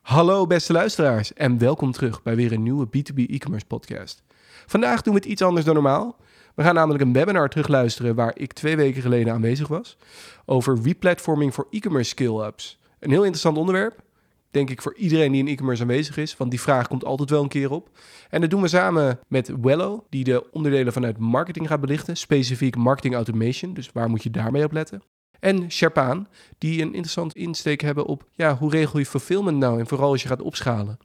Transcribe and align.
Hallo 0.00 0.46
beste 0.46 0.72
luisteraars 0.72 1.32
en 1.32 1.58
welkom 1.58 1.92
terug 1.92 2.22
bij 2.22 2.36
weer 2.36 2.52
een 2.52 2.62
nieuwe 2.62 2.86
B2B 2.86 3.14
e-commerce 3.26 3.66
podcast. 3.66 4.22
Vandaag 4.66 5.02
doen 5.02 5.14
we 5.14 5.20
het 5.20 5.28
iets 5.28 5.42
anders 5.42 5.64
dan 5.64 5.74
normaal. 5.74 6.16
We 6.54 6.62
gaan 6.62 6.74
namelijk 6.74 7.04
een 7.04 7.12
webinar 7.12 7.48
terugluisteren 7.48 8.14
waar 8.14 8.32
ik 8.36 8.52
twee 8.52 8.76
weken 8.76 9.02
geleden 9.02 9.32
aanwezig 9.32 9.68
was 9.68 9.96
over 10.44 10.82
replatforming 10.82 11.54
voor 11.54 11.66
e-commerce 11.70 12.10
skill-ups. 12.10 12.78
Een 12.98 13.10
heel 13.10 13.20
interessant 13.20 13.56
onderwerp, 13.56 14.02
denk 14.50 14.70
ik 14.70 14.82
voor 14.82 14.94
iedereen 14.94 15.32
die 15.32 15.40
in 15.40 15.48
e-commerce 15.48 15.82
aanwezig 15.82 16.16
is, 16.16 16.36
want 16.36 16.50
die 16.50 16.60
vraag 16.60 16.88
komt 16.88 17.04
altijd 17.04 17.30
wel 17.30 17.42
een 17.42 17.48
keer 17.48 17.70
op. 17.70 17.88
En 18.30 18.40
dat 18.40 18.50
doen 18.50 18.62
we 18.62 18.68
samen 18.68 19.18
met 19.28 19.52
Wello, 19.60 20.06
die 20.08 20.24
de 20.24 20.50
onderdelen 20.52 20.92
vanuit 20.92 21.18
marketing 21.18 21.66
gaat 21.66 21.80
belichten, 21.80 22.16
specifiek 22.16 22.76
marketing 22.76 23.14
automation, 23.14 23.74
dus 23.74 23.92
waar 23.92 24.10
moet 24.10 24.22
je 24.22 24.30
daarmee 24.30 24.64
op 24.64 24.72
letten. 24.72 25.02
En 25.40 25.70
Sherpaan, 25.70 26.28
die 26.58 26.82
een 26.82 26.94
interessant 26.94 27.34
insteek 27.34 27.80
hebben 27.80 28.06
op 28.06 28.24
ja, 28.34 28.56
hoe 28.56 28.70
regel 28.70 28.98
je 28.98 29.06
fulfillment 29.06 29.58
nou 29.58 29.78
en 29.78 29.86
vooral 29.86 30.10
als 30.10 30.22
je 30.22 30.28
gaat 30.28 30.42
opschalen. 30.42 30.98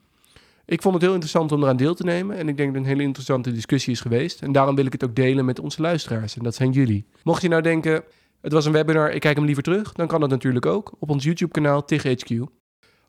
Ik 0.66 0.82
vond 0.82 0.94
het 0.94 1.04
heel 1.04 1.14
interessant 1.14 1.52
om 1.52 1.64
eraan 1.64 1.78
deel 1.78 1.96
te 1.96 2.04
nemen 2.04 2.38
en 2.38 2.48
ik 2.48 2.58
denk 2.58 2.68
dat 2.70 2.78
het 2.78 2.86
een 2.86 2.92
hele 2.92 3.08
interessante 3.08 3.52
discussie 3.52 3.94
is 3.94 4.02
geweest. 4.02 4.42
En 4.42 4.52
daarom 4.52 4.76
wil 4.76 4.86
ik 4.86 4.92
het 4.92 5.04
ook 5.04 5.16
delen 5.16 5.46
met 5.46 5.60
onze 5.60 5.82
luisteraars 5.82 6.38
en 6.38 6.44
dat 6.44 6.56
zijn 6.56 6.72
jullie. 6.72 7.06
Mocht 7.24 7.42
je 7.42 7.48
nou 7.48 7.62
denken, 7.62 8.04
het 8.42 8.52
was 8.52 8.66
een 8.66 8.72
webinar, 8.72 9.12
ik 9.12 9.22
kijk 9.22 9.36
hem 9.36 9.46
liever 9.46 9.64
terug, 9.64 9.92
dan 9.92 10.08
kan 10.08 10.20
dat 10.20 10.30
natuurlijk 10.30 10.66
ook 10.66 10.92
op 11.00 11.10
ons 11.10 11.24
YouTube 11.24 11.52
kanaal 11.52 11.86
TIGHQ. 11.94 12.42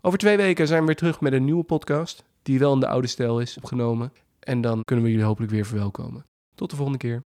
Over 0.01 0.19
twee 0.19 0.37
weken 0.37 0.66
zijn 0.66 0.80
we 0.80 0.87
weer 0.87 0.97
terug 0.97 1.21
met 1.21 1.33
een 1.33 1.45
nieuwe 1.45 1.65
podcast, 1.65 2.24
die 2.43 2.59
wel 2.59 2.73
in 2.73 2.80
de 2.80 2.88
oude 2.88 3.07
stijl 3.07 3.41
is 3.41 3.57
opgenomen. 3.57 4.13
En 4.41 4.61
dan 4.61 4.85
kunnen 4.85 5.05
we 5.05 5.11
jullie 5.11 5.27
hopelijk 5.27 5.52
weer 5.52 5.66
verwelkomen. 5.66 6.24
Tot 6.55 6.71
de 6.71 6.77
volgende 6.77 6.99
keer. 6.99 7.21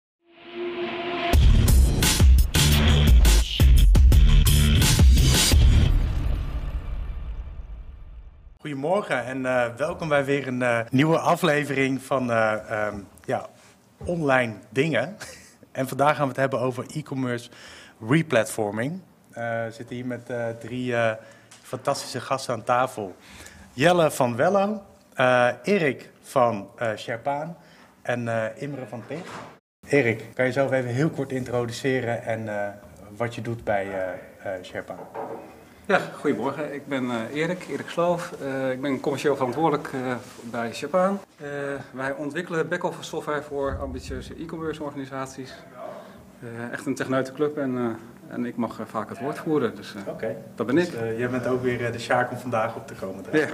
Goedemorgen 8.67 9.25
en 9.25 9.47
eh, 9.47 9.75
welkom 9.77 10.09
bij 10.09 10.25
weer 10.25 10.47
een 10.47 10.63
eh, 10.63 10.81
nieuwe 10.91 11.19
aflevering 11.19 12.03
van 12.03 12.31
eh, 12.31 12.71
ehm, 12.71 12.99
ja, 13.25 13.47
online 14.05 14.55
dingen. 14.69 15.17
en 15.73 15.89
vandaag 15.89 16.17
gaan 16.17 16.23
we 16.23 16.29
het 16.29 16.37
hebben 16.37 16.61
over 16.61 16.87
e-commerce 16.95 17.51
replatforming. 18.09 19.01
we 19.29 19.69
zitten 19.71 19.97
hier 19.97 20.07
met 20.07 20.31
drie 20.61 20.95
fantastische 21.63 22.21
gasten 22.21 22.55
aan 22.55 22.65
tafel. 22.65 23.17
Jelle 23.73 24.11
van 24.11 24.37
Wello, 24.37 24.83
Erik 25.63 26.11
van 26.21 26.71
Sherpaan 26.97 27.57
en 28.03 28.29
Imre 28.57 28.87
van 28.87 29.03
Pig. 29.07 29.31
Erik, 29.89 30.25
kan 30.35 30.47
je 30.47 30.53
zelf 30.53 30.73
even 30.73 30.91
heel 30.91 31.11
kort 31.11 31.33
introduceren 31.33 32.23
en 32.23 32.75
wat 33.17 33.35
je 33.35 33.43
doet 33.43 33.65
bij 33.65 33.87
Sherpaan? 34.63 34.99
Ja, 35.87 36.01
goedemorgen. 36.15 36.75
Ik 36.75 36.87
ben 36.87 37.05
uh, 37.05 37.35
Erik, 37.35 37.67
Erik 37.69 37.89
Sloof. 37.89 38.35
Uh, 38.43 38.71
ik 38.71 38.81
ben 38.81 39.01
commercieel 39.01 39.37
verantwoordelijk 39.37 39.93
uh, 39.93 40.15
bij 40.43 40.71
Japan. 40.71 41.19
wij 41.93 42.13
ontwikkelen 42.13 42.69
back-office 42.69 43.09
software 43.09 43.43
voor 43.43 43.79
ambitieuze 43.81 44.35
e-commerce 44.35 44.83
organisaties. 44.83 45.55
echt 46.73 46.87
een 46.87 46.95
techneutenclub 46.95 47.57
en, 47.59 47.99
en 48.29 48.45
ik 48.45 48.57
mag 48.57 48.81
vaak 48.87 49.09
het 49.09 49.19
woord 49.19 49.39
voeren. 49.39 49.77
Dus 49.77 49.95
okay. 50.09 50.37
dat 50.55 50.67
ben 50.67 50.79
ik. 50.79 50.91
Dus, 50.91 51.19
jij 51.19 51.31
bent 51.31 51.47
ook 51.47 51.63
weer 51.63 51.93
de 51.93 51.99
Sjaak 51.99 52.31
om 52.31 52.39
vandaag 52.39 52.77
op 52.77 52.87
te 52.87 52.95
komen. 52.95 53.25
Ja. 53.33 53.47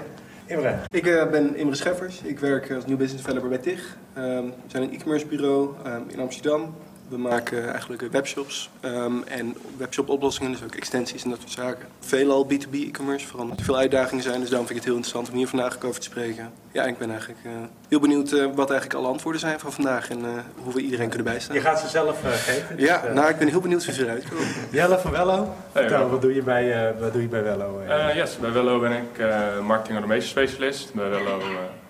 Imre. 0.47 0.79
Ik 0.89 1.03
ben 1.31 1.57
Imre 1.57 1.75
Scheffers. 1.75 2.23
Ik 2.23 2.39
werk 2.39 2.71
als 2.71 2.87
nieuw 2.87 2.97
business 2.97 3.25
developer 3.25 3.49
bij 3.49 3.59
TIG. 3.59 3.97
Um, 4.17 4.45
we 4.45 4.53
zijn 4.67 4.83
een 4.83 4.93
e-commerce 4.93 5.27
bureau 5.27 5.75
um, 5.87 6.05
in 6.09 6.21
Amsterdam. 6.21 6.75
We 7.13 7.19
maken 7.19 7.71
eigenlijk 7.71 8.03
webshops 8.11 8.71
um, 8.85 9.23
en 9.23 9.57
webshop 9.77 10.09
oplossingen, 10.09 10.53
dus 10.53 10.63
ook 10.63 10.75
extensies 10.75 11.25
en 11.25 11.31
dat 11.31 11.39
soort 11.39 11.53
zaken. 11.53 11.89
Veelal 12.01 12.47
B2B 12.53 12.73
e-commerce, 12.73 13.27
vooral 13.27 13.45
omdat 13.45 13.59
er 13.59 13.65
veel 13.65 13.77
uitdagingen 13.77 14.23
zijn. 14.23 14.41
Dus 14.41 14.49
daarom 14.49 14.67
vind 14.67 14.79
ik 14.79 14.85
het 14.85 14.95
heel 14.95 14.95
interessant 14.95 15.31
om 15.31 15.37
hier 15.37 15.49
vandaag 15.49 15.83
over 15.85 16.01
te 16.01 16.07
spreken. 16.07 16.53
Ja, 16.71 16.85
ik 16.85 16.99
ben 16.99 17.11
eigenlijk 17.11 17.41
uh, 17.45 17.53
heel 17.89 18.01
benieuwd 18.01 18.33
uh, 18.33 18.47
wat 18.55 18.71
eigenlijk 18.71 19.01
alle 19.01 19.09
antwoorden 19.09 19.41
zijn 19.41 19.61
van 19.61 19.73
vandaag 19.73 20.11
en 20.11 20.19
uh, 20.19 20.27
hoe 20.63 20.73
we 20.73 20.81
iedereen 20.81 21.09
kunnen 21.09 21.27
bijstaan. 21.27 21.57
Je 21.57 21.63
gaat 21.63 21.81
ze 21.81 21.89
zelf 21.89 22.21
geven? 22.23 22.77
Dus, 22.77 22.87
ja, 22.87 23.03
nou 23.15 23.29
ik 23.29 23.39
ben 23.39 23.49
heel 23.49 23.61
benieuwd 23.61 23.85
wie 23.85 23.95
ze 23.95 24.03
eruit 24.05 24.29
komen. 24.29 24.47
Jelle 24.71 24.99
van 24.99 25.11
Wello, 25.11 25.55
hey, 25.73 25.83
Vertel, 25.83 26.09
wat 26.09 26.23
doe 26.23 26.35
je 26.35 26.43
bij, 26.43 26.95
wat 27.01 27.13
doe 27.13 27.23
je 27.23 27.29
bij 27.29 27.43
Wello? 27.43 27.83
yes, 28.15 28.39
bij 28.39 28.53
Wello 28.53 28.81
ben 28.81 28.93
ik 28.93 29.25
marketing 29.63 29.99
automation 29.99 30.29
specialist. 30.29 30.95
Bij 30.95 31.09
Wello 31.09 31.43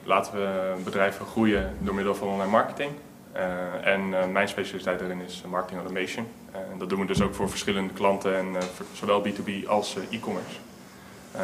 laten 0.05 0.33
we 0.33 0.73
bedrijven 0.85 1.27
groeien 1.27 1.77
door 1.79 1.95
middel 1.95 2.15
van 2.15 2.29
online 2.29 2.51
marketing. 2.51 2.91
Uh, 3.37 3.87
en 3.87 4.01
uh, 4.09 4.27
mijn 4.27 4.49
specialiteit 4.49 4.99
daarin 4.99 5.21
is 5.21 5.43
marketing 5.49 5.81
automation. 5.81 6.29
Uh, 6.51 6.57
en 6.73 6.79
dat 6.79 6.89
doen 6.89 7.01
we 7.01 7.07
dus 7.07 7.23
ook 7.23 7.35
voor 7.35 7.51
verschillende 7.51 7.93
klanten, 7.93 8.37
en, 8.37 8.63
voor 8.63 8.87
zowel 8.93 9.25
B2B 9.27 9.67
als 9.67 9.97
e-commerce. 10.11 10.57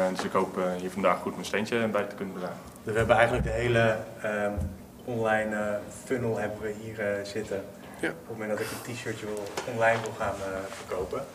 dus 0.09 0.23
ik 0.23 0.31
hoop 0.31 0.59
hier 0.79 0.91
vandaag 0.91 1.19
goed 1.19 1.33
mijn 1.33 1.45
steentje 1.45 1.87
bij 1.87 2.03
te 2.03 2.15
kunnen 2.15 2.35
dragen. 2.35 2.57
Dus 2.83 2.93
we 2.93 2.97
hebben 2.97 3.15
eigenlijk 3.15 3.45
de 3.45 3.53
hele 3.53 3.97
ehm, 4.21 4.51
online 5.05 5.79
funnel 6.03 6.37
hebben 6.37 6.61
we 6.61 6.75
hier 6.81 7.25
zitten. 7.25 7.63
Ja. 7.99 8.09
Op 8.09 8.15
het 8.27 8.37
moment 8.37 8.49
dat 8.49 8.59
ik 8.59 8.67
een 8.71 8.93
t-shirtje 8.93 9.25
wil, 9.25 9.43
online 9.73 10.01
wil 10.01 10.13
gaan 10.17 10.35
verkopen. 10.69 11.25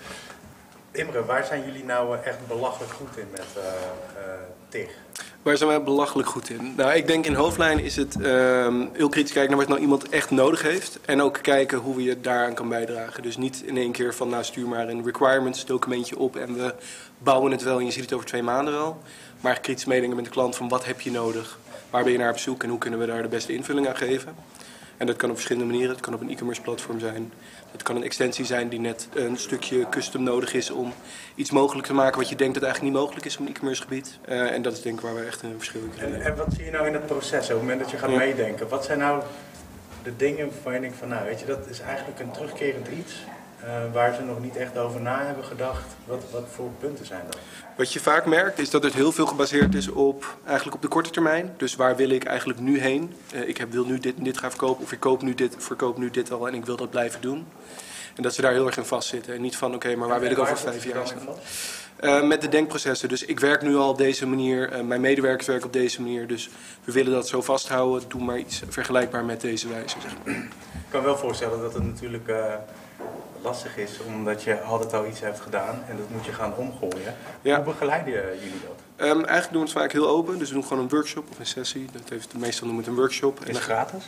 Imre, 0.90 1.24
waar 1.24 1.44
zijn 1.44 1.64
jullie 1.64 1.84
nou 1.84 2.18
echt 2.24 2.46
belachelijk 2.46 2.92
goed 2.92 3.16
in 3.16 3.28
met 3.30 3.46
TIG? 4.68 4.90
Waar 5.44 5.56
zijn 5.56 5.68
wij 5.68 5.82
belachelijk 5.82 6.28
goed 6.28 6.50
in? 6.50 6.74
Nou, 6.76 6.92
ik 6.92 7.06
denk 7.06 7.26
in 7.26 7.34
hoofdlijn 7.34 7.78
is 7.78 7.96
het 7.96 8.16
uh, 8.20 8.26
heel 8.92 9.08
kritisch 9.08 9.32
kijken 9.32 9.50
naar 9.50 9.58
wat 9.58 9.68
nou 9.68 9.80
iemand 9.80 10.08
echt 10.08 10.30
nodig 10.30 10.62
heeft. 10.62 10.98
En 11.04 11.22
ook 11.22 11.38
kijken 11.42 11.78
hoe 11.78 12.02
je 12.02 12.20
daaraan 12.20 12.54
kan 12.54 12.68
bijdragen. 12.68 13.22
Dus 13.22 13.36
niet 13.36 13.62
in 13.66 13.76
één 13.76 13.92
keer 13.92 14.14
van, 14.14 14.28
nou 14.28 14.44
stuur 14.44 14.68
maar 14.68 14.88
een 14.88 15.04
requirements 15.04 15.64
documentje 15.64 16.18
op 16.18 16.36
en 16.36 16.54
we 16.54 16.74
bouwen 17.18 17.52
het 17.52 17.62
wel 17.62 17.78
en 17.78 17.84
je 17.84 17.90
ziet 17.90 18.02
het 18.02 18.12
over 18.12 18.26
twee 18.26 18.42
maanden 18.42 18.74
wel. 18.74 19.02
Maar 19.40 19.60
kritisch 19.60 19.84
meedenken 19.84 20.16
met 20.16 20.24
de 20.24 20.30
klant 20.30 20.56
van 20.56 20.68
wat 20.68 20.84
heb 20.84 21.00
je 21.00 21.10
nodig? 21.10 21.58
Waar 21.90 22.02
ben 22.02 22.12
je 22.12 22.18
naar 22.18 22.30
op 22.30 22.38
zoek 22.38 22.62
en 22.62 22.68
hoe 22.68 22.78
kunnen 22.78 23.00
we 23.00 23.06
daar 23.06 23.22
de 23.22 23.28
beste 23.28 23.52
invulling 23.52 23.88
aan 23.88 23.96
geven? 23.96 24.34
En 24.96 25.06
dat 25.06 25.16
kan 25.16 25.28
op 25.28 25.34
verschillende 25.34 25.68
manieren. 25.70 25.92
Het 25.92 26.04
kan 26.04 26.14
op 26.14 26.20
een 26.20 26.30
e-commerce 26.30 26.62
platform 26.62 27.00
zijn. 27.00 27.32
Het 27.74 27.82
kan 27.82 27.96
een 27.96 28.02
extensie 28.02 28.44
zijn 28.44 28.68
die 28.68 28.80
net 28.80 29.08
een 29.14 29.36
stukje 29.36 29.88
custom 29.88 30.22
nodig 30.22 30.54
is 30.54 30.70
om 30.70 30.92
iets 31.34 31.50
mogelijk 31.50 31.86
te 31.86 31.94
maken 31.94 32.18
wat 32.18 32.28
je 32.28 32.36
denkt 32.36 32.54
dat 32.54 32.62
eigenlijk 32.62 32.92
niet 32.92 33.02
mogelijk 33.02 33.26
is 33.26 33.36
op 33.36 33.46
een 33.46 33.52
e-commerce 33.52 33.82
gebied. 33.82 34.18
Uh, 34.28 34.52
en 34.52 34.62
dat 34.62 34.72
is 34.72 34.82
denk 34.82 34.96
ik 34.96 35.04
waar 35.04 35.14
we 35.14 35.24
echt 35.24 35.42
een 35.42 35.54
verschil 35.56 35.80
in 35.80 35.90
krijgen. 35.90 36.20
En, 36.20 36.26
en, 36.26 36.36
wat 36.36 36.46
zie 36.56 36.64
je 36.64 36.70
nou 36.70 36.86
in 36.86 36.92
het 36.92 37.06
proces, 37.06 37.44
op 37.44 37.48
het 37.48 37.58
moment 37.58 37.80
dat 37.80 37.90
je 37.90 37.96
gaat 37.96 38.10
ja. 38.10 38.16
meedenken? 38.16 38.68
Wat 38.68 38.84
zijn 38.84 38.98
nou 38.98 39.22
de 40.02 40.16
dingen 40.16 40.48
waarvan 40.48 40.74
je 40.74 40.80
denkt 40.80 40.96
van 40.96 41.08
nou 41.08 41.24
weet 41.24 41.40
je, 41.40 41.46
dat 41.46 41.66
is 41.68 41.80
eigenlijk 41.80 42.20
een 42.20 42.30
terugkerend 42.30 42.88
iets. 42.88 43.14
Uh, 43.64 43.92
waar 43.92 44.14
ze 44.14 44.22
nog 44.22 44.40
niet 44.40 44.56
echt 44.56 44.78
over 44.78 45.00
na 45.00 45.24
hebben 45.24 45.44
gedacht. 45.44 45.84
Wat, 46.04 46.22
wat 46.30 46.44
voor 46.54 46.70
punten 46.78 47.06
zijn 47.06 47.22
dat? 47.26 47.38
Wat 47.76 47.92
je 47.92 48.00
vaak 48.00 48.26
merkt 48.26 48.58
is 48.58 48.70
dat 48.70 48.82
het 48.82 48.94
heel 48.94 49.12
veel 49.12 49.26
gebaseerd 49.26 49.74
is 49.74 49.88
op, 49.88 50.36
eigenlijk 50.44 50.76
op 50.76 50.82
de 50.82 50.88
korte 50.88 51.10
termijn. 51.10 51.54
Dus 51.56 51.76
waar 51.76 51.96
wil 51.96 52.10
ik 52.10 52.24
eigenlijk 52.24 52.60
nu 52.60 52.80
heen? 52.80 53.14
Uh, 53.34 53.48
ik 53.48 53.56
heb, 53.56 53.72
wil 53.72 53.84
nu 53.84 53.98
dit 53.98 54.16
en 54.16 54.24
dit 54.24 54.38
gaan 54.38 54.50
verkopen 54.50 54.84
of 54.84 54.92
ik 54.92 55.00
koop 55.00 55.22
nu 55.22 55.34
dit, 55.34 55.56
verkoop 55.58 55.98
nu 55.98 56.10
dit 56.10 56.32
al 56.32 56.48
en 56.48 56.54
ik 56.54 56.64
wil 56.64 56.76
dat 56.76 56.90
blijven 56.90 57.20
doen. 57.20 57.46
En 58.16 58.22
dat 58.22 58.34
ze 58.34 58.40
daar 58.40 58.52
heel 58.52 58.66
erg 58.66 58.76
in 58.76 58.84
vastzitten. 58.84 59.34
En 59.34 59.40
niet 59.40 59.56
van 59.56 59.68
oké, 59.68 59.76
okay, 59.76 59.94
maar 59.94 60.08
waar 60.08 60.20
wil 60.20 60.30
ik 60.30 60.38
over 60.38 60.56
vijf 60.56 60.84
jaar 60.84 61.06
zijn? 61.06 61.20
Uh, 62.00 62.22
met 62.22 62.40
de 62.40 62.48
denkprocessen. 62.48 63.08
Dus 63.08 63.24
ik 63.24 63.40
werk 63.40 63.62
nu 63.62 63.76
al 63.76 63.88
op 63.88 63.98
deze 63.98 64.26
manier, 64.26 64.72
uh, 64.72 64.80
mijn 64.80 65.00
medewerkers 65.00 65.46
werken 65.46 65.66
op 65.66 65.72
deze 65.72 66.02
manier. 66.02 66.26
Dus 66.26 66.50
we 66.84 66.92
willen 66.92 67.12
dat 67.12 67.28
zo 67.28 67.42
vasthouden. 67.42 68.08
Doe 68.08 68.22
maar 68.22 68.38
iets 68.38 68.62
vergelijkbaar 68.68 69.24
met 69.24 69.40
deze 69.40 69.68
wijze. 69.68 69.96
Zeg 70.00 70.12
maar. 70.24 70.34
Ik 70.34 70.90
kan 70.90 71.02
wel 71.02 71.16
voorstellen 71.16 71.60
dat 71.60 71.74
het 71.74 71.84
natuurlijk 71.84 72.28
lastig 73.44 73.76
is, 73.76 73.90
omdat 74.06 74.42
je 74.42 74.60
altijd 74.60 74.92
al 74.92 75.06
iets 75.06 75.20
hebt 75.20 75.40
gedaan 75.40 75.82
en 75.88 75.96
dat 75.96 76.10
moet 76.10 76.24
je 76.24 76.32
gaan 76.32 76.54
omgooien. 76.56 77.14
Ja. 77.42 77.56
Hoe 77.56 77.64
begeleiden 77.64 78.12
jullie 78.12 78.60
dat? 78.62 78.82
Um, 79.06 79.24
eigenlijk 79.24 79.52
doen 79.52 79.60
we 79.60 79.68
het 79.68 79.78
vaak 79.78 79.92
heel 79.92 80.08
open, 80.08 80.38
dus 80.38 80.48
we 80.48 80.54
doen 80.54 80.64
gewoon 80.64 80.82
een 80.82 80.88
workshop 80.88 81.30
of 81.30 81.38
een 81.38 81.46
sessie. 81.46 81.86
Dat 81.92 82.02
heeft, 82.08 82.34
meestal 82.36 82.66
noemen 82.66 82.84
het 82.84 82.92
een 82.92 82.98
workshop. 82.98 83.44
Is 83.44 83.54
het 83.54 83.64
gratis? 83.64 84.02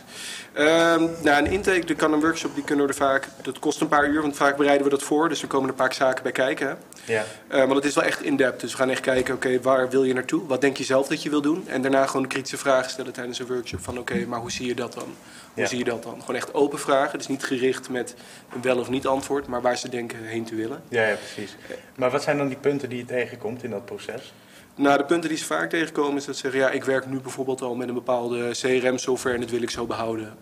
Um, 0.54 1.10
nou, 1.22 1.44
een 1.44 1.46
intake, 1.46 1.94
kan 1.94 2.12
een 2.12 2.20
workshop, 2.20 2.54
die 2.54 2.64
kunnen 2.64 2.86
we 2.86 2.90
er 2.90 2.98
vaak, 2.98 3.28
dat 3.42 3.58
kost 3.58 3.80
een 3.80 3.88
paar 3.88 4.08
uur, 4.08 4.22
want 4.22 4.36
vaak 4.36 4.56
bereiden 4.56 4.84
we 4.84 4.90
dat 4.90 5.02
voor. 5.02 5.28
Dus 5.28 5.40
we 5.40 5.46
komen 5.46 5.64
er 5.68 5.70
een 5.70 5.80
paar 5.80 5.94
zaken 5.94 6.22
bij 6.22 6.32
kijken. 6.32 6.78
Ja. 7.04 7.24
Uh, 7.48 7.66
maar 7.66 7.76
het 7.76 7.84
is 7.84 7.94
wel 7.94 8.04
echt 8.04 8.22
in-depth, 8.22 8.60
dus 8.60 8.70
we 8.70 8.76
gaan 8.78 8.90
echt 8.90 9.00
kijken, 9.00 9.34
oké, 9.34 9.46
okay, 9.46 9.60
waar 9.60 9.90
wil 9.90 10.04
je 10.04 10.14
naartoe? 10.14 10.46
Wat 10.46 10.60
denk 10.60 10.76
je 10.76 10.84
zelf 10.84 11.08
dat 11.08 11.22
je 11.22 11.30
wil 11.30 11.42
doen? 11.42 11.68
En 11.68 11.82
daarna 11.82 12.06
gewoon 12.06 12.26
kritische 12.26 12.58
vragen 12.58 12.90
stellen 12.90 13.12
tijdens 13.12 13.38
een 13.38 13.46
workshop 13.46 13.80
van, 13.80 13.98
oké, 13.98 14.12
okay, 14.12 14.24
maar 14.24 14.40
hoe 14.40 14.52
zie 14.52 14.66
je 14.66 14.74
dat 14.74 14.92
dan? 14.92 15.14
Hoe 15.56 15.64
ja. 15.64 15.70
zie 15.70 15.78
je 15.78 15.84
dat 15.84 16.02
dan? 16.02 16.20
Gewoon 16.20 16.36
echt 16.36 16.54
open 16.54 16.78
vragen, 16.78 17.18
dus 17.18 17.26
niet 17.26 17.44
gericht 17.44 17.88
met 17.88 18.14
een 18.54 18.62
wel 18.62 18.78
of 18.78 18.88
niet 18.88 19.06
antwoord, 19.06 19.46
maar 19.46 19.62
waar 19.62 19.76
ze 19.76 19.88
denken 19.88 20.24
heen 20.24 20.44
te 20.44 20.54
willen. 20.54 20.82
Ja, 20.88 21.06
ja 21.06 21.14
precies. 21.14 21.56
Maar 21.96 22.10
wat 22.10 22.22
zijn 22.22 22.36
dan 22.36 22.48
die 22.48 22.56
punten 22.56 22.88
die 22.88 22.98
je 22.98 23.04
tegenkomt 23.04 23.62
in 23.62 23.70
dat 23.70 23.84
proces? 23.84 24.32
Nou, 24.74 24.98
de 24.98 25.04
punten 25.04 25.28
die 25.28 25.38
ze 25.38 25.44
vaak 25.44 25.70
tegenkomen 25.70 26.16
is 26.16 26.24
dat 26.24 26.34
ze 26.34 26.40
zeggen... 26.40 26.60
ja, 26.60 26.70
ik 26.70 26.84
werk 26.84 27.06
nu 27.06 27.20
bijvoorbeeld 27.20 27.62
al 27.62 27.74
met 27.74 27.88
een 27.88 27.94
bepaalde 27.94 28.50
CRM-software 28.50 29.34
en 29.34 29.40
dat 29.40 29.50
wil 29.50 29.62
ik 29.62 29.70
zo 29.70 29.86
behouden. 29.86 30.36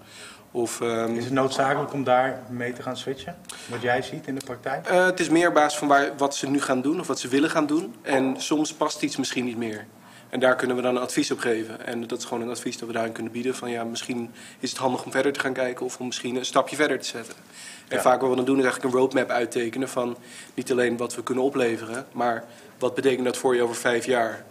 Of, 0.51 0.81
um, 0.81 1.17
is 1.17 1.25
het 1.25 1.33
noodzakelijk 1.33 1.93
om 1.93 2.05
daar 2.05 2.43
mee 2.51 2.73
te 2.73 2.83
gaan 2.83 2.97
switchen? 2.97 3.37
Wat 3.67 3.83
jij 3.83 4.03
ziet 4.03 4.27
in 4.27 4.35
de 4.35 4.45
praktijk? 4.45 4.91
Uh, 4.91 5.05
het 5.05 5.21
is 5.21 5.29
meer 5.29 5.49
op 5.49 5.55
basis 5.55 5.79
van 5.79 5.89
waar, 5.89 6.11
wat 6.17 6.37
ze 6.37 6.51
nu 6.51 6.61
gaan 6.61 6.83
doen 6.83 7.01
of 7.01 7.07
wat 7.07 7.21
ze 7.21 7.29
willen 7.29 7.51
gaan 7.51 7.67
doen. 7.67 7.95
En 8.03 8.35
soms 8.39 8.75
past 8.75 9.03
iets 9.03 9.17
misschien 9.17 9.45
niet 9.45 9.57
meer. 9.57 9.87
En 10.35 10.41
daar 10.41 10.57
kunnen 10.57 10.77
we 10.77 10.83
dan 10.83 10.97
een 10.97 11.03
advies 11.03 11.31
op 11.31 11.39
geven. 11.39 11.87
En 11.87 12.07
dat 12.07 12.19
is 12.19 12.25
gewoon 12.25 12.43
een 12.43 12.51
advies 12.51 12.79
dat 12.79 12.89
we 12.89 12.95
daarin 12.95 13.13
kunnen 13.13 13.33
bieden. 13.33 13.55
Van 13.55 13.71
ja, 13.71 13.85
misschien 13.85 14.31
is 14.59 14.71
het 14.71 14.79
handig 14.79 15.05
om 15.05 15.11
verder 15.11 15.33
te 15.33 15.41
gaan 15.41 15.53
kijken 15.53 15.87
of 15.87 15.99
om 15.99 16.07
misschien 16.07 16.37
een 16.37 16.45
stapje 16.45 16.77
verder 16.77 16.99
te 16.99 17.07
zetten. 17.07 17.35
En 17.89 17.97
ja. 17.97 18.03
vaak 18.03 18.21
wat 18.21 18.31
we 18.31 18.37
dan 18.37 18.45
doen 18.45 18.59
is 18.59 18.63
eigenlijk 18.63 18.95
een 18.95 19.01
roadmap 19.01 19.29
uittekenen 19.29 19.89
van 19.89 20.17
niet 20.55 20.71
alleen 20.71 20.97
wat 20.97 21.15
we 21.15 21.23
kunnen 21.23 21.45
opleveren, 21.45 22.07
maar 22.13 22.45
wat 22.79 22.95
betekent 22.95 23.25
dat 23.25 23.37
voor 23.37 23.55
je 23.55 23.63
over 23.63 23.77
vijf 23.77 24.07
jaar. 24.07 24.45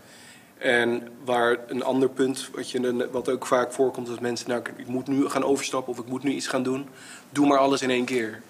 En 0.58 1.08
waar 1.24 1.58
een 1.68 1.84
ander 1.84 2.10
punt, 2.10 2.50
wat, 2.56 2.72
je, 2.72 3.10
wat 3.12 3.30
ook 3.30 3.46
vaak 3.46 3.72
voorkomt, 3.72 4.08
dat 4.08 4.20
mensen, 4.20 4.50
nou, 4.50 4.62
ik 4.76 4.88
moet 4.88 5.08
nu 5.08 5.30
gaan 5.30 5.44
overstappen 5.44 5.94
of 5.94 6.00
ik 6.00 6.08
moet 6.08 6.24
nu 6.24 6.32
iets 6.32 6.48
gaan 6.48 6.64
doen. 6.64 6.88
Doe 7.30 7.48
maar 7.48 7.58
alles 7.58 7.82
in 7.82 7.90
één 7.90 8.06
keer. 8.06 8.42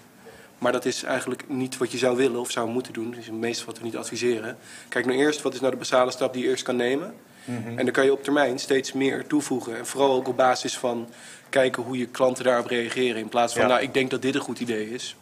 Maar 0.63 0.71
dat 0.71 0.85
is 0.85 1.03
eigenlijk 1.03 1.49
niet 1.49 1.77
wat 1.77 1.91
je 1.91 1.97
zou 1.97 2.17
willen 2.17 2.39
of 2.39 2.51
zou 2.51 2.69
moeten 2.69 2.93
doen. 2.93 3.09
Dat 3.09 3.19
is 3.19 3.25
het 3.25 3.35
meeste 3.35 3.65
wat 3.65 3.77
we 3.77 3.83
niet 3.83 3.97
adviseren. 3.97 4.57
Kijk 4.89 5.05
nou 5.05 5.17
eerst, 5.17 5.41
wat 5.41 5.53
is 5.53 5.59
nou 5.59 5.71
de 5.71 5.77
basale 5.77 6.11
stap 6.11 6.33
die 6.33 6.43
je 6.43 6.49
eerst 6.49 6.63
kan 6.63 6.75
nemen? 6.75 7.13
En 7.45 7.75
dan 7.75 7.91
kan 7.91 8.05
je 8.05 8.11
op 8.11 8.23
termijn 8.23 8.59
steeds 8.59 8.93
meer 8.93 9.27
toevoegen. 9.27 9.77
En 9.77 9.85
vooral 9.85 10.13
ook 10.15 10.27
op 10.27 10.37
basis 10.37 10.77
van 10.77 11.09
kijken 11.49 11.83
hoe 11.83 11.97
je 11.97 12.05
klanten 12.05 12.43
daarop 12.43 12.65
reageren. 12.65 13.21
In 13.21 13.29
plaats 13.29 13.53
van, 13.53 13.61
Ja. 13.61 13.67
nou, 13.67 13.81
ik 13.81 13.93
denk 13.93 14.09
dat 14.09 14.21
dit 14.21 14.35
een 14.35 14.41
goed 14.41 14.59
idee 14.59 14.89
is. 14.89 15.15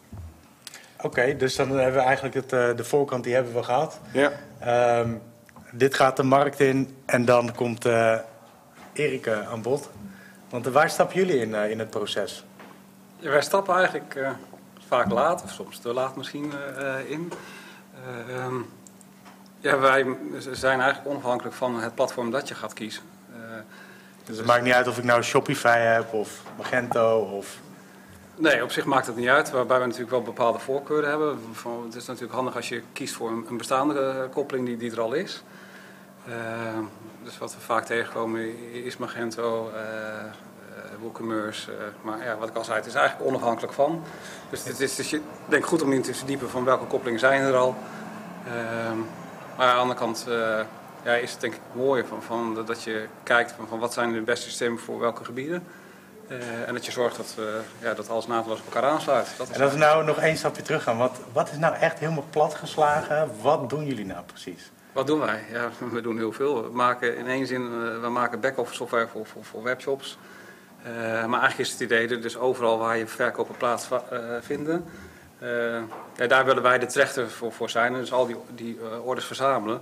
Oké, 1.02 1.36
dus 1.38 1.56
dan 1.56 1.70
hebben 1.70 1.94
we 2.02 2.06
eigenlijk 2.08 2.36
het, 2.36 2.54
eh, 2.54 2.76
de 2.76 2.84
voorkant 2.84 3.24
die 3.24 3.34
hebben 3.34 3.54
we 3.54 3.64
gehad. 3.64 4.00
Ja. 4.14 4.32
Ehm, 4.60 5.14
dit 5.72 5.96
gaat 5.96 6.18
de 6.18 6.24
markt 6.24 6.60
in 6.60 6.96
en 7.06 7.26
dan 7.26 7.56
komt 7.56 7.86
eh 7.86 8.18
Erik 8.94 9.26
eh, 9.26 9.52
aan 9.52 9.62
bod. 9.62 9.90
Want 10.50 10.66
waar 10.66 10.90
stappen 10.90 11.16
jullie 11.16 11.40
in, 11.42 11.56
eh, 11.56 11.70
in 11.70 11.80
het 11.80 11.90
proces? 11.90 12.46
Ja, 13.20 13.30
wij 13.30 13.42
stappen 13.42 13.76
eigenlijk 13.76 14.16
eh, 14.16 14.30
vaak 14.92 15.12
laat, 15.12 15.44
of 15.44 15.52
soms 15.52 15.78
te 15.80 15.94
laat 15.94 16.16
misschien, 16.16 16.54
eh, 16.78 17.10
in. 17.10 17.32
Eh, 18.06 18.36
ehm, 18.36 18.56
ja, 19.60 19.80
wij 19.80 20.06
zijn 20.52 20.80
eigenlijk 20.80 21.10
onafhankelijk 21.10 21.56
van 21.56 21.80
het 21.80 21.96
platform 21.96 22.32
dat 22.32 22.48
je 22.48 22.56
gaat 22.56 22.74
kiezen. 22.74 23.04
Eh, 23.34 23.40
Dus 24.26 24.38
het 24.38 24.46
maakt 24.46 24.64
niet 24.64 24.74
uit 24.74 24.88
of 24.88 24.98
ik 24.98 25.04
nou 25.04 25.24
Shopify 25.24 25.78
heb 25.78 26.14
of 26.14 26.44
Magento 26.58 27.20
of... 27.20 27.58
Nee, 28.36 28.64
op 28.64 28.72
zich 28.72 28.86
maakt 28.86 29.08
het 29.08 29.16
niet 29.16 29.28
uit. 29.28 29.52
Waarbij 29.52 29.80
we 29.80 29.86
natuurlijk 29.86 30.12
wel 30.12 30.22
bepaalde 30.22 30.60
voorkeuren 30.60 31.10
hebben. 31.10 31.40
Het 31.86 31.96
is 31.96 32.06
natuurlijk 32.06 32.34
handig 32.34 32.56
als 32.56 32.70
je 32.70 32.84
kiest 32.94 33.14
voor 33.14 33.30
een, 33.30 33.58
bestaande 33.58 34.28
koppeling 34.32 34.66
die, 34.66 34.78
die 34.78 34.92
er 34.92 35.02
al 35.02 35.14
is. 35.14 35.44
Dus 37.24 37.38
wat 37.38 37.54
we 37.54 37.60
vaak 37.60 37.86
tegenkomen 37.86 38.74
is 38.84 38.98
Magento, 38.98 39.72
WooCommerce. 41.02 41.72
eh, 41.72 41.78
maar 42.02 42.24
ja, 42.24 42.38
wat 42.38 42.50
ik 42.50 42.56
al 42.56 42.64
zei, 42.64 42.78
het 42.78 42.86
is 42.86 42.94
eigenlijk 42.94 43.30
onafhankelijk 43.30 43.74
van. 43.74 44.04
Dus 44.50 44.64
het 44.64 44.80
is 44.80 44.96
dus 44.96 45.10
je 45.10 45.22
denk 45.46 45.66
goed 45.66 45.82
om 45.82 45.94
in 45.94 46.02
te 46.02 46.14
verdiepen 46.14 46.50
van 46.50 46.64
welke 46.64 46.86
koppelingen 46.86 47.20
zijn 47.20 47.42
er 47.42 47.56
al. 47.56 47.76
Ehm, 48.46 48.98
maar 49.58 49.68
aan 49.68 49.76
de 49.76 49.82
andere 49.82 50.00
kant 50.00 50.26
eh, 50.28 50.60
ja, 51.04 51.14
is 51.14 51.32
het 51.32 51.42
denk 51.42 51.54
ik 51.54 51.62
mooi 51.74 52.04
van, 52.04 52.22
van, 52.22 52.64
dat 52.66 52.84
je 52.84 53.06
kijkt 53.24 53.52
van, 53.52 53.68
van 53.68 53.80
wat 53.80 53.94
zijn 53.94 54.14
de 54.14 54.22
beste 54.22 54.50
systemen 54.50 54.80
voor 54.80 55.00
welke 55.00 55.24
gebieden. 55.26 55.64
Eh, 56.28 56.68
en 56.68 56.74
dat 56.74 56.86
je 56.86 56.92
zorgt 56.92 57.18
dat, 57.18 57.36
eh, 57.38 57.46
ja, 57.80 57.94
dat 57.94 58.10
alles 58.10 58.28
naadloos 58.28 58.60
op 58.60 58.66
elkaar 58.66 58.90
aansluit. 58.90 59.34
Dat 59.38 59.50
is 59.50 59.56
En 59.56 59.62
als 59.62 59.72
we 59.72 59.78
nou 59.78 60.06
nog 60.06 60.18
één 60.18 60.38
stapje 60.38 60.62
terug 60.62 60.84
gaan. 60.84 60.98
Wat, 60.98 61.20
wat 61.32 61.52
is 61.52 61.58
nou 61.58 61.76
echt 61.76 62.00
helemaal 62.00 62.26
platgeslagen? 62.30 63.30
Wat 63.42 63.70
doen 63.70 63.86
jullie 63.86 64.06
nou 64.06 64.24
precies? 64.26 64.72
Wat 64.92 65.08
doen 65.08 65.20
wij? 65.20 65.44
Ja, 65.52 65.70
we 65.92 66.02
doen 66.02 66.18
heel 66.18 66.32
veel. 66.32 66.64
We 66.64 66.76
maken 66.76 67.18
in 67.18 67.28
één 67.28 67.48
zin, 67.48 67.70
we 68.02 68.10
maken 68.10 68.40
back-office 68.40 68.76
software 68.76 69.08
voor, 69.08 69.26
voor, 69.26 69.44
voor 69.44 69.64
webshops. 69.64 70.18
Eh, 70.84 70.92
maar 71.26 71.40
eigenlijk 71.40 71.58
is 71.58 71.72
het 71.72 71.80
idee 71.80 72.08
dat 72.08 72.22
dus 72.22 72.38
overal 72.38 72.78
waar 72.78 72.98
je 72.98 73.08
verkopen 73.08 73.58
plaats 73.58 73.88
eh, 73.92 74.20
vinden. 74.42 74.86
eh, 75.40 75.48
ja, 76.16 76.28
daar 76.28 76.46
willen 76.46 76.64
wij 76.64 76.80
de 76.80 76.86
trechter 76.86 77.30
voor, 77.30 77.52
voor 77.52 77.70
zijn. 77.70 77.94
Dus 77.94 78.12
al 78.14 78.26
die, 78.26 78.36
die 78.56 78.80
eh, 78.92 79.06
orders 79.06 79.26
verzamelen. 79.26 79.82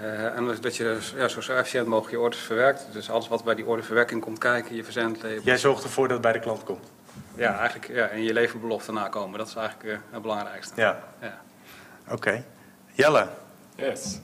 Eh, 0.00 0.36
en 0.36 0.56
dat 0.60 0.76
je 0.76 0.84
dus, 0.84 1.14
ja, 1.16 1.28
zo 1.28 1.40
efficiënt 1.52 1.86
mogelijk 1.86 2.12
je 2.14 2.20
orders 2.20 2.42
verwerkt. 2.42 2.86
Dus 2.92 3.10
alles 3.10 3.28
wat 3.28 3.44
bij 3.44 3.54
die 3.54 3.66
orderverwerking 3.66 4.20
komt 4.22 4.38
kijken, 4.38 4.74
je 4.76 4.84
verzendlabels. 4.84 5.44
Jij 5.44 5.58
zorgt 5.58 5.82
ervoor 5.84 6.04
dat 6.04 6.12
het 6.12 6.22
bij 6.22 6.32
de 6.32 6.38
klant 6.40 6.64
komt. 6.64 6.86
Ja, 7.34 7.58
eigenlijk 7.58 7.88
ja, 7.92 8.06
en 8.06 8.22
je 8.22 8.32
leverbelofte 8.32 8.92
nakomen. 8.92 9.38
Dat 9.38 9.48
is 9.48 9.54
eigenlijk 9.54 9.88
eh, 9.90 9.98
het 10.10 10.22
belangrijkste. 10.22 10.80
Ja, 10.80 11.02
Ja. 11.20 11.40
oké. 12.08 12.44
Jelle, 12.92 13.26
Yes. 13.74 14.20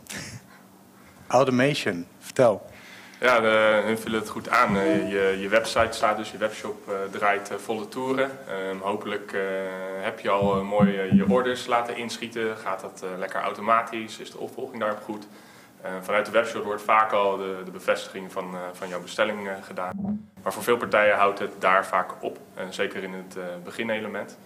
automation, 1.27 2.07
vertel. 2.21 2.67
Ja, 3.21 3.41
de, 3.41 3.83
hun 3.85 3.99
vullen 3.99 4.21
het 4.21 4.29
goed 4.29 4.49
aan. 4.49 4.77
Eh, 4.77 5.11
je, 5.11 5.37
je 5.41 5.49
website 5.49 5.97
staat 5.97 6.17
dus, 6.17 6.31
je 6.31 6.39
webshop 6.39 6.89
eh, 6.89 6.95
draait 7.11 7.51
eh, 7.51 7.57
volle 7.57 7.89
toeren. 7.89 8.31
Ehm, 8.49 8.79
hopelijk 8.79 9.37
heb 10.01 10.21
je 10.21 10.31
al 10.31 10.65
mooi 10.65 11.17
je 11.17 11.29
orders 11.29 11.67
laten 11.67 11.97
inschieten. 11.97 12.57
Gaat 12.57 12.81
dat 12.81 13.05
lekker 13.19 13.41
automatisch? 13.41 14.19
Is 14.19 14.31
de 14.31 14.39
opvolging 14.39 14.81
daarop 14.81 15.03
goed? 15.03 15.27
Eh, 15.81 15.91
vanuit 16.01 16.27
de 16.27 16.33
webshop 16.33 16.65
wordt 16.65 16.83
vaak 16.83 17.13
al 17.13 17.37
de, 17.37 17.61
de 17.65 17.71
bevestiging 17.71 18.33
van, 18.33 18.57
van 18.73 18.89
jouw 18.89 19.01
bestelling 19.01 19.49
gedaan. 19.63 20.29
Maar 20.43 20.53
voor 20.53 20.63
veel 20.63 20.77
partijen 20.77 21.17
houdt 21.17 21.39
het 21.39 21.51
daar 21.59 21.87
vaak 21.87 22.11
op. 22.21 22.39
zeker 22.71 23.03
in 23.03 23.13
het 23.13 23.65
beginelement. 23.65 24.39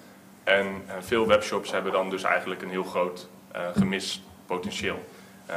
En 0.45 0.85
veel 0.99 1.27
webshops 1.27 1.71
hebben 1.71 1.93
dan 1.93 2.11
dus 2.11 2.23
eigenlijk 2.23 2.63
een 2.63 2.71
heel 2.71 2.85
groot 2.85 3.29
gemist 3.77 4.21
potentieel. 4.47 5.05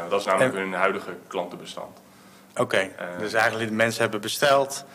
Dat 0.10 0.19
is 0.19 0.25
namelijk 0.25 0.56
hun 0.56 0.74
huidige 0.74 1.15
klantenbestand. 1.27 2.02
Oké, 2.55 2.77
Eh. 2.77 2.89
dus 3.19 3.33
eigenlijk 3.33 3.69
de 3.69 3.75
mensen 3.75 4.01
hebben 4.01 4.21
besteld. 4.21 4.85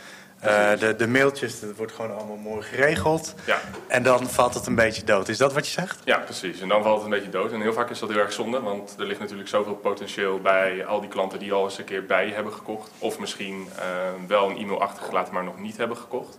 eh, 0.40 0.78
de, 0.78 0.96
de 0.96 1.06
mailtjes, 1.08 1.60
dat 1.60 1.76
wordt 1.76 1.92
gewoon 1.92 2.16
allemaal 2.16 2.36
mooi 2.36 2.62
geregeld. 2.62 3.34
Ja, 3.46 3.58
En 3.88 4.02
dan 4.02 4.28
valt 4.28 4.54
het 4.54 4.66
een 4.66 4.74
beetje 4.74 5.04
dood. 5.04 5.28
Is 5.28 5.38
dat 5.38 5.52
wat 5.52 5.66
je 5.66 5.72
zegt? 5.72 5.98
Ja, 6.04 6.18
precies. 6.18 6.60
En 6.60 6.68
dan 6.68 6.82
valt 6.82 6.94
het 6.94 7.04
een 7.04 7.10
beetje 7.10 7.30
dood. 7.30 7.52
En 7.52 7.60
heel 7.60 7.72
vaak 7.72 7.90
is 7.90 7.98
dat 7.98 8.08
heel 8.08 8.18
erg 8.18 8.32
zonde, 8.32 8.60
want 8.60 8.94
er 8.98 9.04
ligt 9.06 9.20
natuurlijk 9.20 9.48
zoveel 9.48 9.74
potentieel 9.74 10.40
bij 10.40 10.86
al 10.86 11.00
die 11.00 11.08
klanten 11.08 11.38
die 11.38 11.52
al 11.52 11.64
eens 11.64 11.78
een 11.78 11.84
keer 11.84 12.06
bij 12.06 12.26
je 12.26 12.32
hebben 12.34 12.52
gekocht. 12.52 12.90
Of 12.98 13.18
misschien 13.18 13.68
eh, 13.78 13.84
wel 14.26 14.50
een 14.50 14.56
e-mail 14.56 14.80
achtergelaten, 14.80 15.34
maar 15.34 15.44
nog 15.44 15.58
niet 15.58 15.76
hebben 15.76 15.96
gekocht. 15.96 16.38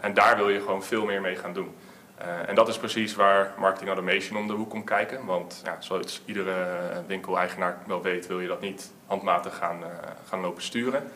En 0.00 0.14
daar 0.14 0.36
wil 0.36 0.48
je 0.48 0.60
gewoon 0.60 0.82
veel 0.84 1.04
meer 1.04 1.20
mee 1.20 1.36
gaan 1.36 1.52
doen. 1.52 1.74
En 2.46 2.54
dat 2.54 2.68
is 2.68 2.78
precies 2.78 3.14
waar 3.14 3.54
marketing 3.58 3.88
automation 3.90 4.38
om 4.38 4.46
de 4.46 4.52
hoek 4.52 4.70
komt 4.70 4.84
kijken. 4.84 5.24
Want 5.24 5.60
ja, 5.64 5.76
zoals 5.78 6.22
iedere 6.24 6.66
winkeleigenaar 7.06 7.78
wel 7.86 8.02
weet, 8.02 8.26
wil 8.26 8.40
je 8.40 8.48
dat 8.48 8.60
niet 8.60 8.90
handmatig 9.08 9.56
gaan, 9.56 9.82
eh, 9.82 9.88
gaan 10.28 10.40
lopen 10.40 10.62
sturen. 10.62 11.10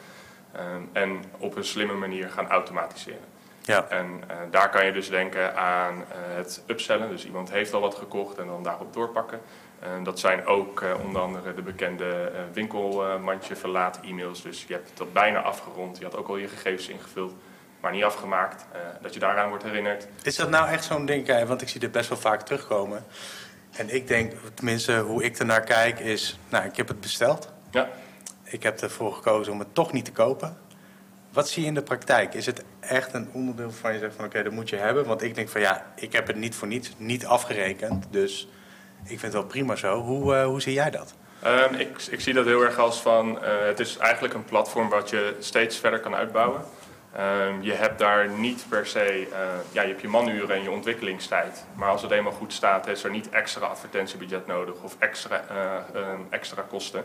Eh, 0.53 0.63
en 0.93 1.25
op 1.39 1.57
een 1.57 1.65
slimme 1.65 1.95
manier 1.95 2.31
gaan 2.31 2.49
automatiseren. 2.49 3.31
Ja. 3.61 3.87
En 3.89 4.23
eh, 4.27 4.37
daar 4.51 4.71
kan 4.71 4.87
je 4.87 4.93
dus 4.93 5.09
denken 5.09 5.57
aan 5.57 6.05
het 6.09 6.63
upsellen. 6.67 7.09
Dus 7.09 7.25
iemand 7.25 7.51
heeft 7.51 7.73
al 7.75 7.81
wat 7.81 7.95
gekocht 7.95 8.39
en 8.39 8.47
dan 8.47 8.63
daarop 8.63 8.93
doorpakken. 8.93 9.41
Dat 10.03 10.19
zijn 10.19 10.47
ook 10.47 10.85
onder 11.05 11.23
andere 11.23 11.55
de 11.55 11.63
bekende 11.63 12.33
winkelmandje 12.53 13.57
verlaat 13.57 14.01
e-mails. 14.03 14.43
Dus 14.43 14.65
je 14.69 14.73
hebt 14.73 14.91
dat 14.95 15.13
bijna 15.13 15.41
afgerond. 15.41 15.99
Je 15.99 16.05
had 16.05 16.17
ook 16.17 16.29
al 16.29 16.37
je 16.37 16.49
gegevens 16.49 16.89
ingevuld, 16.89 17.33
maar 17.81 17.93
niet 17.93 18.05
afgemaakt. 18.05 18.65
Dat 19.01 19.15
je 19.15 19.21
daaraan 19.21 19.49
wordt 19.49 19.65
herinnerd. 19.65 20.07
Is 20.23 20.37
dat 20.37 20.51
nou 20.51 20.69
echt 20.69 20.85
zo'n 20.85 21.07
ding? 21.07 21.47
Want 21.47 21.63
ik 21.63 21.69
zie 21.69 21.81
dit 21.81 21.93
best 21.93 22.09
wel 22.09 22.19
vaak 22.19 22.43
terugkomen. 22.43 23.05
En 23.71 23.95
ik 23.95 24.07
denk, 24.07 24.33
tenminste 24.55 24.99
hoe 24.99 25.25
ik 25.25 25.39
ernaar 25.39 25.65
kijk, 25.65 25.99
is... 25.99 26.39
Nou, 26.49 26.65
ik 26.65 26.77
heb 26.77 26.89
het 26.89 27.01
besteld. 27.01 27.49
Ja, 27.73 27.89
Ik 28.45 28.63
heb 28.63 28.81
ervoor 28.81 29.13
gekozen 29.13 29.53
om 29.53 29.59
het 29.59 29.75
toch 29.75 29.93
niet 29.93 30.05
te 30.05 30.13
kopen. 30.13 30.57
Wat 31.33 31.49
zie 31.49 31.63
je 31.63 31.69
in 31.69 31.75
de 31.75 31.83
praktijk? 31.83 32.35
Is 32.35 32.47
het 32.47 32.65
echt 32.81 33.15
een 33.15 33.29
onderdeel 33.33 33.71
van 33.71 33.93
je 33.93 33.99
zegt 33.99 34.15
van 34.15 34.25
oké, 34.25 34.43
dat 34.43 34.53
moet 34.53 34.69
je 34.69 34.77
hebben? 34.77 35.07
Want 35.07 35.23
ik 35.23 35.35
denk 35.35 35.49
van 35.49 35.61
ja, 35.61 35.87
ik 35.97 36.13
heb 36.13 36.27
het 36.27 36.37
niet 36.37 36.55
voor 36.55 36.69
niets 36.69 36.95
niet 36.97 37.27
afgerekend. 37.27 38.07
Dus 38.11 38.49
ik 39.03 39.09
vind 39.09 39.23
het 39.23 39.33
wel 39.33 39.45
prima 39.45 39.77
zo. 39.77 40.01
Hoe, 40.01 40.35
eh, 40.35 40.45
hoe 40.45 40.61
zie 40.61 40.73
jij 40.73 40.91
dat? 40.91 41.15
Ehm, 41.43 41.75
ik, 41.75 42.03
ik 42.11 42.21
zie 42.21 42.35
dat 42.35 42.45
heel 42.45 42.63
erg 42.63 42.79
als 42.79 43.01
van, 43.01 43.43
eh, 43.43 43.51
het 43.65 43.81
is 43.81 43.97
eigenlijk 43.97 44.35
een 44.35 44.45
platform 44.45 44.89
wat 44.89 45.11
je 45.11 45.37
steeds 45.39 45.79
verder 45.79 46.01
kan 46.01 46.15
uitbouwen. 46.15 46.65
Ehm, 47.13 47.61
je 47.61 47.73
hebt 47.73 47.99
daar 47.99 48.29
niet 48.29 48.65
per 48.69 48.87
se, 48.87 49.29
eh, 49.33 49.39
ja, 49.73 49.83
je 49.83 49.89
hebt 49.89 50.01
je 50.01 50.09
manuren 50.09 50.57
en 50.57 50.63
je 50.63 50.71
ontwikkelingstijd. 50.71 51.65
Maar 51.75 51.89
als 51.89 52.03
het 52.03 52.11
eenmaal 52.11 52.33
goed 52.33 52.53
staat, 52.53 52.87
is 52.87 53.05
er 53.05 53.11
niet 53.11 53.29
extra 53.29 53.67
advertentiebudget 53.67 54.47
nodig 54.47 54.75
of 54.83 54.97
extra, 54.99 55.45
eh, 55.49 56.01
ehm, 56.01 56.21
extra 56.31 56.63
kosten. 56.69 57.05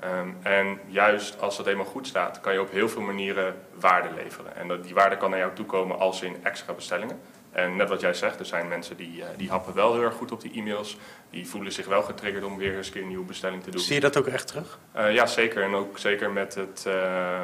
Ehm, 0.00 0.28
en 0.42 0.78
juist 0.86 1.40
als 1.40 1.58
het 1.58 1.66
eenmaal 1.66 1.84
goed 1.84 2.06
staat, 2.06 2.40
kan 2.40 2.52
je 2.52 2.60
op 2.60 2.70
heel 2.70 2.88
veel 2.88 3.02
manieren 3.02 3.54
waarde 3.74 4.08
leveren. 4.14 4.56
En 4.56 4.68
dat, 4.68 4.84
die 4.84 4.94
waarde 4.94 5.16
kan 5.16 5.30
naar 5.30 5.38
jou 5.38 5.54
toekomen 5.54 5.98
als 5.98 6.22
in 6.22 6.36
extra 6.42 6.72
bestellingen. 6.72 7.20
En 7.52 7.76
net 7.76 7.88
wat 7.88 8.00
jij 8.00 8.14
zegt, 8.14 8.38
er 8.38 8.46
zijn 8.46 8.68
mensen 8.68 8.96
die, 8.96 9.22
eh, 9.22 9.28
die 9.36 9.50
happen 9.50 9.74
wel 9.74 9.92
heel 9.92 10.02
erg 10.02 10.14
goed 10.14 10.32
op 10.32 10.40
die 10.40 10.52
e-mails. 10.52 10.96
Die 11.30 11.48
voelen 11.48 11.72
zich 11.72 11.86
wel 11.86 12.02
getriggerd 12.02 12.44
om 12.44 12.56
weer 12.56 12.76
eens 12.76 12.86
een 12.86 12.92
keer 12.92 13.02
een 13.02 13.08
nieuwe 13.08 13.24
bestelling 13.24 13.62
te 13.62 13.70
doen. 13.70 13.80
Zie 13.80 13.94
je 13.94 14.00
dat 14.00 14.16
ook 14.16 14.26
echt 14.26 14.46
terug? 14.46 14.78
Eh, 14.92 15.14
ja, 15.14 15.26
zeker. 15.26 15.62
En 15.62 15.74
ook 15.74 15.98
zeker 15.98 16.30
met 16.30 16.54
het 16.54 16.84
eh, 16.86 17.42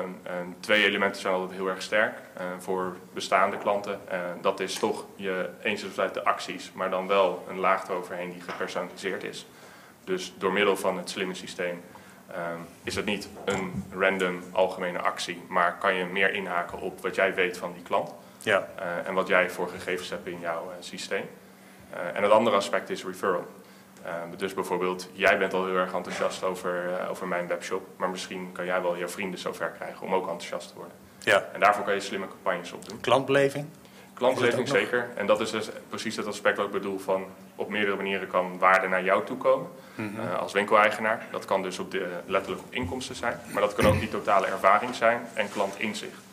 twee 0.61 0.85
elementen 0.85 1.21
zijn 1.21 1.35
altijd 1.35 1.53
heel 1.53 1.69
erg 1.69 1.83
sterk 1.83 2.15
voor 2.59 2.97
bestaande 3.13 3.59
klanten. 3.59 4.01
Dat 4.41 4.61
is 4.61 4.75
toch 4.75 5.05
je 5.17 5.49
enerzijds 5.63 6.13
de 6.13 6.25
acties, 6.25 6.73
maar 6.73 6.91
dan 6.91 7.07
wel 7.07 7.45
een 7.49 7.59
laag 7.59 7.89
eroverheen 7.89 8.31
die 8.31 8.41
gepersonaliseerd 8.41 9.25
is. 9.25 9.47
Dus 10.05 10.35
door 10.39 10.53
middel 10.53 10.77
van 10.77 10.97
het 10.97 11.11
slimme 11.11 11.35
systeem 11.35 11.83
is 12.83 12.95
het 12.95 13.05
niet 13.05 13.29
een 13.45 13.85
random 13.99 14.43
algemene 14.53 14.99
actie, 14.99 15.43
maar 15.49 15.79
kan 15.79 15.95
je 15.95 16.05
meer 16.05 16.35
inhaken 16.35 16.81
op 16.81 17.01
wat 17.01 17.15
jij 17.15 17.35
weet 17.35 17.59
van 17.59 17.73
die 17.73 17.83
klant. 17.83 18.11
Ja. 18.43 18.69
eh, 18.79 19.09
en 19.09 19.15
wat 19.15 19.29
jij 19.29 19.51
voor 19.51 19.69
gegevens 19.69 20.11
hebt 20.11 20.27
in 20.27 20.41
jouw 20.41 20.63
eh, 20.71 20.77
systeem. 20.81 21.25
Eh, 21.91 22.17
en 22.17 22.23
het 22.23 22.33
andere 22.33 22.57
aspect 22.57 22.91
is 22.91 23.05
referral. 23.05 23.47
Eh, 24.03 24.13
dus 24.37 24.55
bijvoorbeeld, 24.55 25.09
jij 25.13 25.39
bent 25.39 25.55
al 25.55 25.67
heel 25.67 25.77
erg 25.77 25.93
enthousiast 25.95 26.43
over, 26.43 27.07
over 27.11 27.29
mijn 27.29 27.47
webshop, 27.47 27.87
maar 27.97 28.09
misschien 28.09 28.53
kan 28.53 28.65
jij 28.65 28.83
wel 28.83 28.97
jouw 28.97 29.09
vrienden 29.09 29.39
zover 29.41 29.71
krijgen 29.71 30.07
om 30.07 30.15
ook 30.15 30.23
enthousiast 30.29 30.69
te 30.69 30.75
worden. 30.75 30.95
ja. 31.19 31.49
En 31.53 31.61
daarvoor 31.61 31.85
kan 31.85 31.95
je 31.95 32.01
slimme 32.01 32.27
campagnes 32.29 32.73
op 32.73 32.89
doen. 32.89 33.01
Klantbeleving? 33.01 33.67
Klantbeleving 34.15 34.69
zeker. 34.69 35.09
En 35.15 35.27
dat 35.27 35.41
is 35.41 35.51
dus 35.51 35.69
precies 35.89 36.17
het 36.17 36.27
aspect 36.27 36.57
wat 36.57 36.67
ik 36.67 36.73
bedoel 36.73 36.99
van 36.99 37.25
op 37.57 37.69
meerdere 37.71 37.97
manieren 37.97 38.29
kan 38.29 38.59
waarde 38.59 38.89
naar 38.89 39.05
jou 39.05 39.25
toe 39.25 39.37
komen 39.37 39.71
eh, 39.97 40.39
als 40.39 40.53
winkeleigenaar. 40.53 41.27
Dat 41.31 41.45
kan 41.45 41.63
dus 41.63 41.79
op 41.79 41.91
de, 41.91 42.09
letterlijk 42.27 42.63
op 42.63 42.75
inkomsten 42.75 43.15
zijn, 43.15 43.41
maar 43.53 43.63
dat 43.63 43.75
kan 43.75 43.87
ook 43.87 44.01
die 44.01 44.09
totale 44.09 44.47
ervaring 44.47 44.95
zijn 44.95 45.21
en 45.35 45.51
klantinzicht. 45.51 46.25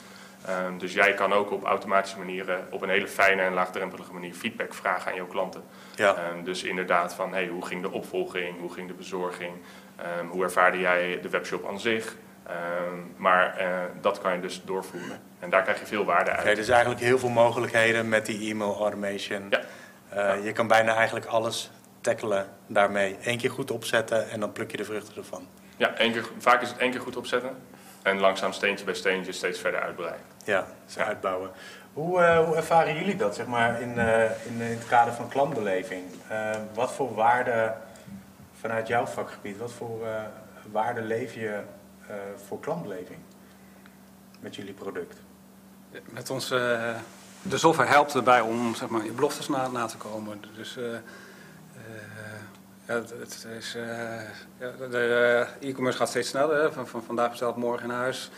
Ehm, 0.45 0.77
dus 0.77 0.93
jij 0.93 1.13
kan 1.13 1.33
ook 1.33 1.51
op 1.51 1.63
automatische 1.63 2.17
manieren, 2.17 2.67
op 2.69 2.81
een 2.81 2.89
hele 2.89 3.07
fijne 3.07 3.41
en 3.41 3.53
laagdrempelige 3.53 4.13
manier 4.13 4.33
feedback 4.33 4.73
vragen 4.73 5.11
aan 5.11 5.17
jouw 5.17 5.27
klanten. 5.27 5.63
Ja. 5.95 6.15
Ehm, 6.15 6.43
dus 6.43 6.63
inderdaad 6.63 7.13
van 7.13 7.33
hey, 7.33 7.47
hoe 7.47 7.65
ging 7.65 7.81
de 7.81 7.91
opvolging, 7.91 8.59
hoe 8.59 8.73
ging 8.73 8.87
de 8.87 8.93
bezorging, 8.93 9.53
Ehm, 9.95 10.25
hoe 10.27 10.43
ervaarde 10.43 10.79
jij 10.79 11.19
de 11.21 11.29
webshop 11.29 11.67
aan 11.67 11.79
zich. 11.79 12.15
Maar 13.17 13.57
eh, 13.57 13.67
dat 14.01 14.21
kan 14.21 14.33
je 14.33 14.39
dus 14.39 14.61
doorvoeren. 14.65 15.19
En 15.39 15.49
daar 15.49 15.61
krijg 15.61 15.79
je 15.79 15.85
veel 15.85 16.05
waarde 16.05 16.31
uit. 16.31 16.45
Oké, 16.45 16.55
dus 16.55 16.67
eigenlijk 16.67 17.01
heel 17.01 17.19
veel 17.19 17.29
mogelijkheden 17.29 18.09
met 18.09 18.25
die 18.25 18.51
e-mail 18.51 18.77
automation. 18.79 19.47
Ja. 19.49 19.61
Eh, 20.15 20.45
je 20.45 20.51
kan 20.51 20.67
bijna 20.67 20.95
eigenlijk 20.95 21.25
alles 21.25 21.71
tackelen 22.01 22.47
daarmee. 22.67 23.17
Eén 23.21 23.37
keer 23.37 23.51
goed 23.51 23.71
opzetten 23.71 24.29
en 24.29 24.39
dan 24.39 24.51
pluk 24.51 24.71
je 24.71 24.77
de 24.77 24.83
vruchten 24.85 25.15
ervan. 25.15 25.47
Ja, 25.77 25.93
één 25.95 26.11
keer, 26.11 26.25
vaak 26.37 26.61
is 26.61 26.69
het 26.69 26.77
één 26.77 26.91
keer 26.91 27.01
goed 27.01 27.17
opzetten. 27.17 27.55
En 28.01 28.19
langzaam 28.19 28.51
steentje 28.51 28.85
bij 28.85 28.93
steentje 28.93 29.31
steeds 29.31 29.59
verder 29.59 29.81
uitbreiden. 29.81 30.25
Ja, 30.45 30.67
ze 30.85 31.03
uitbouwen. 31.03 31.51
Hoe, 31.93 32.21
eh, 32.21 32.45
hoe 32.45 32.55
ervaren 32.55 32.95
jullie 32.95 33.15
dat 33.15 33.35
zeg 33.35 33.45
maar, 33.45 33.81
in, 33.81 33.99
eh, 33.99 34.23
in, 34.23 34.61
in 34.61 34.61
het 34.61 34.87
kader 34.87 35.13
van 35.13 35.29
klantbeleving? 35.29 36.03
Eh, 36.27 36.49
wat 36.73 36.91
voor 36.91 37.13
waarde 37.15 37.73
vanuit 38.59 38.87
jouw 38.87 39.05
vakgebied, 39.05 39.57
wat 39.57 39.71
voor 39.71 40.05
eh, 40.05 40.21
waarde 40.71 41.01
leef 41.01 41.33
je 41.33 41.59
eh, 42.07 42.15
voor 42.47 42.59
klantbeleving 42.59 43.19
met 44.39 44.55
jullie 44.55 44.73
product? 44.73 45.17
Met 46.09 46.29
ons, 46.29 46.51
eh, 46.51 46.95
de 47.43 47.57
software 47.57 47.89
helpt 47.89 48.15
erbij 48.15 48.41
om 48.41 48.75
zeg 48.75 48.89
maar, 48.89 49.05
je 49.05 49.11
beloftes 49.11 49.47
na, 49.47 49.67
na 49.67 49.85
te 49.85 49.97
komen. 49.97 50.41
Dus 50.55 50.77
eh, 50.77 50.93
eh, 50.93 51.01
ja, 52.87 52.93
het, 52.93 53.13
het 53.19 53.47
is, 53.57 53.75
eh, 53.75 54.21
ja, 54.59 54.71
de 54.89 55.47
e-commerce 55.59 55.97
gaat 55.97 56.09
steeds 56.09 56.29
sneller. 56.29 56.61
Hè. 56.61 56.71
Van, 56.71 56.87
van 56.87 57.03
vandaag 57.03 57.29
besteld 57.29 57.55
morgen 57.55 57.89
in 57.89 57.95
huis. 57.95 58.31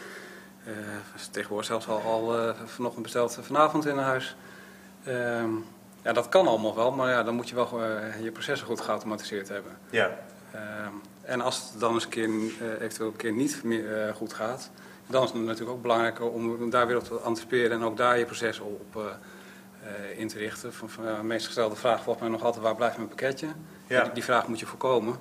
Is 1.15 1.27
tegenwoordig 1.27 1.67
zelfs 1.67 1.87
al, 1.87 2.01
al 2.01 2.53
vanochtend 2.65 3.03
besteld 3.03 3.39
vanavond 3.41 3.85
in 3.85 3.97
huis. 3.97 4.35
Ehm, 5.03 5.49
ja, 6.01 6.13
dat 6.13 6.29
kan 6.29 6.47
allemaal 6.47 6.75
wel, 6.75 6.91
maar 6.91 7.09
ja, 7.09 7.23
dan 7.23 7.35
moet 7.35 7.49
je 7.49 7.55
wel 7.55 7.83
je 8.21 8.31
processen 8.31 8.67
goed 8.67 8.81
geautomatiseerd 8.81 9.49
hebben. 9.49 9.77
Ja, 9.89 10.17
Ehm, 10.55 10.93
en 11.21 11.41
als 11.41 11.69
het 11.71 11.79
dan 11.79 11.93
eens 11.93 12.03
een 12.03 12.09
keer, 12.09 12.29
eventueel 12.79 13.09
een 13.09 13.15
keer 13.15 13.33
niet 13.33 13.63
meer 13.63 14.13
goed 14.15 14.33
gaat, 14.33 14.69
dan 15.07 15.23
is 15.23 15.31
het 15.31 15.41
natuurlijk 15.41 15.71
ook 15.71 15.81
belangrijk 15.81 16.21
om 16.21 16.69
daar 16.69 16.87
weer 16.87 16.97
op 16.97 17.03
te 17.03 17.15
anticiperen 17.15 17.71
en 17.71 17.83
ook 17.83 17.97
daar 17.97 18.17
je 18.17 18.25
proces 18.25 18.59
op 18.59 18.95
eh, 18.95 19.01
eh, 19.85 20.19
in 20.19 20.27
te 20.27 20.37
richten. 20.37 20.73
Van, 20.73 20.89
de 20.95 21.23
meest 21.23 21.45
gestelde 21.45 21.75
vraag 21.75 22.03
volgens 22.03 22.19
mij 22.19 22.29
nog 22.29 22.43
altijd, 22.43 22.63
waar 22.63 22.75
blijft 22.75 22.97
mijn 22.97 23.07
pakketje? 23.07 23.47
Ja. 23.87 24.03
Die, 24.03 24.13
die 24.13 24.23
vraag 24.23 24.47
moet 24.47 24.59
je 24.59 24.65
voorkomen. 24.65 25.15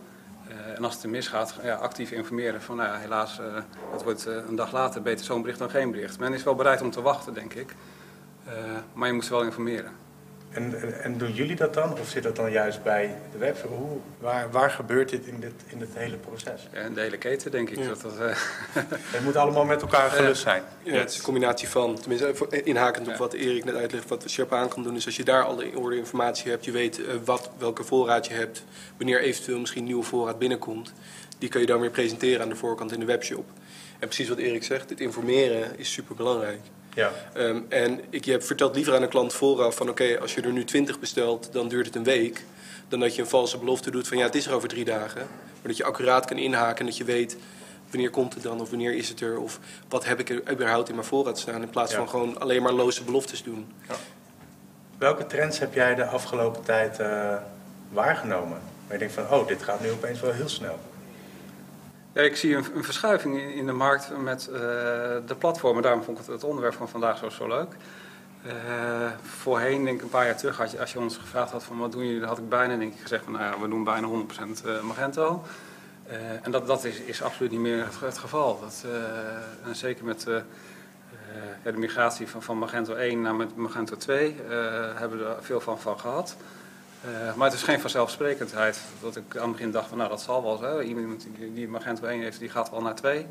Eh, 0.49 0.77
en 0.77 0.85
als 0.85 0.95
het 0.95 1.03
er 1.03 1.11
misgaat, 1.11 1.55
ja, 1.63 1.75
actief 1.75 2.11
informeren 2.11 2.63
van 2.63 2.77
nou 2.77 2.89
ja, 2.89 2.99
helaas, 2.99 3.39
eh, 3.39 3.55
het 3.93 4.03
wordt 4.03 4.27
een 4.27 4.57
dag 4.57 4.73
later 4.73 5.03
beter 5.03 5.25
zo'n 5.25 5.41
bericht 5.41 5.59
dan 5.59 5.71
geen 5.71 5.91
bericht. 5.91 6.19
Men 6.19 6.33
is 6.33 6.43
wel 6.43 6.55
bereid 6.55 6.83
om 6.83 6.91
te 6.91 7.03
wachten, 7.03 7.35
denk 7.35 7.55
ik. 7.55 7.75
Maar 8.93 9.09
je 9.09 9.15
moet 9.15 9.25
ze 9.25 9.31
wel 9.31 9.43
informeren. 9.43 9.93
En, 10.55 10.81
en, 10.83 11.03
en 11.03 11.19
doen 11.19 11.33
jullie 11.33 11.57
dat 11.57 11.75
dan? 11.75 11.93
Of 11.99 12.09
zit 12.09 12.23
dat 12.23 12.37
dan 12.37 12.51
juist 12.51 12.83
bij 12.83 13.17
de 13.33 13.39
webshop? 13.39 13.71
Hoe, 13.71 13.99
waar, 14.19 14.51
waar 14.51 14.71
gebeurt 14.71 15.09
dit 15.09 15.27
in 15.27 15.41
dit, 15.41 15.53
in 15.67 15.79
dit 15.79 15.89
hele 15.93 16.17
proces? 16.17 16.69
En 16.71 16.95
de 16.95 17.01
hele 17.01 17.19
keten, 17.19 17.51
denk 17.51 17.71
ik. 17.71 17.79
Ja. 17.79 17.89
Dat 17.89 18.01
dat, 18.03 18.19
eh, 18.19 18.37
Het 19.15 19.25
moet 19.25 19.37
allemaal 19.37 19.65
met 19.65 19.83
elkaar 19.83 20.11
gelust 20.11 20.43
zijn. 20.43 20.63
Ja, 20.83 20.93
het 20.99 21.11
is 21.11 21.17
een 21.17 21.23
combinatie 21.25 21.69
van, 21.69 21.95
tenminste 22.01 22.35
voor- 22.35 22.55
inhakend 22.55 23.07
op 23.07 23.13
Ja. 23.13 23.19
wat 23.19 23.33
Erik 23.33 23.65
net 23.65 23.75
uitlegt, 23.75 24.09
wat 24.09 24.25
Sherpa 24.31 24.67
kan 24.67 24.83
doen, 24.83 24.97
is 24.97 25.07
als 25.07 25.17
je 25.17 25.25
daar 25.25 25.45
al 25.45 25.57
de 25.57 25.71
orde 25.75 25.97
informatie 25.97 26.51
hebt, 26.51 26.65
je 26.65 26.71
weet 26.73 27.05
eh, 27.07 27.15
wat, 27.25 27.51
welke 27.59 27.85
voorraad 27.85 28.27
je 28.27 28.35
hebt, 28.35 28.65
wanneer 28.97 29.21
eventueel 29.21 29.59
misschien 29.61 29.85
nieuwe 29.85 30.03
voorraad 30.05 30.39
binnenkomt, 30.39 30.93
die 31.39 31.49
kun 31.49 31.61
je 31.61 31.67
dan 31.67 31.81
weer 31.81 31.91
presenteren 31.91 32.43
aan 32.43 32.49
de 32.49 32.57
voorkant 32.57 32.93
in 32.93 33.01
de 33.01 33.07
webshop. 33.07 33.51
En 33.99 34.09
precies 34.09 34.29
wat 34.29 34.39
Erik 34.39 34.65
zegt, 34.65 34.91
het 34.91 35.01
informeren 35.01 35.79
is 35.79 35.93
super 35.93 36.15
belangrijk. 36.15 36.61
Ja, 36.95 37.13
Ehm, 37.33 37.61
en 37.69 38.01
ik, 38.11 38.25
je 38.25 38.41
vertelt 38.41 38.75
liever 38.75 38.95
aan 38.95 39.03
een 39.03 39.09
klant 39.09 39.33
vooraf 39.33 39.77
van 39.77 39.89
oké, 39.89 40.19
als 40.21 40.35
je 40.35 40.41
er 40.41 40.53
nu 40.53 40.65
20 40.65 40.99
bestelt, 40.99 41.49
dan 41.53 41.69
duurt 41.69 41.87
het 41.87 41.95
een 41.95 42.05
week. 42.05 42.45
Dan 42.89 43.01
dat 43.01 43.15
je 43.15 43.23
een 43.23 43.29
valse 43.29 43.59
belofte 43.59 43.91
doet 43.91 44.09
van 44.09 44.17
ja, 44.19 44.25
het 44.25 44.35
is 44.35 44.47
er 44.47 44.55
over 44.55 44.69
drie 44.69 44.85
dagen. 44.85 45.21
Maar 45.21 45.63
dat 45.73 45.77
je 45.77 45.85
accuraat 45.85 46.25
kan 46.27 46.37
inhaken 46.39 46.79
en 46.79 46.87
dat 46.87 46.97
je 46.97 47.05
weet 47.05 47.37
wanneer 47.91 48.11
komt 48.11 48.35
het 48.35 48.43
dan 48.43 48.61
of 48.61 48.71
wanneer 48.71 48.95
is 48.95 49.09
het 49.09 49.21
er 49.21 49.39
of 49.39 49.59
wat 49.89 50.05
heb 50.05 50.21
ik 50.21 50.31
er 50.31 50.51
überhaupt 50.53 50.89
in 50.89 50.95
mijn 50.95 51.07
voorraad 51.07 51.39
staan. 51.39 51.63
In 51.63 51.71
plaats 51.71 51.93
Ja. 51.93 51.99
van 51.99 52.09
gewoon 52.09 52.41
alleen 52.41 52.63
maar 52.63 52.73
loze 52.73 53.05
beloftes 53.05 53.43
doen. 53.43 53.73
welke 54.99 55.27
trends 55.27 55.59
heb 55.59 55.75
jij 55.75 55.95
de 55.95 56.05
afgelopen 56.07 56.63
tijd 56.63 56.99
eh, 56.99 57.35
waargenomen? 57.93 58.59
Waar 58.87 58.93
je 58.93 58.99
denkt 58.99 59.15
van, 59.15 59.31
oh, 59.31 59.47
dit 59.47 59.63
gaat 59.63 59.81
nu 59.81 59.91
opeens 59.91 60.21
wel 60.21 60.33
heel 60.33 60.49
snel. 60.49 60.79
Ja, 62.15 62.23
ik 62.23 62.37
zie 62.37 62.57
een, 62.57 62.65
een 62.75 62.85
verschuiving 62.85 63.41
in, 63.41 63.67
de 63.67 63.73
markt 63.73 64.11
met 64.23 64.49
eh, 64.49 64.61
de 65.27 65.35
platformen. 65.39 65.83
Daarom 65.83 66.03
vond 66.03 66.19
ik 66.19 66.25
het, 66.25 66.35
het 66.35 66.45
onderwerp 66.45 66.75
van 66.75 66.89
vandaag 66.89 67.19
zo, 67.19 67.29
zo 67.29 67.49
leuk. 67.49 67.73
Eh, 68.47 68.53
voorheen, 69.23 69.85
denk 69.85 69.97
ik 69.97 70.03
een 70.03 70.09
paar 70.09 70.25
jaar 70.25 70.37
terug, 70.37 70.57
had 70.57 70.71
je, 70.71 70.81
als 70.81 70.93
je 70.93 70.99
ons 70.99 71.17
gevraagd 71.17 71.51
had 71.51 71.65
van 71.65 71.79
wat 71.79 71.93
doen 71.93 72.07
jullie, 72.07 72.25
had 72.25 72.39
ik 72.39 72.49
bijna 72.49 72.77
denk 72.77 72.95
ik, 72.95 73.01
gezegd 73.01 73.25
van 73.25 73.33
nou 73.33 73.45
ja, 73.45 73.61
we 73.61 73.69
doen 73.69 73.85
bijna 73.85 74.09
100% 74.09 74.65
eh, 74.65 74.81
Magento. 74.81 75.45
En 76.43 76.51
dat, 76.51 76.67
dat 76.67 76.85
is, 76.85 77.01
is 77.01 77.23
absoluut 77.23 77.51
niet 77.51 77.61
meer 77.61 77.87
het, 78.01 78.19
geval. 78.19 78.61
Dat, 78.61 78.85
en 79.65 79.77
zeker 79.77 80.05
met 80.05 80.27
de 81.63 81.73
migratie 81.73 82.29
van, 82.29 82.43
van 82.43 82.59
Magento 82.59 82.95
1 82.95 83.23
naar 83.23 83.35
Magento 83.55 83.97
2 83.97 84.29
eh, 84.29 84.35
hebben 84.95 85.19
we 85.19 85.25
er 85.25 85.37
veel 85.41 85.61
van, 85.61 85.81
van 85.81 86.01
gehad. 86.01 86.37
Eh, 87.05 87.35
maar 87.35 87.47
het 87.47 87.57
is 87.57 87.63
geen 87.63 87.81
vanzelfsprekendheid 87.81 88.81
dat 89.01 89.17
ik 89.17 89.37
aan 89.37 89.43
het 89.43 89.53
begin 89.53 89.71
dacht 89.71 89.89
van 89.89 89.99
nou 89.99 90.11
dat 90.11 90.23
zal 90.23 90.43
wel 90.43 90.57
zo. 90.57 90.81
Iemand 90.81 91.27
die, 91.39 91.53
die 91.53 91.69
Magento 91.69 92.07
1 92.07 92.21
heeft, 92.23 92.39
die 92.39 92.49
gaat 92.49 92.71
wel 92.71 92.83
naar 92.83 92.95
2. 92.95 93.27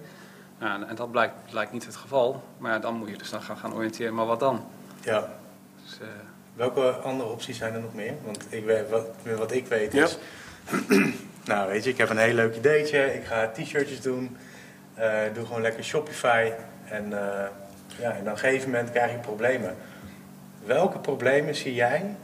Nou, 0.59 0.83
en, 0.87 0.95
dat 0.95 1.11
blijkt, 1.11 1.33
blijkt 1.49 1.71
niet 1.71 1.85
het 1.85 1.95
geval. 1.95 2.43
Maar 2.57 2.71
ja, 2.71 2.79
dan 2.79 2.95
moet 2.95 3.09
je 3.09 3.17
dus 3.17 3.29
dan 3.29 3.41
gaan, 3.41 3.57
gaan 3.57 3.73
oriënteren. 3.73 4.13
Maar 4.13 4.25
wat 4.25 4.39
dan? 4.39 4.65
Ja, 5.01 5.29
Dus, 5.83 5.97
eh, 6.01 6.07
welke 6.55 6.81
andere 6.91 7.29
opties 7.29 7.57
zijn 7.57 7.73
er 7.73 7.81
nog 7.81 7.93
meer? 7.93 8.13
Want 8.23 8.45
ik 8.49 8.65
weet, 8.65 8.89
wat, 8.89 9.05
wat 9.37 9.51
ik 9.51 9.67
weet 9.67 9.93
Ja. 9.93 10.03
is... 10.03 10.17
nou, 11.45 11.69
weet 11.69 11.83
je, 11.83 11.89
ik 11.89 11.97
heb 11.97 12.09
een 12.09 12.17
heel 12.17 12.33
leuk 12.33 12.55
ideetje. 12.55 13.13
Ik 13.15 13.25
ga 13.25 13.51
t-shirtjes 13.53 14.01
doen. 14.01 14.37
Eh, 14.93 15.19
doe 15.33 15.45
gewoon 15.45 15.61
lekker 15.61 15.83
Shopify. 15.83 16.51
En, 16.85 17.13
eh, 17.13 17.47
ja, 17.99 18.11
en 18.11 18.21
op 18.21 18.27
een 18.27 18.37
gegeven 18.37 18.69
moment 18.69 18.91
krijg 18.91 19.11
je 19.11 19.17
problemen. 19.17 19.75
Welke 20.65 20.99
problemen 20.99 21.55
zie 21.55 21.73
jij 21.73 22.15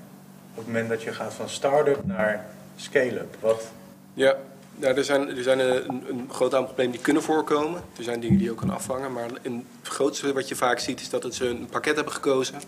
het 0.56 0.66
moment 0.66 0.90
dat 0.90 1.02
je 1.02 1.14
gaat 1.14 1.34
van 1.34 1.50
start-up 1.50 2.06
naar 2.06 2.46
scale-up? 2.76 3.38
Wat, 3.40 3.68
Ja, 4.14 4.36
nou, 4.76 4.98
er 4.98 5.04
zijn, 5.04 5.38
er 5.38 5.44
zijn 5.44 5.60
een, 5.60 6.04
een 6.10 6.30
groot 6.32 6.54
aantal 6.54 6.66
problemen 6.66 6.92
die 6.92 7.02
kunnen 7.02 7.24
voorkomen. 7.24 7.82
Er 7.98 8.04
zijn 8.04 8.20
dingen 8.20 8.38
die 8.38 8.46
je 8.46 8.52
ook 8.52 8.58
kan 8.58 8.70
afvangen. 8.70 9.14
Maar 9.14 9.30
het 9.42 9.64
grootste 9.84 10.34
wat 10.34 10.48
je 10.48 10.56
vaak 10.56 10.80
ziet 10.80 11.02
is 11.02 11.10
dat 11.10 11.36
ze 11.36 11.48
een 11.48 11.68
pakket 11.70 11.96
hebben 11.96 12.14
gekozen. 12.14 12.62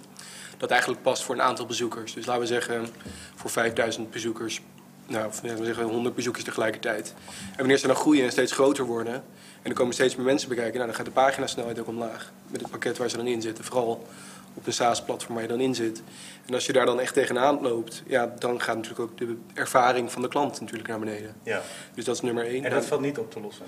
Dat 0.58 0.70
eigenlijk 0.72 1.02
past 1.02 1.24
voor 1.24 1.36
een 1.36 1.42
aantal 1.42 1.66
bezoekers. 1.66 2.14
Dus 2.14 2.26
laten 2.26 2.42
we 2.42 2.48
zeggen 2.48 2.88
voor 3.36 3.50
5000 3.50 4.12
bezoekers. 4.12 4.62
Nou, 5.08 5.24
laten 5.24 5.58
we 5.58 5.66
zeggen 5.66 5.84
100 5.84 6.16
bezoekers 6.16 6.44
tegelijkertijd. 6.44 7.14
En 7.52 7.58
wanneer 7.58 7.78
ze 7.78 7.88
dan 7.88 7.96
groeien 7.96 8.24
en 8.24 8.32
steeds 8.32 8.52
groter 8.52 8.86
worden. 8.86 9.14
En 9.62 9.70
er 9.70 9.74
komen 9.74 9.94
steeds 9.94 10.16
meer 10.16 10.26
mensen 10.26 10.50
bekijken. 10.50 10.74
Nou, 10.74 10.86
dan 10.86 10.96
gaat 10.96 11.06
de 11.06 11.12
paginasnelheid 11.12 11.80
ook 11.80 11.88
omlaag. 11.88 12.32
Met 12.48 12.62
het 12.62 12.70
pakket 12.70 12.98
waar 12.98 13.10
ze 13.10 13.18
dan 13.18 13.28
in 13.28 13.42
zitten. 13.42 13.64
Vooral 13.64 14.08
op 14.54 14.68
een 14.68 14.74
SaaS-platform 14.74 15.34
waar 15.34 15.44
je 15.44 15.50
dan 15.50 15.60
in 15.60 15.76
zit. 15.76 16.02
En 16.48 16.54
als 16.54 16.66
je 16.66 16.74
daar 16.74 16.86
dan 16.86 17.00
echt 17.00 17.14
tegenaan 17.14 17.62
loopt, 17.62 18.04
ja, 18.08 18.34
dan 18.40 18.62
gaat 18.62 18.76
natuurlijk 18.76 19.02
ook 19.12 19.18
de 19.18 19.38
ervaring 19.54 20.12
van 20.12 20.22
de 20.22 20.28
klant 20.28 20.60
natuurlijk 20.62 20.90
naar 20.90 21.00
beneden. 21.00 21.36
ja. 21.44 21.62
Dus 21.96 22.06
dat 22.06 22.16
is 22.16 22.22
nummer 22.22 22.46
één. 22.46 22.64
En 22.66 22.72
dat 22.72 22.86
valt 22.86 23.02
niet 23.02 23.18
op 23.18 23.32
te 23.32 23.40
lossen. 23.40 23.66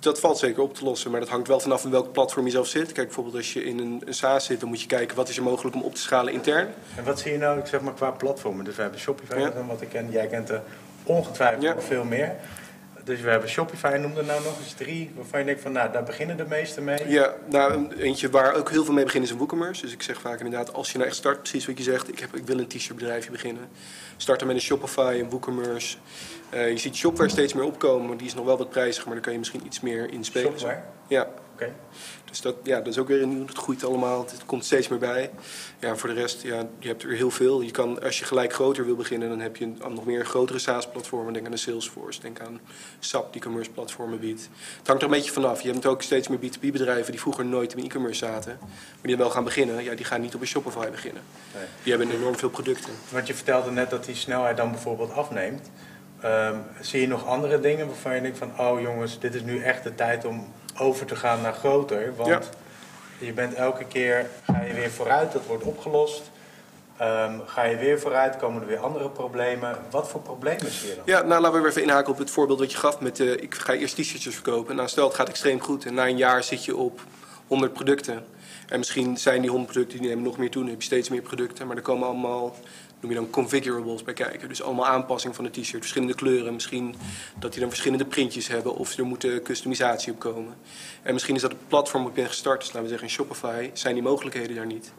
Dat 0.00 0.20
valt 0.20 0.38
zeker 0.38 0.62
op 0.62 0.74
te 0.74 0.84
lossen, 0.84 1.10
maar 1.10 1.20
dat 1.20 1.28
hangt 1.28 1.48
wel 1.48 1.60
vanaf 1.60 1.84
in 1.84 1.90
welk 1.90 2.12
platform 2.12 2.44
je 2.44 2.50
zelf 2.50 2.66
zit. 2.66 2.92
Kijk, 2.92 3.06
bijvoorbeeld 3.06 3.36
als 3.36 3.52
je 3.52 3.64
in 3.64 3.78
een, 3.78 4.02
een 4.04 4.14
SaaS 4.14 4.44
zit, 4.44 4.60
dan 4.60 4.68
moet 4.68 4.80
je 4.80 4.86
kijken 4.86 5.16
wat 5.16 5.28
is 5.28 5.36
er 5.36 5.42
mogelijk 5.42 5.76
om 5.76 5.82
op 5.82 5.94
te 5.94 6.00
schalen 6.00 6.32
intern. 6.32 6.68
En 6.96 7.04
wat 7.04 7.18
zie 7.20 7.32
je 7.32 7.38
nou, 7.38 7.58
ik 7.58 7.66
zeg 7.66 7.80
maar, 7.80 7.94
qua 7.94 8.10
platformen? 8.10 8.64
Dus 8.64 8.76
we 8.76 8.82
hebben 8.82 9.00
Shopify, 9.00 9.38
Ja. 9.38 9.66
wat 9.66 9.80
ik 9.80 9.88
ken. 9.88 10.10
Jij 10.10 10.26
kent 10.26 10.48
er 10.48 10.62
ongetwijfeld 11.04 11.62
Ja. 11.62 11.80
veel 11.80 12.04
meer. 12.04 12.34
Dus 13.04 13.20
we 13.20 13.30
hebben 13.30 13.48
Shopify, 13.48 13.96
noem 14.00 14.16
er 14.16 14.24
nou 14.24 14.42
nog 14.44 14.58
eens 14.58 14.72
drie, 14.72 15.10
waarvan 15.16 15.38
je 15.40 15.46
denkt 15.46 15.60
van, 15.60 15.72
nou, 15.72 15.92
daar 15.92 16.02
beginnen 16.04 16.36
de 16.36 16.44
meesten 16.48 16.84
mee. 16.84 16.98
Ja, 17.08 17.34
nou, 17.50 17.72
een- 17.72 17.92
eentje 17.98 18.30
waar 18.30 18.54
ook 18.54 18.70
heel 18.70 18.84
veel 18.84 18.94
mee 18.94 19.04
beginnen 19.04 19.28
is 19.28 19.34
een 19.34 19.40
WooCommerce. 19.40 19.82
Dus 19.82 19.92
ik 19.92 20.02
zeg 20.02 20.20
vaak 20.20 20.40
inderdaad, 20.40 20.72
als 20.72 20.90
je 20.90 20.96
nou 20.96 21.08
echt 21.08 21.18
start, 21.18 21.38
precies 21.38 21.66
wat 21.66 21.78
je 21.78 21.84
zegt, 21.84 22.08
ik, 22.08 22.18
heb, 22.18 22.34
ik 22.36 22.46
wil 22.46 22.58
een 22.58 22.66
t-shirt 22.66 22.96
bedrijfje 22.98 23.30
beginnen. 23.30 23.68
Start 24.16 24.38
dan 24.38 24.48
met 24.48 24.56
een 24.56 24.62
Shopify, 24.62 25.18
een 25.20 25.30
WooCommerce. 25.30 25.96
Eh, 26.50 26.70
je 26.70 26.78
ziet 26.78 26.96
Shopware 26.96 27.28
steeds 27.30 27.52
meer 27.52 27.64
opkomen, 27.64 28.16
die 28.16 28.26
is 28.26 28.34
nog 28.34 28.44
wel 28.44 28.58
wat 28.58 28.70
prijziger, 28.70 29.04
maar 29.04 29.14
daar 29.14 29.24
kan 29.24 29.32
je 29.32 29.38
misschien 29.38 29.66
iets 29.66 29.80
meer 29.80 30.12
in 30.12 30.24
spelen. 30.24 30.50
Software? 30.50 30.80
Ja, 31.08 31.28
Oké. 31.54 31.72
Dus 32.34 32.42
dat, 32.42 32.54
ja, 32.62 32.76
dat 32.78 32.86
is 32.86 32.98
ook 32.98 33.08
weer 33.08 33.22
een 33.22 33.28
nieuw. 33.28 33.46
Het 33.46 33.56
groeit 33.56 33.84
allemaal. 33.84 34.20
Het 34.20 34.44
komt 34.46 34.64
steeds 34.64 34.88
meer 34.88 34.98
bij. 34.98 35.30
Ja, 35.78 35.96
voor 35.96 36.08
de 36.08 36.14
rest, 36.14 36.42
ja, 36.42 36.66
je 36.78 36.88
hebt 36.88 37.02
er 37.02 37.10
heel 37.10 37.30
veel. 37.30 37.60
Je 37.60 37.70
kan, 37.70 38.02
als 38.02 38.18
je 38.18 38.24
gelijk 38.24 38.52
groter 38.52 38.84
wil 38.84 38.94
beginnen, 38.94 39.28
dan 39.28 39.40
heb 39.40 39.56
je 39.56 39.72
nog 39.88 40.04
meer 40.04 40.26
grotere 40.26 40.58
SaaS-platformen. 40.58 41.32
Denk 41.32 41.44
aan 41.44 41.50
de 41.50 41.56
Salesforce, 41.56 42.20
denk 42.20 42.40
aan 42.40 42.60
SAP, 42.98 43.32
die 43.32 43.42
commerce-platformen 43.42 44.20
biedt. 44.20 44.48
Het 44.78 44.86
hangt 44.86 45.02
er 45.02 45.08
een 45.08 45.14
beetje 45.14 45.32
vanaf. 45.32 45.60
Je 45.60 45.70
hebt 45.70 45.86
ook 45.86 46.02
steeds 46.02 46.28
meer 46.28 46.38
B2B-bedrijven 46.38 47.10
die 47.10 47.20
vroeger 47.20 47.44
nooit 47.44 47.74
in 47.74 47.84
e-commerce 47.84 48.26
zaten. 48.26 48.58
Maar 48.60 49.02
die 49.02 49.16
wel 49.16 49.30
gaan 49.30 49.44
beginnen. 49.44 49.84
Ja, 49.84 49.94
die 49.94 50.04
gaan 50.04 50.20
niet 50.20 50.34
op 50.34 50.40
een 50.40 50.46
Shopify 50.46 50.90
beginnen. 50.90 51.22
Nee. 51.54 51.64
Die 51.82 51.92
hebben 51.92 52.16
enorm 52.16 52.36
veel 52.36 52.50
producten. 52.50 52.92
Want 53.08 53.26
je 53.26 53.34
vertelde 53.34 53.70
net 53.70 53.90
dat 53.90 54.04
die 54.04 54.14
snelheid 54.14 54.56
dan 54.56 54.70
bijvoorbeeld 54.70 55.12
afneemt. 55.12 55.70
Ehm, 56.20 56.56
zie 56.80 57.00
je 57.00 57.06
nog 57.06 57.26
andere 57.26 57.60
dingen 57.60 57.86
waarvan 57.86 58.14
je 58.14 58.20
denkt 58.20 58.38
van... 58.38 58.58
oh 58.58 58.80
jongens, 58.80 59.18
dit 59.18 59.34
is 59.34 59.42
nu 59.42 59.62
echt 59.62 59.82
de 59.82 59.94
tijd 59.94 60.24
om 60.24 60.46
over 60.78 61.06
te 61.06 61.16
gaan 61.16 61.40
naar 61.40 61.52
groter. 61.54 62.12
Want 62.16 62.28
Ja. 62.28 62.40
je 63.18 63.32
bent 63.32 63.54
elke 63.54 63.84
keer, 63.84 64.26
ga 64.44 64.60
je 64.62 64.74
weer 64.74 64.90
vooruit, 64.90 65.32
dat 65.32 65.46
wordt 65.46 65.64
opgelost. 65.64 66.30
Ehm, 66.96 67.38
ga 67.46 67.62
je 67.64 67.76
weer 67.76 68.00
vooruit, 68.00 68.36
komen 68.36 68.60
er 68.62 68.68
weer 68.68 68.78
andere 68.78 69.08
problemen. 69.10 69.76
Wat 69.90 70.08
voor 70.08 70.20
problemen 70.20 70.70
zie 70.70 70.88
je 70.88 70.94
dan? 70.94 71.04
Ja, 71.06 71.22
nou 71.22 71.40
laten 71.42 71.62
we 71.62 71.68
even 71.68 71.82
inhaken 71.82 72.12
op 72.12 72.18
het 72.18 72.30
voorbeeld 72.30 72.58
wat 72.58 72.72
je 72.72 72.78
gaf 72.78 73.00
met 73.00 73.20
eh, 73.20 73.30
ik 73.32 73.54
ga 73.54 73.72
eerst 73.72 73.96
t-shirtjes 73.96 74.34
verkopen. 74.34 74.76
Nou, 74.76 74.88
stel 74.88 75.06
het 75.06 75.14
gaat 75.16 75.28
extreem 75.28 75.60
goed 75.60 75.84
en 75.84 75.94
na 75.94 76.06
een 76.06 76.16
jaar 76.16 76.42
zit 76.42 76.64
je 76.64 76.76
op 76.76 77.00
100 77.46 77.72
producten. 77.72 78.24
En 78.68 78.78
misschien 78.78 79.16
zijn 79.18 79.40
die 79.40 79.50
100 79.50 79.70
producten 79.72 79.98
die 79.98 80.08
nemen 80.08 80.24
nog 80.24 80.38
meer 80.38 80.50
toe, 80.50 80.62
dan 80.62 80.70
heb 80.70 80.80
je 80.80 80.86
steeds 80.86 81.08
meer 81.08 81.22
producten. 81.22 81.66
Maar 81.66 81.76
er 81.76 81.82
komen 81.82 82.08
allemaal, 82.08 82.54
noem 83.00 83.10
je 83.10 83.16
dan 83.16 83.30
configurables 83.30 84.02
bij 84.02 84.14
kijken. 84.14 84.48
Dus 84.48 84.62
allemaal 84.62 84.86
aanpassingen 84.86 85.36
van 85.36 85.44
het 85.44 85.52
t-shirt, 85.52 85.80
verschillende 85.80 86.14
kleuren. 86.14 86.52
Misschien 86.52 86.94
dat 87.38 87.50
die 87.50 87.60
dan 87.60 87.68
verschillende 87.68 88.04
printjes 88.04 88.48
hebben 88.48 88.74
of 88.74 88.96
er 88.96 89.04
moet 89.04 89.24
eh, 89.24 89.42
customisatie 89.42 90.12
op 90.12 90.18
komen. 90.18 90.54
En 91.02 91.12
misschien 91.12 91.34
is 91.34 91.40
dat 91.40 91.50
het 91.50 91.68
platform 91.68 92.02
waarop 92.02 92.22
je 92.22 92.28
gestart, 92.28 92.60
dus 92.60 92.66
laten 92.66 92.82
we 92.82 92.88
zeggen 92.88 93.08
in 93.08 93.14
Shopify, 93.14 93.70
zijn 93.72 93.94
die 93.94 94.02
mogelijkheden 94.02 94.56
daar 94.56 94.66
niet. 94.66 94.92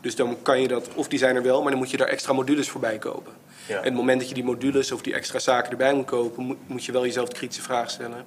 Dus 0.00 0.16
dan 0.16 0.36
kan 0.42 0.60
je 0.60 0.68
dat, 0.68 0.88
of 0.94 1.08
die 1.08 1.18
zijn 1.18 1.36
er 1.36 1.42
wel, 1.42 1.60
maar 1.62 1.70
dan 1.70 1.80
moet 1.80 1.90
je 1.90 1.96
daar 1.96 2.08
extra 2.08 2.32
modules 2.32 2.68
voorbij 2.68 2.98
kopen. 2.98 3.32
Ja. 3.66 3.78
En 3.78 3.84
het 3.84 3.94
moment 3.94 4.18
dat 4.18 4.28
je 4.28 4.34
die 4.34 4.44
modules 4.44 4.92
of 4.92 5.02
die 5.02 5.14
extra 5.14 5.38
zaken 5.38 5.70
erbij 5.70 5.94
moet 5.94 6.06
kopen, 6.06 6.44
moet, 6.44 6.56
moet 6.66 6.84
je 6.84 6.92
wel 6.92 7.04
jezelf 7.04 7.28
de 7.28 7.34
kritische 7.34 7.62
vraag 7.62 7.90
stellen. 7.90 8.24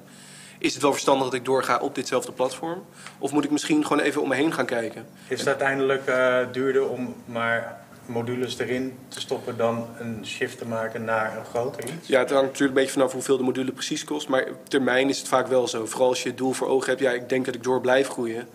Is 0.58 0.74
het 0.74 0.82
wel 0.82 0.92
verstandig 0.92 1.24
dat 1.24 1.34
ik 1.34 1.46
doorga 1.46 1.78
op 1.78 1.96
ditzelfde 1.96 2.32
platform? 2.32 2.84
Of 3.18 3.32
moet 3.32 3.44
ik 3.44 3.52
misschien 3.52 3.86
gewoon 3.86 4.04
even 4.04 4.22
om 4.22 4.28
me 4.28 4.36
heen 4.36 4.54
gaan 4.54 4.66
kijken? 4.66 5.06
Is 5.28 5.40
het 5.40 5.48
uiteindelijk 5.48 6.06
eh, 6.06 6.38
duurder 6.52 6.90
om 6.90 7.16
maar 7.26 7.82
modules 8.12 8.60
erin 8.60 8.98
te 9.08 9.20
stoppen 9.20 9.58
dan 9.58 9.88
een 10.00 10.26
shift 10.26 10.58
te 10.58 10.66
maken 10.66 11.04
naar 11.04 11.38
een 11.38 11.46
groter 11.46 11.84
iets? 11.84 12.08
Ja, 12.08 12.20
het 12.20 12.30
hangt 12.30 12.46
natuurlijk 12.46 12.70
een 12.78 12.84
beetje 12.84 13.00
vanaf 13.00 13.12
hoeveel 13.12 13.38
de 13.38 13.44
module 13.44 13.72
precies 13.72 14.04
kost. 14.04 14.28
Maar 14.28 14.48
op 14.50 14.70
termijn 14.70 15.10
is 15.10 15.18
het 15.18 15.28
vaak 15.28 15.48
wel 15.48 15.68
zo. 15.68 15.86
Vooral 15.86 16.10
als 16.10 16.24
je 16.24 16.30
het 16.30 16.38
doel 16.38 16.52
voor 16.52 16.68
ogen 16.68 16.90
hebt, 16.90 17.02
ja, 17.02 17.12
ik 17.12 17.30
denk 17.30 17.46
dat 17.46 17.56
ik 17.56 17.64
door 17.64 17.82
blijf 17.82 18.08
groeien. 18.08 18.48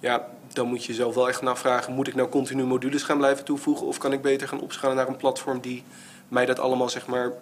Ja, 0.00 0.28
dan 0.52 0.66
moet 0.66 0.84
je 0.84 0.92
jezelf 0.92 1.14
wel 1.14 1.28
echt 1.28 1.42
navragen, 1.42 1.92
moet 1.92 2.08
ik 2.08 2.14
nou 2.14 2.28
continu 2.28 2.64
modules 2.64 3.02
gaan 3.02 3.18
blijven 3.18 3.44
toevoegen? 3.44 3.86
Of 3.86 3.98
kan 3.98 4.12
ik 4.12 4.22
beter 4.22 4.48
gaan 4.48 4.60
opschalen 4.60 4.96
naar 4.96 5.08
een 5.08 5.16
platform 5.16 5.60
die 5.60 5.82
mij 6.28 6.46
dat 6.46 6.58
allemaal, 6.58 6.88
zeg 6.88 7.06
maar, 7.06 7.32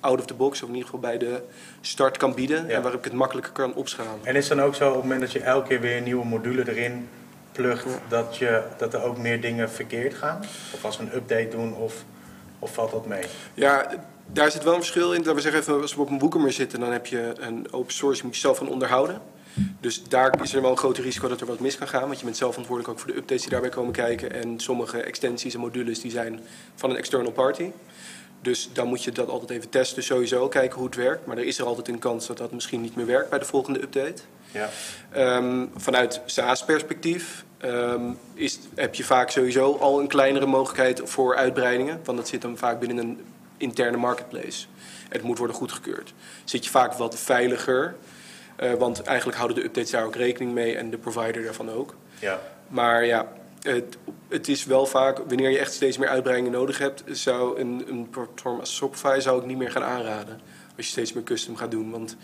out 0.00 0.18
of 0.18 0.26
the 0.26 0.34
box, 0.34 0.62
of 0.62 0.68
in 0.68 0.74
ieder 0.74 0.90
geval 0.90 1.00
bij 1.00 1.18
de 1.18 1.42
start 1.80 2.16
kan 2.16 2.34
bieden. 2.34 2.66
Ja. 2.66 2.74
En 2.74 2.82
waarop 2.82 3.00
ik 3.00 3.04
het 3.04 3.14
makkelijker 3.14 3.52
kan 3.52 3.74
opschalen. 3.74 4.18
En 4.22 4.36
is 4.36 4.48
dan 4.48 4.60
ook 4.60 4.74
zo 4.74 4.88
op 4.88 4.94
het 4.94 5.02
moment 5.02 5.20
dat 5.20 5.32
je 5.32 5.40
elke 5.40 5.68
keer 5.68 5.80
weer 5.80 6.00
nieuwe 6.00 6.24
module 6.24 6.68
erin 6.68 7.08
plugt, 7.54 7.86
dat, 8.08 8.36
je, 8.36 8.62
dat 8.78 8.94
er 8.94 9.02
ook 9.02 9.18
meer 9.18 9.40
dingen 9.40 9.70
verkeerd 9.70 10.14
gaan? 10.14 10.44
Of 10.74 10.84
als 10.84 10.96
we 10.96 11.02
een 11.02 11.14
update 11.14 11.48
doen, 11.48 11.74
of, 11.74 12.04
of 12.58 12.74
valt 12.74 12.90
dat 12.90 13.06
mee? 13.06 13.24
Ja, 13.54 13.90
daar 14.26 14.50
zit 14.50 14.64
wel 14.64 14.74
een 14.74 14.80
verschil 14.80 15.12
in. 15.12 15.22
Dat 15.22 15.34
we 15.34 15.40
zeggen, 15.40 15.60
even, 15.60 15.80
als 15.80 15.94
we 15.94 16.00
op 16.00 16.10
een 16.10 16.18
WooCommerce 16.18 16.56
zitten, 16.56 16.80
dan 16.80 16.92
heb 16.92 17.06
je 17.06 17.34
een 17.38 17.72
open 17.72 17.92
source, 17.92 18.18
je 18.18 18.24
moet 18.24 18.34
je 18.34 18.40
zelf 18.40 18.58
gaan 18.58 18.68
onderhouden. 18.68 19.20
Dus 19.80 20.02
daar 20.08 20.42
is 20.42 20.54
er 20.54 20.62
wel 20.62 20.70
een 20.70 20.76
groot 20.76 20.98
risico 20.98 21.28
dat 21.28 21.40
er 21.40 21.46
wat 21.46 21.60
mis 21.60 21.78
kan 21.78 21.88
gaan. 21.88 22.06
Want 22.06 22.18
je 22.18 22.24
bent 22.24 22.36
zelf 22.36 22.50
verantwoordelijk 22.50 22.94
ook 22.94 23.04
voor 23.04 23.12
de 23.12 23.18
updates 23.18 23.42
die 23.42 23.50
daarbij 23.50 23.70
komen 23.70 23.92
kijken. 23.92 24.32
En 24.32 24.60
sommige 24.60 25.02
extensies 25.02 25.54
en 25.54 25.60
modules 25.60 26.00
die 26.00 26.10
zijn 26.10 26.40
van 26.74 26.90
een 26.90 26.96
external 26.96 27.32
party. 27.32 27.70
Dus 28.40 28.70
dan 28.72 28.88
moet 28.88 29.04
je 29.04 29.12
dat 29.12 29.28
altijd 29.28 29.50
even 29.50 29.70
testen 29.70 30.02
sowieso, 30.02 30.48
kijken 30.48 30.76
hoe 30.76 30.86
het 30.86 30.96
werkt. 30.96 31.26
Maar 31.26 31.36
er 31.36 31.44
is 31.44 31.58
er 31.58 31.66
altijd 31.66 31.88
een 31.88 31.98
kans 31.98 32.26
dat 32.26 32.38
dat 32.38 32.52
misschien 32.52 32.80
niet 32.80 32.96
meer 32.96 33.06
werkt 33.06 33.30
bij 33.30 33.38
de 33.38 33.44
volgende 33.44 33.82
update. 33.82 34.22
Ja. 34.54 34.68
Ehm, 35.10 35.66
vanuit 35.76 36.20
SaaS-perspectief 36.26 37.44
ehm, 37.58 38.10
is, 38.34 38.58
heb 38.74 38.94
je 38.94 39.04
vaak 39.04 39.30
sowieso 39.30 39.76
al 39.76 40.00
een 40.00 40.06
kleinere 40.08 40.46
mogelijkheid 40.46 41.00
voor 41.04 41.36
uitbreidingen. 41.36 42.00
Want 42.04 42.18
dat 42.18 42.28
zit 42.28 42.42
dan 42.42 42.56
vaak 42.56 42.80
binnen 42.80 42.98
een 42.98 43.24
interne 43.56 43.96
marketplace. 43.96 44.66
Het 45.08 45.22
moet 45.22 45.38
worden 45.38 45.56
goedgekeurd. 45.56 46.14
Zit 46.44 46.64
je 46.64 46.70
vaak 46.70 46.92
wat 46.92 47.18
veiliger. 47.18 47.94
eh, 48.56 48.72
want 48.72 49.02
eigenlijk 49.02 49.36
houden 49.38 49.56
de 49.56 49.64
updates 49.64 49.90
daar 49.90 50.04
ook 50.04 50.16
rekening 50.16 50.52
mee 50.52 50.76
en 50.76 50.90
de 50.90 50.98
provider 50.98 51.42
daarvan 51.42 51.70
ook. 51.70 51.94
ja. 52.18 52.40
Maar 52.68 53.04
ja, 53.04 53.28
het, 53.62 53.96
het 54.28 54.48
is 54.48 54.64
wel 54.64 54.86
vaak, 54.86 55.18
wanneer 55.18 55.50
je 55.50 55.58
echt 55.58 55.72
steeds 55.72 55.98
meer 55.98 56.08
uitbreidingen 56.08 56.52
nodig 56.52 56.78
hebt, 56.78 57.02
zou 57.06 57.60
een, 57.60 57.84
een 57.88 58.10
platform 58.10 58.60
als 58.60 58.74
Shopify 58.74 59.16
zou 59.20 59.40
ik 59.40 59.46
niet 59.46 59.56
meer 59.56 59.70
gaan 59.70 59.82
aanraden. 59.82 60.40
Als 60.76 60.86
je 60.86 60.92
steeds 60.92 61.12
meer 61.12 61.22
custom 61.22 61.56
gaat 61.56 61.70
doen. 61.70 61.90
Want 61.90 62.16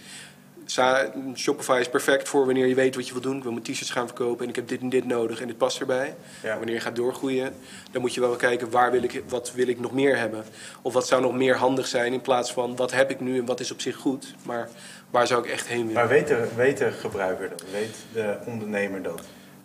Shopify 1.35 1.77
is 1.81 1.89
perfect 1.89 2.29
voor 2.29 2.45
wanneer 2.45 2.67
je 2.67 2.75
weet 2.75 2.95
wat 2.95 3.07
je 3.07 3.13
wil 3.13 3.23
doen. 3.23 3.37
Ik 3.37 3.43
wil 3.43 3.53
mijn 3.53 3.65
t-shirts 3.65 3.91
gaan 3.91 4.07
verkopen 4.07 4.43
en 4.43 4.49
ik 4.49 4.57
heb 4.57 4.69
dit 4.69 4.81
en 4.81 4.89
dit 4.89 5.07
nodig 5.07 5.41
en 5.41 5.47
dit 5.47 5.57
past 5.57 5.81
erbij. 5.81 6.15
Ja. 6.43 6.57
Wanneer 6.57 6.75
je 6.75 6.81
gaat 6.81 6.97
doorgroeien, 6.97 7.55
dan 7.91 8.01
moet 8.01 8.15
je 8.15 8.21
wel 8.21 8.37
kijken 8.37 8.71
waar 8.71 8.91
wil 8.91 9.03
ik, 9.03 9.23
wat 9.29 9.53
wil 9.53 9.69
ik 9.69 9.81
nog 9.81 9.93
meer 9.93 10.17
hebben. 10.17 10.45
Of 10.83 10.93
wat 10.93 11.07
zou 11.07 11.23
nog 11.23 11.35
meer 11.35 11.57
handig 11.57 11.87
zijn 11.87 12.13
in 12.13 12.21
plaats 12.21 12.53
van 12.53 12.77
wat 12.77 12.93
heb 12.93 13.11
ik 13.11 13.21
nu 13.21 13.39
en 13.39 13.45
wat 13.45 13.61
is 13.61 13.71
op 13.73 13.81
zich 13.81 13.97
goed. 13.97 14.35
Maar 14.43 14.69
waar 15.11 15.27
zou 15.27 15.45
ik 15.45 15.51
echt 15.51 15.67
heen 15.67 15.87
willen? 15.87 15.95
Maar 15.95 16.09
weet 16.09 16.29
de, 16.29 16.49
weet 16.57 16.79
de 16.79 16.91
gebruiker 16.91 17.49
dat? 17.49 17.65
Weet 17.73 17.97
de 18.13 18.37
ondernemer 18.47 19.03
dat? 19.03 19.23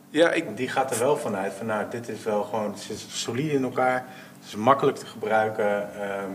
Ja, 0.10 0.32
ik, 0.32 0.44
Want 0.44 0.58
die 0.58 0.70
gaat 0.70 0.92
er 0.92 1.00
wel 1.00 1.18
vanuit 1.18 1.54
van 1.54 1.66
nou, 1.66 1.86
dit 1.90 2.10
is 2.10 2.24
wel 2.24 2.44
gewoon, 2.44 2.72
het 2.72 2.80
zit 2.80 3.06
solide 3.10 3.54
in 3.54 3.64
elkaar. 3.64 4.06
Het 4.40 4.48
is 4.48 4.56
makkelijk 4.56 4.98
te 4.98 5.06
gebruiken. 5.06 6.02
Ehm, 6.02 6.32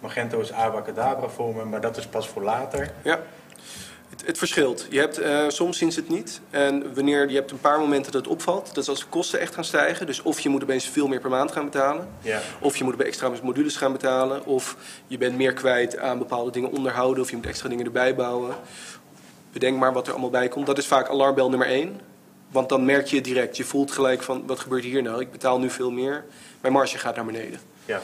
Magento 0.00 0.40
is 0.40 0.52
abacadabra 0.52 1.28
voor 1.28 1.54
me, 1.54 1.64
maar 1.64 1.80
dat 1.80 1.96
is 1.96 2.06
pas 2.06 2.28
voor 2.28 2.42
later. 2.42 2.92
Ja, 3.02 3.20
het, 4.18 4.26
het 4.26 4.38
verschilt. 4.38 4.86
Je 4.90 4.98
hebt, 4.98 5.18
eh, 5.18 5.44
soms 5.48 5.78
zien 5.78 5.92
ze 5.92 6.00
het 6.00 6.08
niet. 6.08 6.40
En 6.50 6.94
wanneer 6.94 7.28
je 7.28 7.34
hebt 7.34 7.50
een 7.50 7.60
paar 7.60 7.78
momenten 7.78 8.12
dat 8.12 8.20
het 8.20 8.30
opvalt, 8.30 8.66
dat 8.66 8.76
is 8.76 8.88
als 8.88 9.00
de 9.00 9.06
kosten 9.08 9.40
echt 9.40 9.54
gaan 9.54 9.64
stijgen. 9.64 10.06
Dus 10.06 10.22
of 10.22 10.40
je 10.40 10.48
moet 10.48 10.62
opeens 10.62 10.84
veel 10.84 11.08
meer 11.08 11.20
per 11.20 11.30
maand 11.30 11.52
gaan 11.52 11.64
betalen. 11.64 12.08
Ja. 12.22 12.40
Of 12.60 12.76
je 12.76 12.84
moet 12.84 12.96
bij 12.96 13.06
extra 13.06 13.32
modules 13.42 13.76
gaan 13.76 13.92
betalen. 13.92 14.44
Of 14.44 14.76
je 15.06 15.18
bent 15.18 15.36
meer 15.36 15.52
kwijt 15.52 15.98
aan 15.98 16.18
bepaalde 16.18 16.50
dingen 16.50 16.70
onderhouden. 16.70 17.22
Of 17.22 17.30
je 17.30 17.36
moet 17.36 17.46
extra 17.46 17.68
dingen 17.68 17.84
erbij 17.84 18.14
bouwen. 18.14 18.54
Bedenk 19.52 19.78
maar 19.78 19.92
wat 19.92 20.06
er 20.06 20.12
allemaal 20.12 20.30
bij 20.30 20.48
komt. 20.48 20.66
Dat 20.66 20.78
is 20.78 20.86
vaak 20.86 21.08
alarmbel 21.08 21.48
nummer 21.48 21.68
één. 21.68 22.00
Want 22.50 22.68
dan 22.68 22.84
merk 22.84 23.06
je 23.06 23.16
het 23.16 23.24
direct. 23.24 23.56
Je 23.56 23.64
voelt 23.64 23.90
gelijk 23.90 24.22
van, 24.22 24.42
wat 24.46 24.60
gebeurt 24.60 24.84
hier 24.84 25.02
nou? 25.02 25.20
Ik 25.20 25.30
betaal 25.30 25.58
nu 25.58 25.70
veel 25.70 25.90
meer. 25.90 26.24
Mijn 26.60 26.72
marge 26.72 26.98
gaat 26.98 27.16
naar 27.16 27.24
beneden. 27.24 27.60
Ja. 27.84 28.00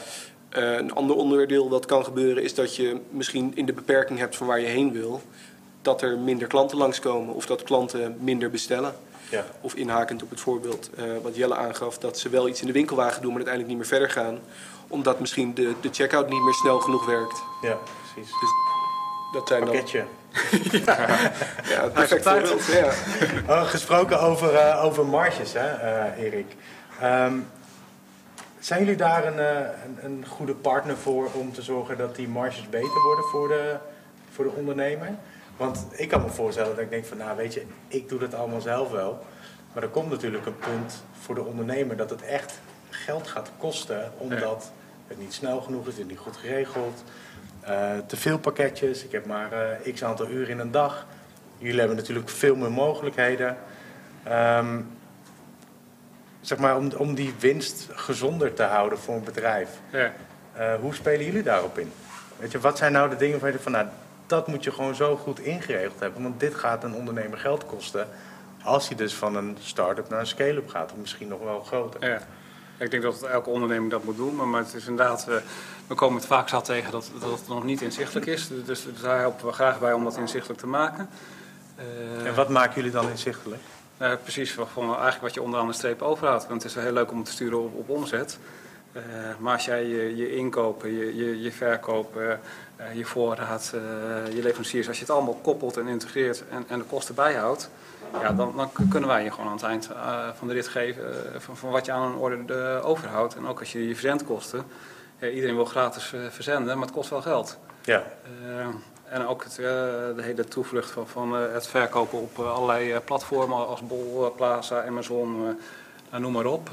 Eh, 0.49 0.75
een 0.75 0.93
ander 0.93 1.15
onderdeel 1.15 1.69
wat 1.69 1.85
kan 1.85 2.03
gebeuren 2.03 2.43
is 2.43 2.53
dat 2.53 2.75
je 2.75 2.99
misschien 3.09 3.51
in 3.55 3.65
de 3.65 3.73
beperking 3.73 4.19
hebt 4.19 4.35
van 4.35 4.47
waar 4.47 4.59
je 4.59 4.67
heen 4.67 4.91
wil, 4.91 5.21
dat 5.85 6.01
er 6.01 6.17
minder 6.17 6.47
klanten 6.47 6.77
langskomen 6.77 7.33
of 7.33 7.45
dat 7.45 7.63
klanten 7.63 8.17
minder 8.19 8.49
bestellen. 8.49 8.95
Ja. 9.29 9.45
Of 9.61 9.73
inhakend 9.73 10.23
op 10.23 10.29
het 10.29 10.39
voorbeeld 10.39 10.89
eh, 10.97 11.03
wat 11.21 11.35
Jelle 11.35 11.55
aangaf, 11.55 11.97
dat 11.97 12.19
ze 12.19 12.29
wel 12.29 12.47
iets 12.47 12.61
in 12.61 12.67
de 12.67 12.73
winkelwagen 12.73 13.21
doen, 13.21 13.33
maar 13.33 13.45
uiteindelijk 13.45 13.67
niet 13.67 13.77
meer 13.77 13.99
verder 13.99 14.09
gaan, 14.09 14.39
omdat 14.87 15.19
misschien 15.19 15.53
de, 15.53 15.73
de 15.81 15.89
checkout 15.91 16.29
niet 16.29 16.41
meer 16.41 16.53
snel 16.53 16.79
genoeg 16.79 17.05
werkt. 17.05 17.43
ja, 17.61 17.77
precies. 18.13 18.31
Dus 18.39 18.49
dat 19.33 19.47
zijn 19.47 19.59
dan 19.59 19.69
Pakketje. 19.69 20.05
ja, 21.73 21.83
het 21.83 21.93
perfect 21.93 22.23
voorbeeld. 22.23 22.65
Ja. 22.65 22.91
Oh, 23.47 23.63
gesproken 23.63 24.19
over, 24.19 24.55
eh, 24.55 24.83
over 24.83 25.05
marges, 25.05 25.53
hè, 25.53 25.67
eh, 25.67 26.23
Erik. 26.23 26.55
Ehm, 27.01 27.33
zijn 28.59 28.79
jullie 28.79 28.95
daar 28.95 29.25
een, 29.25 29.39
eh, 29.39 29.69
een, 29.85 29.97
een 30.01 30.25
goede 30.27 30.53
partner 30.53 30.97
voor 30.97 31.29
om 31.33 31.53
te 31.53 31.61
zorgen 31.61 31.97
dat 31.97 32.15
die 32.15 32.27
marges 32.27 32.69
beter 32.69 33.01
worden 33.05 33.25
voor 33.25 33.47
de, 33.47 33.75
voor 34.31 34.45
de 34.45 34.51
ondernemer? 34.51 35.09
Want 35.57 35.85
ik 35.91 36.09
kan 36.09 36.21
me 36.21 36.29
voorstellen 36.29 36.75
dat 36.75 36.83
ik 36.83 36.89
denk 36.89 37.05
van, 37.05 37.17
nou 37.17 37.37
weet 37.37 37.53
je, 37.53 37.65
ik 37.87 38.09
doe 38.09 38.19
dat 38.19 38.33
allemaal 38.33 38.61
zelf 38.61 38.91
wel. 38.91 39.25
Maar 39.73 39.83
er 39.83 39.89
komt 39.89 40.09
natuurlijk 40.09 40.45
een 40.45 40.57
punt 40.57 41.03
voor 41.19 41.35
de 41.35 41.43
ondernemer 41.43 41.97
dat 41.97 42.09
het 42.09 42.21
echt 42.21 42.59
geld 42.89 43.27
gaat 43.27 43.51
kosten, 43.57 44.11
omdat 44.17 44.71
het 45.07 45.17
niet 45.19 45.33
snel 45.33 45.61
genoeg 45.61 45.87
is, 45.87 45.93
het 45.93 46.03
is 46.03 46.09
niet 46.09 46.17
goed 46.17 46.37
geregeld. 46.37 47.03
Eh, 47.61 47.97
te 48.07 48.17
veel 48.17 48.39
pakketjes, 48.39 49.03
ik 49.03 49.11
heb 49.11 49.25
maar 49.25 49.51
eh, 49.51 49.93
x 49.93 50.03
aantal 50.03 50.29
uur 50.29 50.49
in 50.49 50.59
een 50.59 50.71
dag. 50.71 51.05
Jullie 51.57 51.79
hebben 51.79 51.97
natuurlijk 51.97 52.29
veel 52.29 52.55
meer 52.55 52.71
mogelijkheden. 52.71 53.57
Ehm, 54.23 54.81
zeg 56.41 56.57
maar, 56.57 56.77
om, 56.77 56.91
om 56.97 57.15
die 57.15 57.33
winst 57.39 57.87
gezonder 57.91 58.53
te 58.53 58.63
houden 58.63 58.99
voor 58.99 59.15
een 59.15 59.23
bedrijf. 59.23 59.69
Ja. 59.89 60.13
Eh, 60.53 60.73
hoe 60.79 60.95
spelen 60.95 61.25
jullie 61.25 61.43
daarop 61.43 61.77
in? 61.77 61.91
Weet 62.37 62.51
je, 62.51 62.59
wat 62.59 62.77
zijn 62.77 62.91
nou 62.91 63.09
de 63.09 63.15
dingen 63.15 63.39
waar 63.39 63.51
je 63.51 63.59
van, 63.59 63.71
nou, 63.71 63.87
dat 64.27 64.47
moet 64.47 64.63
je 64.63 64.71
gewoon 64.71 64.95
zo 64.95 65.15
goed 65.15 65.39
ingeregeld 65.39 65.99
hebben. 65.99 66.23
Want 66.23 66.39
dit 66.39 66.55
gaat 66.55 66.83
een 66.83 66.93
ondernemer 66.93 67.37
geld 67.37 67.65
kosten. 67.65 68.07
Als 68.63 68.87
hij 68.87 68.97
dus 68.97 69.13
van 69.13 69.35
een 69.35 69.57
start-up 69.59 70.09
naar 70.09 70.19
een 70.19 70.27
scale-up 70.27 70.69
gaat, 70.69 70.91
of 70.91 70.97
misschien 70.97 71.27
nog 71.27 71.43
wel 71.43 71.63
groter. 71.63 72.09
Ja. 72.09 72.21
Ik 72.77 72.91
denk 72.91 73.03
dat 73.03 73.23
elke 73.23 73.49
onderneming 73.49 73.91
dat 73.91 74.03
moet 74.03 74.17
doen, 74.17 74.49
maar, 74.49 74.61
het 74.61 74.73
is 74.73 74.87
inderdaad, 74.87 75.25
uh, 75.29 75.35
we 75.87 75.95
komen 75.95 76.15
het 76.17 76.25
vaak 76.25 76.49
zat 76.49 76.65
tegen 76.65 76.91
dat, 76.91 77.11
dat 77.19 77.29
het 77.39 77.47
nog 77.47 77.63
niet 77.63 77.81
inzichtelijk 77.81 78.25
is. 78.25 78.47
Dus, 78.47 78.65
dus 78.65 79.01
daar 79.01 79.19
helpen 79.19 79.45
we 79.45 79.51
graag 79.51 79.79
bij 79.79 79.93
om 79.93 80.03
dat 80.03 80.17
inzichtelijk 80.17 80.59
te 80.59 80.67
maken. 80.67 81.09
Uh, 82.19 82.27
en 82.27 82.35
wat 82.35 82.49
maken 82.49 82.75
jullie 82.75 82.91
dan 82.91 83.09
inzichtelijk? 83.09 83.61
Uh, 84.01 84.11
precies, 84.21 84.53
van 84.53 84.83
eigenlijk 84.83 85.21
wat 85.21 85.33
je 85.33 85.41
onderaan 85.41 85.67
de 85.67 85.73
streep 85.73 86.01
overhoudt. 86.01 86.47
Want 86.47 86.63
het 86.63 86.75
is 86.75 86.83
heel 86.83 86.91
leuk 86.91 87.11
om 87.11 87.23
te 87.23 87.31
sturen 87.31 87.63
op, 87.63 87.75
op 87.75 87.89
omzet. 87.89 88.39
Uh, 88.93 89.01
maar 89.39 89.53
als 89.53 89.65
jij 89.65 89.85
je, 89.85 90.15
je 90.15 90.35
inkopen, 90.35 90.91
je, 90.91 91.15
je, 91.15 91.41
je 91.41 91.51
verkoop, 91.51 92.21
uh, 92.79 92.93
je 92.93 93.05
voorraad, 93.05 93.73
je 94.33 94.41
leveranciers, 94.41 94.87
als 94.87 94.97
je 94.97 95.03
het 95.03 95.13
allemaal 95.13 95.39
koppelt 95.41 95.77
en 95.77 95.87
integreert 95.87 96.43
en, 96.49 96.65
en 96.67 96.79
de 96.79 96.85
kosten 96.85 97.15
bijhoudt, 97.15 97.69
ja, 98.21 98.31
dan, 98.31 98.53
dan, 98.55 98.69
kunnen 98.89 99.09
wij 99.09 99.23
je 99.23 99.31
gewoon 99.31 99.47
aan 99.47 99.55
het 99.55 99.63
eind 99.63 99.89
van 100.37 100.47
de 100.47 100.53
rit 100.53 100.67
geven 100.67 101.03
van, 101.37 101.57
van, 101.57 101.69
wat 101.69 101.85
je 101.85 101.91
aan 101.91 102.11
een 102.11 102.17
orde 102.17 102.81
overhoudt. 102.83 103.35
En 103.35 103.47
ook 103.47 103.59
als 103.59 103.71
je 103.71 103.87
je 103.87 103.93
verzendkosten, 103.93 104.65
iedereen 105.19 105.55
wil 105.55 105.65
gratis 105.65 106.13
verzenden, 106.29 106.77
maar 106.77 106.85
het 106.85 106.95
kost 106.95 107.09
wel 107.09 107.21
geld. 107.21 107.57
Ja. 107.81 108.03
En 109.09 109.27
ook 109.27 109.43
het, 109.43 109.55
de 109.55 110.21
hele 110.21 110.43
toevlucht 110.43 110.91
van, 110.91 111.07
van 111.07 111.33
het 111.33 111.67
verkopen 111.67 112.19
op 112.19 112.39
allerlei 112.39 112.99
platformen 112.99 113.67
als 113.67 113.81
Bol, 113.81 114.33
Plaza, 114.35 114.85
Amazon, 114.85 115.57
noem 116.11 116.31
maar 116.31 116.45
op. 116.45 116.69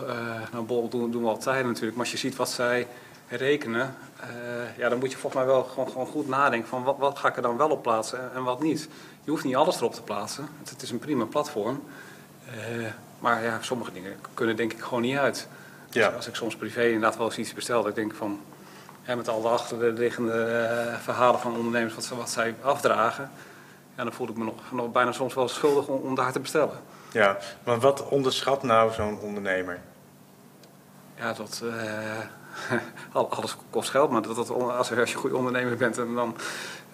nou, 0.53 0.65
Bol 0.65 0.89
doen, 0.89 1.11
doen 1.11 1.23
we 1.23 1.29
altijd 1.29 1.65
natuurlijk, 1.65 1.93
maar 1.93 2.05
als 2.05 2.13
je 2.13 2.19
ziet 2.19 2.37
wat 2.37 2.51
zij 2.51 2.87
rekenen, 3.37 3.95
ja, 4.77 4.89
dan 4.89 4.99
moet 4.99 5.11
je 5.11 5.17
volgens 5.17 5.43
mij 5.43 5.53
wel 5.53 5.63
gewoon, 5.63 5.89
gewoon 5.89 6.07
goed 6.07 6.29
nadenken 6.29 6.69
van 6.69 6.83
wat, 6.83 6.97
wat 6.99 7.19
ga 7.19 7.29
ik 7.29 7.37
er 7.37 7.43
dan 7.43 7.57
wel 7.57 7.71
op 7.71 7.83
plaatsen 7.83 8.35
en, 8.35 8.43
wat 8.43 8.63
niet. 8.63 8.89
Je 9.25 9.31
hoeft 9.31 9.45
niet 9.45 9.57
alles 9.57 9.77
erop 9.77 9.95
te 9.95 10.03
plaatsen, 10.03 10.49
het, 10.59 10.71
het 10.71 10.83
is 10.83 10.91
een 10.91 10.99
prima 10.99 11.25
platform. 11.25 11.83
maar 13.19 13.43
ja, 13.43 13.59
sommige 13.61 13.93
dingen 13.93 14.17
kunnen 14.35 14.57
denk 14.57 14.73
ik 14.73 14.81
gewoon 14.81 15.03
niet 15.03 15.17
uit. 15.17 15.49
Ja. 15.91 16.07
Dus 16.07 16.17
als 16.17 16.27
ik 16.27 16.35
soms 16.35 16.57
privé 16.57 16.85
inderdaad 16.85 17.17
wel 17.17 17.27
eens 17.27 17.39
iets 17.39 17.55
bestel, 17.55 17.81
dat 17.81 17.89
ik 17.89 17.95
denk 17.95 18.15
van 18.15 18.41
en 19.05 19.17
met 19.17 19.29
al 19.29 19.43
de 19.43 19.49
achterliggende 19.49 20.69
uh, 20.91 20.99
verhalen 20.99 21.41
van 21.41 21.57
ondernemers 21.57 21.95
wat, 21.95 22.09
wat 22.09 22.31
zij 22.31 22.55
afdragen. 22.63 23.31
Ja, 23.97 24.05
dan 24.05 24.13
voel 24.13 24.29
ik 24.29 24.37
me 24.37 24.45
nog, 24.45 24.73
nog 24.73 24.93
bijna 24.93 25.13
soms 25.13 25.35
wel 25.35 25.49
schuldig 25.49 25.87
om, 25.87 26.01
om 26.03 26.15
daar 26.15 26.33
te 26.33 26.41
bestellen. 26.41 26.81
Ja, 27.13 27.39
maar 27.65 27.81
wat 27.81 28.09
onderschat 28.09 28.63
nou 28.63 28.93
zo'n 28.93 29.19
ondernemer? 29.19 29.81
Ja, 31.15 31.33
dat. 31.33 31.63
Uh, 33.17 33.31
alles 33.31 33.57
kost 33.71 33.91
geld, 33.91 34.11
maar 34.11 34.23
dat, 34.23 34.37
dat, 34.37 34.51
als, 34.51 34.89
je, 34.89 34.95
je 34.95 35.01
een 35.01 35.13
goede 35.13 35.37
ondernemer 35.37 35.77
bent, 35.77 35.95
dan 35.95 36.37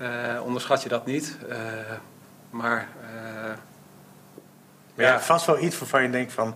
uh, 0.00 0.08
onderschat 0.44 0.82
je 0.82 0.88
dat 0.88 1.06
niet. 1.06 1.36
maar. 2.50 2.88
ja, 4.94 5.04
ja, 5.04 5.20
vast 5.20 5.46
wel 5.46 5.58
iets 5.58 5.78
waarvan 5.78 6.02
je 6.02 6.10
denkt 6.10 6.32
van. 6.32 6.54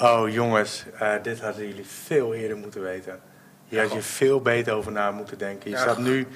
Oh 0.00 0.28
jongens, 0.28 0.84
dit 1.22 1.40
hadden 1.40 1.68
jullie 1.68 1.86
veel 1.86 2.34
eerder 2.34 2.56
moeten 2.56 2.82
weten. 2.82 3.20
Hier 3.68 3.80
had 3.80 3.92
je 3.92 4.02
veel 4.02 4.40
beter 4.40 4.74
over 4.74 4.92
na 4.92 5.10
moeten 5.10 5.38
denken. 5.38 5.70
Je, 5.70 5.76
ja, 5.76 5.98
nu, 5.98 6.26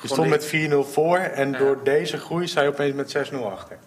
je 0.00 0.08
stond 0.08 0.28
met 0.28 0.54
4-0 0.70 0.74
voor 0.92 1.18
en 1.18 1.52
door 1.52 1.84
deze 1.84 2.18
groei 2.18 2.46
sta 2.46 2.62
je 2.62 2.68
opeens 2.68 2.94
met 2.94 3.30
6-0 3.32 3.36
achter. 3.36 3.78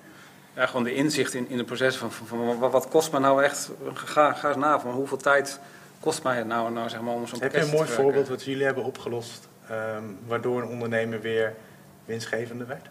Ja, 0.55 0.65
gewoon 0.65 0.83
de 0.83 0.93
inzicht 0.93 1.33
in, 1.33 1.49
in 1.49 1.57
het 1.57 1.65
proces 1.65 1.95
van, 1.95 2.11
van, 2.11 2.27
van, 2.27 2.71
wat 2.71 2.87
kost 2.87 3.11
me 3.11 3.19
nou 3.19 3.43
echt, 3.43 3.71
ga, 3.93 4.33
ga 4.33 4.47
eens 4.47 4.57
na 4.57 4.79
van 4.79 4.91
hoeveel 4.91 5.17
tijd 5.17 5.59
kost 5.99 6.23
mij 6.23 6.37
het 6.37 6.47
nou, 6.47 6.71
nou 6.71 6.89
zeg 6.89 7.01
maar, 7.01 7.13
om 7.13 7.27
zo'n 7.27 7.39
Heb 7.39 7.53
je 7.53 7.61
een 7.61 7.69
mooi 7.69 7.87
voorbeeld 7.87 8.27
wat 8.27 8.43
jullie 8.43 8.65
hebben 8.65 8.83
opgelost, 8.83 9.47
um, 9.71 10.17
waardoor 10.27 10.61
een 10.61 10.67
ondernemer 10.67 11.21
weer 11.21 11.55
winstgevender 12.05 12.67
werd? 12.67 12.87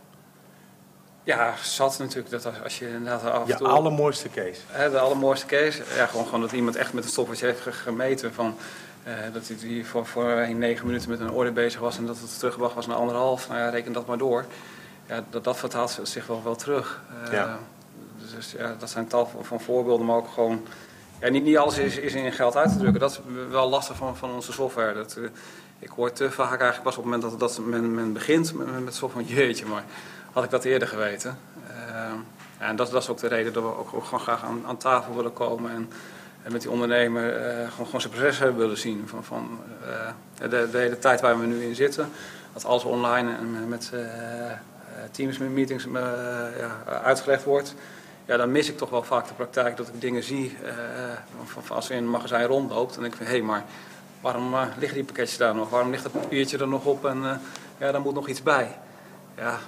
Ja, 1.23 1.55
zat 1.63 1.99
natuurlijk 1.99 2.31
dat 2.31 2.63
als 2.63 2.79
je 2.79 2.89
inderdaad 2.89 3.23
af 3.25 3.49
en 3.49 3.57
toe... 3.57 3.67
Je 3.67 3.73
allermooiste 3.73 4.29
case. 4.29 4.61
Hè, 4.67 4.91
de 4.91 4.99
allermooiste 4.99 5.47
case. 5.47 5.83
Ja, 5.97 6.07
gewoon, 6.07 6.25
gewoon 6.25 6.41
dat 6.41 6.53
iemand 6.53 6.77
echt 6.77 6.93
met 6.93 7.05
een 7.05 7.11
stopwatch 7.11 7.41
heeft 7.41 7.61
gemeten 7.71 8.35
van 8.35 8.57
uh, 9.07 9.15
dat 9.33 9.49
hij 9.49 9.85
voor, 9.85 10.07
voor 10.07 10.55
negen 10.55 10.87
minuten 10.87 11.11
met 11.11 11.21
een 11.21 11.31
orde 11.31 11.51
bezig 11.51 11.81
was 11.81 11.99
en 11.99 12.07
dat 12.07 12.19
het 12.19 12.39
teruggebracht 12.39 12.75
was 12.75 12.87
naar 12.87 12.97
anderhalf. 12.97 13.49
Nou 13.49 13.61
ja, 13.61 13.69
reken 13.69 13.93
dat 13.93 14.07
maar 14.07 14.19
door. 14.19 14.45
Ja, 15.07 15.25
dat, 15.31 15.45
dat 15.45 15.57
vertaalt 15.57 16.01
zich 16.03 16.27
wel, 16.27 16.43
wel 16.43 16.57
terug. 16.57 17.03
Uh, 17.27 17.33
ja. 17.33 17.59
Dus 18.33 18.53
ja, 18.53 18.75
dat 18.79 18.91
zijn 18.91 19.07
tal 19.07 19.31
van 19.41 19.61
voorbeelden, 19.61 20.07
maar 20.07 20.17
ook 20.17 20.29
gewoon... 20.29 20.67
Ja, 21.21 21.29
niet, 21.29 21.57
alles 21.57 21.79
is, 21.79 21.97
is 21.97 22.15
in 22.15 22.33
geld 22.33 22.57
uit 22.57 22.73
te 22.73 22.79
drukken. 22.79 23.01
Dat 23.01 23.11
is 23.11 23.21
wel 23.51 23.69
lastig 23.69 23.97
van, 23.97 24.17
van 24.17 24.31
onze 24.31 24.53
software. 24.53 24.95
Dat, 24.95 25.17
uh, 25.19 25.29
ik 25.79 25.89
hoor 25.89 26.13
te 26.13 26.31
vaak 26.31 26.61
eigenlijk 26.61 26.83
pas 26.83 26.97
op 26.97 27.05
het 27.05 27.13
moment 27.13 27.23
dat, 27.23 27.41
dat 27.41 27.67
men, 27.67 27.95
men 27.95 28.13
begint 28.13 28.55
met, 28.55 28.85
met 28.85 28.95
software... 28.95 29.27
Jeetje, 29.27 29.67
maar 29.67 29.85
had 30.33 30.45
ik 30.45 30.51
dat 30.51 30.65
eerder 30.65 30.89
geweten. 30.89 31.39
Ja, 32.59 32.67
en 32.69 32.77
dat, 32.77 32.91
dat 32.91 33.03
is 33.03 33.09
ook 33.09 33.19
de 33.19 33.29
reden 33.29 33.53
dat 33.53 33.63
we 33.63 33.77
ook, 33.77 33.89
gewoon 34.05 34.21
graag 34.21 34.45
aan, 34.45 34.63
aan 34.67 34.77
tafel 34.77 35.15
willen 35.15 35.33
komen... 35.33 35.71
En, 35.71 35.91
en 36.43 36.53
met 36.53 36.61
die 36.61 36.71
ondernemer 36.71 37.41
uh, 37.41 37.71
gewoon, 37.71 37.87
gewoon 37.87 38.01
zijn 38.01 38.13
proces 38.13 38.39
hebben 38.39 38.59
willen 38.59 38.79
zien. 38.79 39.05
Van, 39.07 39.25
van 39.25 39.61
de, 40.39 40.69
de, 40.71 40.79
hele 40.79 40.99
tijd 40.99 41.21
waar 41.21 41.41
we 41.41 41.47
nu 41.47 41.65
in 41.65 41.75
zitten, 41.75 42.09
dat 42.53 42.65
alles 42.65 42.85
online 42.85 43.37
en 43.37 43.69
met 43.69 43.93
teams 45.11 45.39
met 45.39 45.51
meetings 45.51 45.87
uitgelegd 47.03 47.45
wordt. 47.45 47.75
Ja, 48.29 48.37
dan 48.37 48.53
mis 48.53 48.69
ik 48.69 48.77
toch 48.77 48.91
wel 48.91 49.03
vaak 49.03 49.29
de 49.29 49.35
praktijk 49.35 49.77
dat 49.77 49.89
ik 49.89 50.01
dingen 50.01 50.23
zie. 50.23 50.57
Van 51.45 51.77
als 51.77 51.89
je 51.89 51.95
in 51.95 52.03
een 52.03 52.11
magazijn 52.11 52.47
rondloopt, 52.47 52.93
dan 52.95 53.03
denk 53.03 53.15
ik 53.15 53.19
van 53.19 53.29
hé, 53.29 53.33
hey, 53.33 53.43
maar 53.43 53.65
waarom 54.21 54.55
liggen 54.79 54.95
die 54.95 55.05
pakketjes 55.05 55.39
daar 55.39 55.55
nog? 55.55 55.71
Waarom 55.71 55.91
ligt 55.91 56.03
dat 56.03 56.13
papiertje 56.13 56.59
er 56.59 56.69
nog 56.69 56.85
op? 56.85 57.07
En 57.07 57.41
ja, 57.79 57.93
daar 57.93 58.01
moet 58.01 58.15
nog 58.15 58.29
iets 58.29 58.43
bij. 58.43 58.79
Ja, 59.37 59.59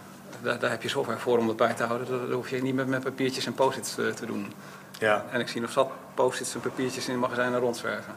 daar, 0.42 0.59
daar, 0.59 0.70
heb 0.70 0.83
je 0.83 0.88
software 0.88 1.18
voor 1.18 1.38
om 1.38 1.46
dat 1.46 1.57
bij 1.57 1.73
te 1.73 1.85
houden. 1.85 2.09
Dat, 2.09 2.31
hoef 2.31 2.51
je 2.51 2.62
niet 2.62 2.75
met, 2.75 2.87
met 2.87 3.03
papiertjes 3.03 3.46
en 3.46 3.55
post-its 3.55 3.94
te 3.94 4.27
doen. 4.27 4.53
Ja. 4.99 5.25
En 5.31 5.40
ik 5.40 5.49
zie 5.49 5.61
nog 5.61 5.70
zat 5.70 5.90
post-its 6.14 6.55
en 6.55 6.61
papiertjes 6.61 7.09
in 7.09 7.18
magazijnen 7.18 7.61
rondzwerven. 7.61 8.14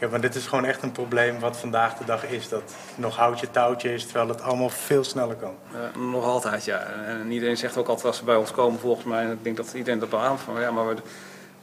Ja, 0.00 0.08
maar 0.08 0.20
dit 0.20 0.34
is 0.34 0.46
gewoon 0.46 0.64
echt 0.64 0.82
een 0.82 0.92
probleem 0.92 1.40
wat 1.40 1.56
vandaag 1.56 1.96
de 1.96 2.04
dag 2.04 2.24
is. 2.24 2.48
Dat 2.48 2.74
nog 2.94 3.16
houtje 3.16 3.50
touwtje 3.50 3.94
is, 3.94 4.04
terwijl 4.04 4.28
het 4.28 4.40
allemaal 4.40 4.68
veel 4.68 5.04
sneller 5.04 5.36
kan. 5.36 5.54
Uh, 5.72 6.02
nog 6.10 6.24
altijd, 6.24 6.64
ja. 6.64 6.78
En 7.06 7.30
iedereen 7.30 7.56
zegt 7.56 7.76
ook 7.76 7.88
altijd 7.88 8.06
als 8.06 8.16
ze 8.16 8.24
bij 8.24 8.36
ons 8.36 8.50
komen, 8.50 8.80
volgens 8.80 9.04
mij. 9.04 9.24
En 9.24 9.30
ik 9.32 9.44
denk 9.44 9.56
dat 9.56 9.72
iedereen 9.74 9.98
dat 9.98 10.08
beaamt 10.08 10.40
van, 10.40 10.60
ja, 10.60 10.70
maar 10.70 10.88
we, 10.88 10.94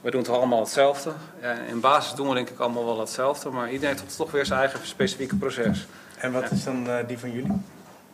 we 0.01 0.11
doen 0.11 0.23
toch 0.23 0.35
allemaal 0.37 0.59
hetzelfde. 0.59 1.11
Ja, 1.41 1.51
in 1.51 1.79
basis 1.79 2.13
doen 2.13 2.27
we 2.27 2.33
denk 2.33 2.49
ik 2.49 2.59
allemaal 2.59 2.85
wel 2.85 2.99
hetzelfde. 2.99 3.49
Maar 3.49 3.71
iedereen 3.71 3.97
heeft 3.97 4.17
toch 4.17 4.31
weer 4.31 4.45
zijn 4.45 4.59
eigen 4.59 4.79
specifieke 4.83 5.35
proces. 5.35 5.87
En 6.17 6.31
wat 6.31 6.51
is 6.51 6.63
dan 6.63 6.87
uh, 6.87 6.95
die 7.07 7.19
van 7.19 7.31
jullie? 7.31 7.61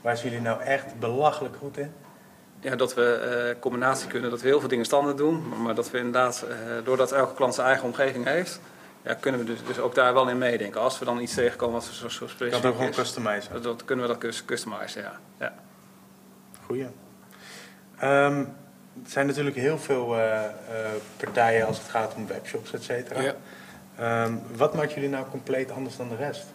Waar 0.01 0.17
zijn 0.17 0.29
jullie 0.29 0.45
nou 0.45 0.61
echt 0.61 0.99
belachelijk 0.99 1.55
goed 1.59 1.77
in? 1.77 1.93
ja, 2.61 2.75
dat 2.75 2.93
we 2.93 3.53
uh, 3.53 3.59
combinatie 3.59 4.07
kunnen, 4.07 4.29
dat 4.29 4.41
we 4.41 4.47
heel 4.47 4.59
veel 4.59 4.69
dingen 4.69 4.85
standaard 4.85 5.17
doen. 5.17 5.43
Maar 5.63 5.75
dat 5.75 5.91
we 5.91 5.97
inderdaad, 5.97 6.45
uh, 6.49 6.55
doordat 6.83 7.11
elke 7.11 7.33
klant 7.33 7.53
zijn 7.53 7.67
eigen 7.67 7.85
omgeving 7.85 8.25
heeft, 8.25 8.59
ja, 9.03 9.13
kunnen 9.13 9.39
we 9.39 9.45
dus, 9.45 9.59
dus 9.67 9.79
ook 9.79 9.95
daar 9.95 10.13
wel 10.13 10.29
in 10.29 10.37
meedenken. 10.37 10.81
Als 10.81 10.99
we 10.99 11.05
dan 11.05 11.19
iets 11.19 11.33
tegenkomen 11.33 11.73
wat 11.73 11.83
zo, 11.83 12.09
zo 12.09 12.09
specifiek 12.09 12.41
is. 12.41 12.51
Dat 12.51 12.65
ook 12.65 12.75
gewoon 12.75 12.91
customizen. 12.91 13.61
Dat, 13.61 13.85
kunnen 13.85 14.07
we 14.07 14.17
dat 14.17 14.35
customizen, 14.45 15.01
ja. 15.01 15.19
ja. 15.39 15.53
Goeie. 16.65 16.87
Um, 18.03 18.53
er 19.03 19.09
zijn 19.09 19.27
natuurlijk 19.27 19.55
heel 19.55 19.79
veel 19.79 20.17
uh, 20.17 20.41
partijen 21.17 21.65
als 21.65 21.77
het 21.77 21.89
gaat 21.89 22.13
om 22.15 22.27
webshops, 22.27 22.73
et 22.73 22.83
cetera. 22.83 23.21
Ja. 23.21 23.35
Um, 24.23 24.41
wat 24.55 24.75
maakt 24.75 24.93
jullie 24.93 25.09
nou 25.09 25.25
compleet 25.29 25.71
anders 25.71 25.97
dan 25.97 26.09
de 26.09 26.15
rest? 26.15 26.45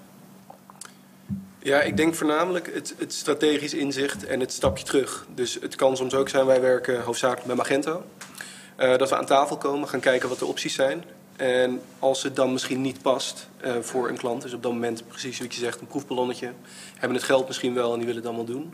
Ja, 1.58 1.80
ik 1.80 1.96
denk 1.96 2.14
voornamelijk 2.14 2.74
het, 2.74 2.94
het, 2.98 3.12
strategisch 3.12 3.74
inzicht 3.74 4.26
en 4.26 4.40
het 4.40 4.52
stapje 4.52 4.84
terug. 4.84 5.26
Dus 5.34 5.58
het 5.60 5.74
kan 5.74 5.96
soms 5.96 6.14
ook 6.14 6.28
zijn, 6.28 6.46
wij 6.46 6.60
werken 6.60 7.02
hoofdzakelijk 7.02 7.46
met 7.46 7.56
Magento. 7.56 8.04
Uh, 8.78 8.96
dat 8.96 9.08
we 9.08 9.16
aan 9.16 9.26
tafel 9.26 9.56
komen, 9.56 9.88
gaan 9.88 10.00
kijken 10.00 10.28
wat 10.28 10.38
de 10.38 10.46
opties 10.46 10.74
zijn. 10.74 11.04
En 11.36 11.80
als 11.98 12.22
het 12.22 12.36
dan 12.36 12.52
misschien 12.52 12.80
niet 12.80 13.02
past 13.02 13.48
uh, 13.64 13.76
voor 13.80 14.08
een 14.08 14.16
klant, 14.16 14.42
dus 14.42 14.52
op 14.52 14.62
dat 14.62 14.72
moment 14.72 15.08
precies 15.08 15.38
wat 15.38 15.54
je 15.54 15.60
zegt, 15.60 15.80
een 15.80 15.86
proefballonnetje, 15.86 16.52
hebben 16.96 17.16
het 17.16 17.26
geld 17.26 17.46
misschien 17.46 17.74
wel 17.74 17.92
en 17.92 17.98
die 17.98 18.06
willen 18.06 18.22
het 18.22 18.34
wel 18.34 18.44
doen. 18.44 18.72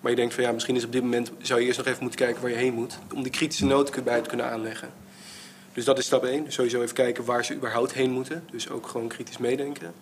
Maar 0.00 0.10
je 0.10 0.16
denkt 0.16 0.34
van 0.34 0.44
ja, 0.44 0.52
misschien 0.52 0.76
is 0.76 0.84
op 0.84 0.92
dit 0.92 1.02
moment, 1.02 1.30
zou 1.38 1.60
je 1.60 1.66
eerst 1.66 1.78
nog 1.78 1.86
even 1.86 2.02
moeten 2.02 2.20
kijken 2.20 2.42
waar 2.42 2.50
je 2.50 2.56
heen 2.56 2.74
moet, 2.74 2.98
om 3.14 3.22
die 3.22 3.32
kritische 3.32 3.64
nood 3.64 4.04
bij 4.04 4.20
te 4.20 4.28
kunnen 4.28 4.50
aanleggen. 4.50 4.90
Dus 5.72 5.84
dat 5.84 5.98
is 5.98 6.06
stap 6.06 6.24
1. 6.24 6.44
Dus 6.44 6.54
sowieso 6.54 6.82
even 6.82 6.94
kijken 6.94 7.24
waar 7.24 7.44
ze 7.44 7.54
überhaupt 7.54 7.92
heen 7.92 8.10
moeten. 8.10 8.44
Dus 8.50 8.70
ook 8.70 8.86
gewoon 8.86 9.08
kritisch 9.08 9.38
meedenken. 9.38 9.94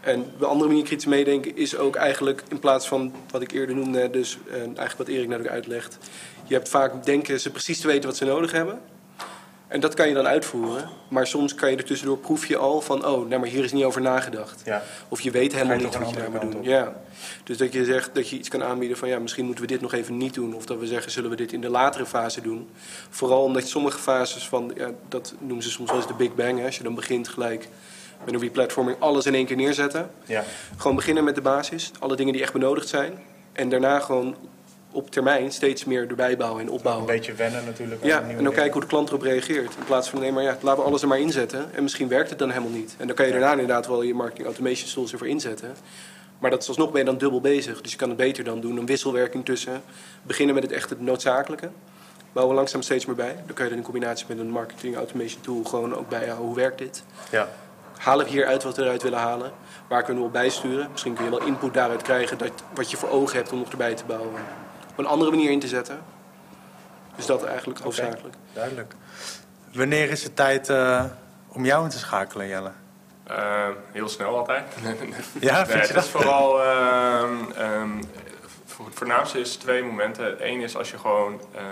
En 0.00 0.24
de 0.38 0.46
andere 0.46 0.68
manier 0.70 0.84
kritisch 0.84 1.06
meedenken 1.06 1.56
is 1.56 1.76
ook 1.76 1.96
eigenlijk 1.96 2.42
in 2.48 2.58
plaats 2.58 2.88
van 2.88 3.12
wat 3.30 3.42
ik 3.42 3.52
eerder 3.52 3.74
noemde, 3.74 4.10
dus 4.10 4.38
uh, 4.48 4.54
eigenlijk 4.54 4.96
wat 4.96 5.08
Erik 5.08 5.28
net 5.28 5.40
ook 5.40 5.46
uitlegt. 5.46 5.98
Je 6.44 6.54
hebt 6.54 6.68
vaak 6.68 7.04
denken 7.04 7.40
ze 7.40 7.50
precies 7.50 7.80
te 7.80 7.86
weten 7.86 8.08
wat 8.08 8.16
ze 8.16 8.24
nodig 8.24 8.52
hebben. 8.52 8.80
En 9.68 9.80
dat 9.80 9.94
kan 9.94 10.08
je 10.08 10.14
dan 10.14 10.26
uitvoeren. 10.26 10.88
Maar 11.08 11.26
soms 11.26 11.54
kan 11.54 11.70
je 11.70 11.76
er 11.76 11.84
tussendoor 11.84 12.18
proef 12.18 12.46
je 12.46 12.56
al 12.56 12.80
van, 12.80 13.06
oh, 13.06 13.28
nou, 13.28 13.40
maar 13.40 13.48
hier 13.48 13.64
is 13.64 13.72
niet 13.72 13.84
over 13.84 14.00
nagedacht. 14.00 14.62
Ja. 14.64 14.82
Of 15.08 15.20
je 15.20 15.30
weet 15.30 15.52
helemaal 15.52 15.76
niet 15.76 15.98
wat 15.98 16.10
je 16.10 16.16
daar 16.16 16.30
moet 16.30 16.40
doen. 16.40 16.62
Ja. 16.62 16.92
Dus 17.44 17.56
dat 17.56 17.72
je 17.72 17.84
zegt 17.84 18.14
dat 18.14 18.28
je 18.28 18.38
iets 18.38 18.48
kan 18.48 18.62
aanbieden 18.62 18.96
van, 18.96 19.08
ja, 19.08 19.18
misschien 19.18 19.44
moeten 19.44 19.64
we 19.64 19.70
dit 19.70 19.80
nog 19.80 19.92
even 19.92 20.16
niet 20.16 20.34
doen. 20.34 20.54
Of 20.54 20.66
dat 20.66 20.78
we 20.78 20.86
zeggen, 20.86 21.12
zullen 21.12 21.30
we 21.30 21.36
dit 21.36 21.52
in 21.52 21.60
de 21.60 21.68
latere 21.68 22.06
fase 22.06 22.40
doen. 22.40 22.68
Vooral 23.10 23.42
omdat 23.42 23.66
sommige 23.66 23.98
fases 23.98 24.48
van, 24.48 24.72
ja, 24.76 24.90
dat 25.08 25.34
noemen 25.38 25.62
ze 25.62 25.70
soms 25.70 25.90
wel 25.90 25.98
eens 25.98 26.08
de 26.08 26.14
Big 26.14 26.34
Bang. 26.34 26.58
Hè. 26.58 26.64
Als 26.64 26.76
je 26.76 26.82
dan 26.82 26.94
begint 26.94 27.28
gelijk 27.28 27.68
met 28.24 28.34
een 28.34 28.40
replatforming 28.40 28.96
alles 29.00 29.26
in 29.26 29.34
één 29.34 29.46
keer 29.46 29.56
neerzetten. 29.56 30.10
Ja. 30.24 30.44
Gewoon 30.76 30.96
beginnen 30.96 31.24
met 31.24 31.34
de 31.34 31.40
basis, 31.40 31.90
alle 31.98 32.16
dingen 32.16 32.32
die 32.32 32.42
echt 32.42 32.52
benodigd 32.52 32.88
zijn. 32.88 33.12
En 33.52 33.68
daarna 33.68 34.00
gewoon 34.00 34.36
op 34.98 35.10
termijn 35.10 35.52
steeds 35.52 35.84
meer 35.84 36.08
erbij 36.08 36.36
bouwen 36.36 36.60
en 36.60 36.66
Een 36.66 36.72
opbouwen. 36.72 37.06
beetje 37.06 37.32
wennen 37.32 37.64
natuurlijk. 37.64 38.04
Ja, 38.04 38.22
en 38.22 38.44
dan 38.44 38.52
kijken 38.52 38.72
hoe 38.72 38.80
de 38.80 38.86
klant 38.86 39.08
erop 39.08 39.22
reageert. 39.22 39.74
In 39.78 39.84
plaats 39.86 40.08
van 40.08 40.20
nee, 40.20 40.32
maar 40.32 40.42
ja, 40.42 40.56
laten 40.60 40.82
we 40.82 40.88
alles 40.88 41.02
er 41.02 41.08
maar 41.08 41.20
inzetten. 41.20 41.74
En 41.74 41.82
misschien 41.82 42.08
werkt 42.08 42.30
het 42.30 42.38
dan 42.38 42.48
helemaal 42.50 42.70
niet. 42.72 42.94
En 42.98 43.06
dan 43.06 43.16
kan 43.16 43.26
je 43.26 43.32
daarna 43.32 43.50
inderdaad 43.50 43.86
wel 43.86 44.02
je 44.02 44.14
marketing 44.14 44.46
automation 44.46 44.88
tools 44.94 45.12
ervoor 45.12 45.28
inzetten. 45.28 45.74
Maar 46.38 46.50
dat 46.50 46.62
is 46.62 46.68
alsnog 46.68 46.90
ben 46.90 47.00
je 47.00 47.06
dan 47.06 47.18
dubbel 47.18 47.40
bezig. 47.40 47.80
Dus 47.80 47.90
je 47.92 47.96
kan 47.98 48.08
het 48.08 48.18
beter 48.18 48.44
dan 48.44 48.60
doen. 48.60 48.76
Een 48.76 48.86
wisselwerking 48.86 49.44
tussen. 49.44 49.82
Beginnen 50.22 50.54
met 50.54 50.64
het 50.64 50.72
echt 50.72 50.90
het 50.90 51.00
noodzakelijke. 51.00 51.68
Bouwen 52.32 52.56
langzaam 52.56 52.82
steeds 52.82 53.06
meer 53.06 53.16
bij. 53.16 53.34
Dan 53.46 53.54
kan 53.54 53.64
je 53.64 53.70
dan 53.70 53.78
in 53.78 53.84
combinatie 53.84 54.26
met 54.28 54.38
een 54.38 54.50
marketing 54.50 54.96
automation 54.96 55.40
tool 55.40 55.64
gewoon 55.64 55.94
ook 55.94 56.08
bijhouden. 56.08 56.46
Hoe 56.46 56.54
werkt 56.56 56.78
dit? 56.78 57.04
Ja. 57.30 57.48
Halen 57.98 58.24
we 58.24 58.30
hieruit 58.30 58.62
wat 58.62 58.76
we 58.76 58.82
eruit 58.82 59.02
willen 59.02 59.18
halen? 59.18 59.52
Waar 59.88 60.02
kunnen 60.02 60.22
we 60.22 60.28
op 60.28 60.34
bijsturen? 60.34 60.88
Misschien 60.90 61.14
kun 61.14 61.24
je 61.24 61.30
wel 61.30 61.42
input 61.42 61.74
daaruit 61.74 62.02
krijgen 62.02 62.38
dat, 62.38 62.50
wat 62.74 62.90
je 62.90 62.96
voor 62.96 63.08
ogen 63.10 63.36
hebt 63.36 63.52
om 63.52 63.58
nog 63.58 63.70
erbij 63.70 63.94
te 63.94 64.04
bouwen. 64.04 64.30
Op 64.98 65.04
een 65.04 65.10
andere 65.10 65.30
manier 65.30 65.50
in 65.50 65.60
te 65.60 65.68
zetten. 65.68 65.98
Dus 67.16 67.26
dat 67.26 67.44
eigenlijk 67.44 67.80
hoofdzakelijk. 67.80 68.34
Duidelijk. 68.52 68.94
Wanneer 69.72 70.10
is 70.10 70.22
het 70.22 70.36
tijd 70.36 70.68
eh, 70.68 71.04
om 71.48 71.64
jou 71.64 71.84
in 71.84 71.90
te 71.90 71.98
schakelen, 71.98 72.46
Jelle? 72.48 72.70
Eh, 73.24 73.66
heel 73.92 74.08
snel 74.08 74.36
altijd. 74.38 74.64
Ja, 75.40 75.56
Nee, 75.56 75.64
vind 75.66 75.72
je 75.72 75.78
het 75.78 75.94
dat? 75.94 76.04
is 76.04 76.10
vooral. 76.10 76.62
ehm, 76.62 77.50
ehm, 77.56 77.88
voor 78.66 78.86
het 78.86 78.94
voornaamste 78.94 79.40
is 79.40 79.56
twee 79.56 79.82
momenten. 79.82 80.48
Eén 80.48 80.60
is 80.60 80.76
als 80.76 80.90
je 80.90 80.98
gewoon 80.98 81.40
ehm, 81.54 81.64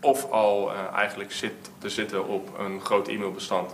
of 0.00 0.30
al 0.30 0.72
eh, 0.72 0.78
eigenlijk 0.94 1.32
zit 1.32 1.54
te 1.78 1.88
zitten 1.88 2.26
op 2.28 2.58
een 2.58 2.80
groot 2.80 3.08
e-mailbestand 3.08 3.72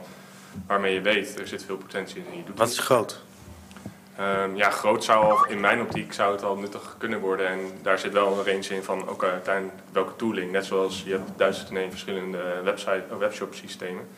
waarmee 0.67 0.95
je 0.95 1.01
weet 1.01 1.39
er 1.41 1.49
zit 1.49 1.65
veel 1.65 1.77
potentie 1.77 2.17
in 2.19 2.27
en 2.31 2.37
je 2.37 2.45
doet 2.45 2.59
Wat 2.59 2.69
is 2.71 2.79
groot? 2.79 3.21
Ehm, 4.19 4.57
ja, 4.57 4.71
groot 4.71 5.05
zou 5.05 5.25
al, 5.25 5.47
in 5.47 5.61
mijn 5.61 5.81
optiek 5.81 6.13
zou 6.13 6.33
het 6.33 6.43
al 6.43 6.57
nuttig 6.57 6.95
kunnen 6.99 7.21
worden. 7.21 7.49
En 7.49 7.59
daar 7.83 7.99
zit 7.99 8.13
wel 8.13 8.27
een 8.39 8.45
range 8.45 8.75
in 8.75 8.83
van 8.83 9.09
oké, 9.09 9.27
uiteindelijk 9.31 9.79
welke 9.93 10.17
tooling. 10.17 10.53
Net 10.53 10.65
zoals 10.65 11.03
je 11.07 11.11
hebt 11.11 11.31
duizend 11.37 11.71
en 11.71 11.77
één 11.77 11.91
verschillende 11.91 12.61
website, 12.65 13.05
uh, 13.13 13.17
webshop 13.19 13.55
systemen. 13.55 14.09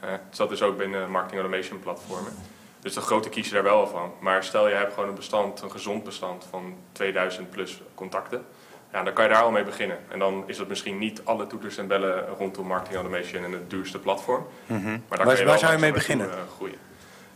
Eh, 0.00 0.08
dus 0.28 0.38
dat 0.38 0.50
is 0.52 0.62
ook 0.62 0.76
binnen 0.76 1.10
marketing 1.10 1.40
automation 1.40 1.80
platformen. 1.80 2.32
Dus 2.80 2.94
de 2.94 3.00
grote 3.00 3.28
kies 3.28 3.48
je 3.48 3.54
daar 3.54 3.62
wel 3.62 3.86
van. 3.86 4.12
Maar 4.20 4.44
stel 4.44 4.68
je 4.68 4.74
hebt 4.74 4.94
gewoon 4.94 5.08
een 5.08 5.14
bestand, 5.14 5.62
een 5.62 5.70
gezond 5.70 6.04
bestand 6.04 6.46
van 6.50 6.74
2000 6.92 7.50
plus 7.50 7.80
contacten. 7.94 8.44
Ja, 8.92 9.02
dan 9.02 9.12
kan 9.12 9.24
je 9.24 9.30
daar 9.30 9.42
al 9.42 9.50
mee 9.50 9.64
beginnen. 9.64 9.98
En 10.08 10.18
dan 10.18 10.42
is 10.46 10.58
het 10.58 10.68
misschien 10.68 10.98
niet 10.98 11.20
alle 11.24 11.46
toeters 11.46 11.76
en 11.78 11.86
bellen 11.86 12.26
rondom 12.38 12.66
marketing 12.66 12.96
automation 12.96 13.44
en 13.44 13.52
het 13.52 13.70
duurste 13.70 13.98
platform. 13.98 14.46
Maar 14.66 14.78
daar 14.78 14.88
Mhm. 14.88 14.98
Waar- 15.08 15.18
kan 15.18 15.28
je 15.30 15.36
wel 15.36 15.46
waar 15.46 15.58
zou 15.58 15.72
je 15.72 15.78
mee 15.78 15.92
beginnen? 15.92 16.30
eh, 16.30 16.36
groeien. 16.56 16.78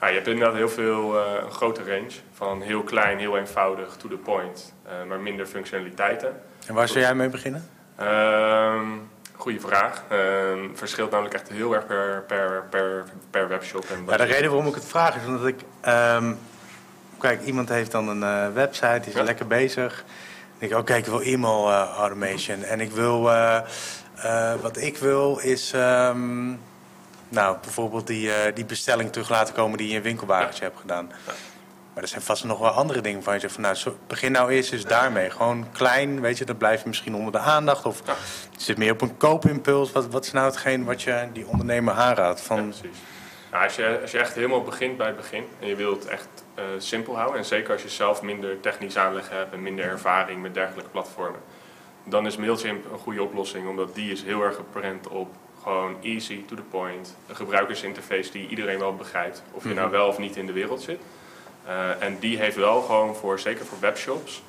Ja, 0.02 0.08
je 0.08 0.14
hebt 0.14 0.26
inderdaad 0.26 0.54
heel 0.54 0.68
veel, 0.68 1.18
eh, 1.18 1.42
een 1.44 1.50
grote 1.50 1.82
range. 1.84 2.10
Van 2.32 2.60
heel 2.62 2.82
klein, 2.82 3.18
heel 3.18 3.38
eenvoudig, 3.38 3.96
to 3.96 4.08
the 4.08 4.16
point, 4.16 4.74
eh, 4.84 4.92
maar 5.08 5.20
minder 5.20 5.46
functionaliteiten. 5.46 6.40
En 6.66 6.74
waar 6.74 6.88
zou 6.88 7.00
jij 7.00 7.14
mee 7.14 7.28
beginnen? 7.28 7.68
Ehm 7.96 8.84
goeie 9.36 9.60
vraag. 9.60 10.02
Ehm 10.08 10.58
verschilt 10.74 11.10
namelijk 11.10 11.34
echt 11.34 11.48
heel 11.48 11.74
erg 11.74 11.86
per, 11.86 12.24
per, 12.26 12.64
per, 12.70 13.04
per 13.30 13.48
webshop. 13.48 13.84
En 13.90 14.04
Ja, 14.08 14.16
de 14.16 14.24
reden 14.24 14.50
waarom 14.50 14.66
ik 14.68 14.74
het 14.74 14.84
vraag 14.84 15.16
is 15.16 15.26
omdat 15.26 15.46
ik... 15.46 15.60
ehm, 15.80 16.32
kijk, 17.18 17.42
iemand 17.42 17.68
heeft 17.68 17.90
dan 17.90 18.08
een 18.08 18.22
eh, 18.22 18.54
website, 18.54 18.98
die 19.00 19.08
is 19.10 19.14
Ja. 19.18 19.22
lekker 19.22 19.46
bezig. 19.46 19.94
Dan 19.96 20.58
denk 20.58 20.72
ik, 20.72 20.78
oké, 20.78 20.94
ik 20.94 21.06
wil 21.06 21.20
e-mail 21.20 21.72
automation. 21.72 22.62
En 22.62 22.80
ik 22.80 22.90
wil... 22.90 23.22
wat 24.62 24.76
ik 24.76 24.96
wil 24.98 25.38
is... 25.38 25.74
nou, 27.33 27.57
bijvoorbeeld 27.62 28.07
die, 28.07 28.33
eh, 28.33 28.55
die 28.55 28.64
bestelling 28.64 29.12
terug 29.12 29.29
laten 29.29 29.55
komen 29.55 29.79
die 29.79 29.88
je 29.88 29.95
in 29.95 30.03
winkelwagentje 30.03 30.64
hebt 30.64 30.81
gedaan. 30.81 31.12
Maar 31.95 32.03
er 32.03 32.09
zijn 32.09 32.23
vast 32.23 32.45
nog 32.45 32.59
wel 32.59 32.71
andere 32.71 33.01
dingen 33.01 33.23
van 33.23 33.35
je 33.35 33.40
zegt 33.40 33.53
van... 33.53 33.62
Nou, 33.62 33.77
begin 34.07 34.33
nou 34.33 34.51
eerst 34.51 34.73
eens 34.73 34.85
daarmee. 34.85 35.31
Gewoon 35.31 35.66
klein, 35.73 36.21
weet 36.21 36.38
je, 36.38 36.45
dat 36.45 36.59
blijft 36.59 36.85
misschien 36.85 37.14
onder 37.14 37.33
de 37.33 37.38
aandacht. 37.38 37.85
Of 37.85 38.03
Ja. 38.07 38.14
zit 38.57 38.77
meer 38.79 38.92
op 38.92 39.01
een 39.01 39.16
koopimpuls. 39.16 39.92
Wat, 39.92 40.07
wat 40.07 40.25
is 40.25 40.33
nou 40.33 40.47
hetgeen 40.47 40.85
wat 40.85 41.03
je 41.03 41.29
die 41.33 41.47
ondernemer 41.47 41.95
aanraadt? 41.95 42.40
Van, 42.40 42.68
precies. 42.68 42.99
Nou, 43.51 43.64
als, 43.64 43.77
je, 43.77 43.99
als 44.03 44.11
je 44.11 44.18
echt 44.18 44.35
helemaal 44.35 44.62
begint 44.62 44.97
bij 44.97 45.07
het 45.07 45.16
begin 45.16 45.45
en 45.61 45.68
je 45.68 45.77
wilt 45.77 46.03
het 46.03 46.12
echt 46.12 46.29
eh, 46.55 46.64
simpel 46.79 47.16
houden, 47.16 47.38
en 47.38 47.45
zeker 47.45 47.73
als 47.73 47.83
je 47.83 47.88
zelf 47.88 48.23
minder 48.23 48.61
technisch 48.61 48.97
aanleg 48.97 49.29
hebt 49.29 49.53
en 49.53 49.62
minder 49.62 49.85
ervaring 49.85 50.42
met 50.42 50.55
dergelijke 50.55 50.90
platformen, 50.90 51.40
dan 52.05 52.27
is 52.27 52.37
Mailchimp 52.37 52.92
een 52.92 52.99
goede 52.99 53.23
oplossing, 53.23 53.68
omdat 53.68 53.95
die 53.95 54.12
is 54.12 54.23
heel 54.23 54.42
erg 54.42 54.57
geprent 54.57 55.09
op 55.09 55.29
gewoon 55.62 55.96
easy, 56.03 56.44
to 56.46 56.57
the 56.57 56.62
point, 56.62 57.16
een 57.27 57.37
gebruikersinterface 57.37 58.31
die 58.31 58.48
iedereen 58.48 58.79
wel 58.79 58.96
begrijpt, 58.96 59.42
of 59.51 59.64
je 59.64 59.75
nou 59.75 59.90
wel 59.90 60.07
of 60.07 60.18
niet 60.18 60.37
in 60.37 60.46
de 60.46 60.53
wereld 60.53 60.83
zit. 60.83 61.01
Eh, 61.64 62.03
en 62.03 62.18
die 62.18 62.38
heeft 62.38 62.57
wel 62.57 62.83
gewoon 62.83 63.16
voor, 63.16 63.38
zeker 63.38 63.66
voor 63.66 63.81
webshops, 63.81 64.42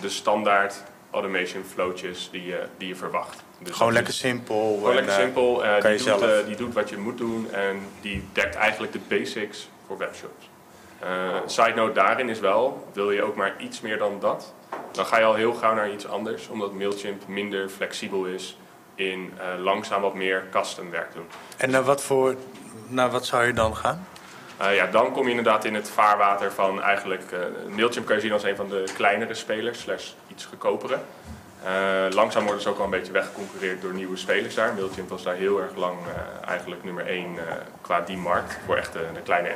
de 0.00 0.08
standaard 0.08 0.82
automation 1.10 1.64
flowtjes 1.64 2.28
die 2.32 2.46
je, 2.46 2.66
die 2.76 2.88
je 2.88 2.96
verwacht. 2.96 3.42
Dus 3.58 3.76
gewoon 3.76 3.92
lekker 3.92 4.12
simpel. 4.12 4.74
gewoon 4.76 4.94
lekker 4.94 5.12
eh, 5.12 5.18
simpel. 5.18 5.64
eh, 5.64 5.70
kan 5.70 5.80
die, 5.80 5.90
je 5.90 5.96
doet, 5.96 6.20
zelf. 6.20 6.44
die 6.46 6.56
doet 6.56 6.74
wat 6.74 6.88
je 6.88 6.96
moet 6.96 7.18
doen 7.18 7.52
en 7.52 7.80
die 8.00 8.24
dekt 8.32 8.54
eigenlijk 8.54 8.92
de 8.92 9.00
basics 9.08 9.68
voor 9.86 9.98
webshops. 9.98 10.48
Eh 10.98 11.08
side 11.46 11.74
note 11.74 11.92
daarin 11.92 12.28
is 12.28 12.40
wel, 12.40 12.88
wil 12.92 13.10
je 13.10 13.22
ook 13.22 13.36
maar 13.36 13.54
iets 13.58 13.80
meer 13.80 13.98
dan 13.98 14.16
dat, 14.20 14.54
dan 14.92 15.06
ga 15.06 15.18
je 15.18 15.24
al 15.24 15.34
heel 15.34 15.52
gauw 15.52 15.74
naar 15.74 15.92
iets 15.92 16.06
anders, 16.06 16.48
omdat 16.48 16.72
Mailchimp 16.72 17.26
minder 17.26 17.68
flexibel 17.68 18.24
is 18.24 18.56
in 19.00 19.32
eh, 19.38 19.62
langzaam 19.62 20.02
wat 20.02 20.14
meer 20.14 20.44
custom 20.50 20.90
werk 20.90 21.14
doen. 21.14 21.26
En 21.56 21.70
naar 21.70 21.82
wat 21.82 22.02
voor, 22.02 22.34
naar 22.86 23.10
wat 23.10 23.26
zou 23.26 23.46
je 23.46 23.52
dan 23.52 23.76
gaan? 23.76 24.06
Eh, 24.56 24.74
ja, 24.74 24.86
dan 24.86 25.12
kom 25.12 25.24
je 25.24 25.30
inderdaad 25.30 25.64
in 25.64 25.74
het 25.74 25.90
vaarwater 25.90 26.52
van 26.52 26.82
eigenlijk... 26.82 27.32
eh 27.32 27.38
Mailchimp 27.68 28.06
kan 28.06 28.16
je 28.16 28.22
zien 28.22 28.32
als 28.32 28.42
een 28.42 28.56
van 28.56 28.68
de 28.68 28.84
kleinere 28.94 29.34
spelers, 29.34 29.80
slash 29.80 30.10
iets 30.28 30.44
goedkopere. 30.44 30.98
Langzaam 32.10 32.44
worden 32.44 32.62
ze 32.62 32.68
ook 32.68 32.78
al 32.78 32.84
een 32.84 32.90
beetje 32.90 33.12
weggeconcurreerd 33.12 33.82
door 33.82 33.92
nieuwe 33.92 34.16
spelers 34.16 34.54
daar. 34.54 34.74
Mailchimp 34.74 35.08
was 35.08 35.22
daar 35.22 35.34
heel 35.34 35.60
erg 35.60 35.74
lang 35.74 35.98
eigenlijk 36.46 36.84
nummer 36.84 37.06
één 37.06 37.38
qua 37.80 38.00
die 38.00 38.16
markt 38.16 38.58
voor 38.66 38.76
echt 38.76 38.92
de, 38.92 39.06
de 39.14 39.20
kleine. 39.20 39.48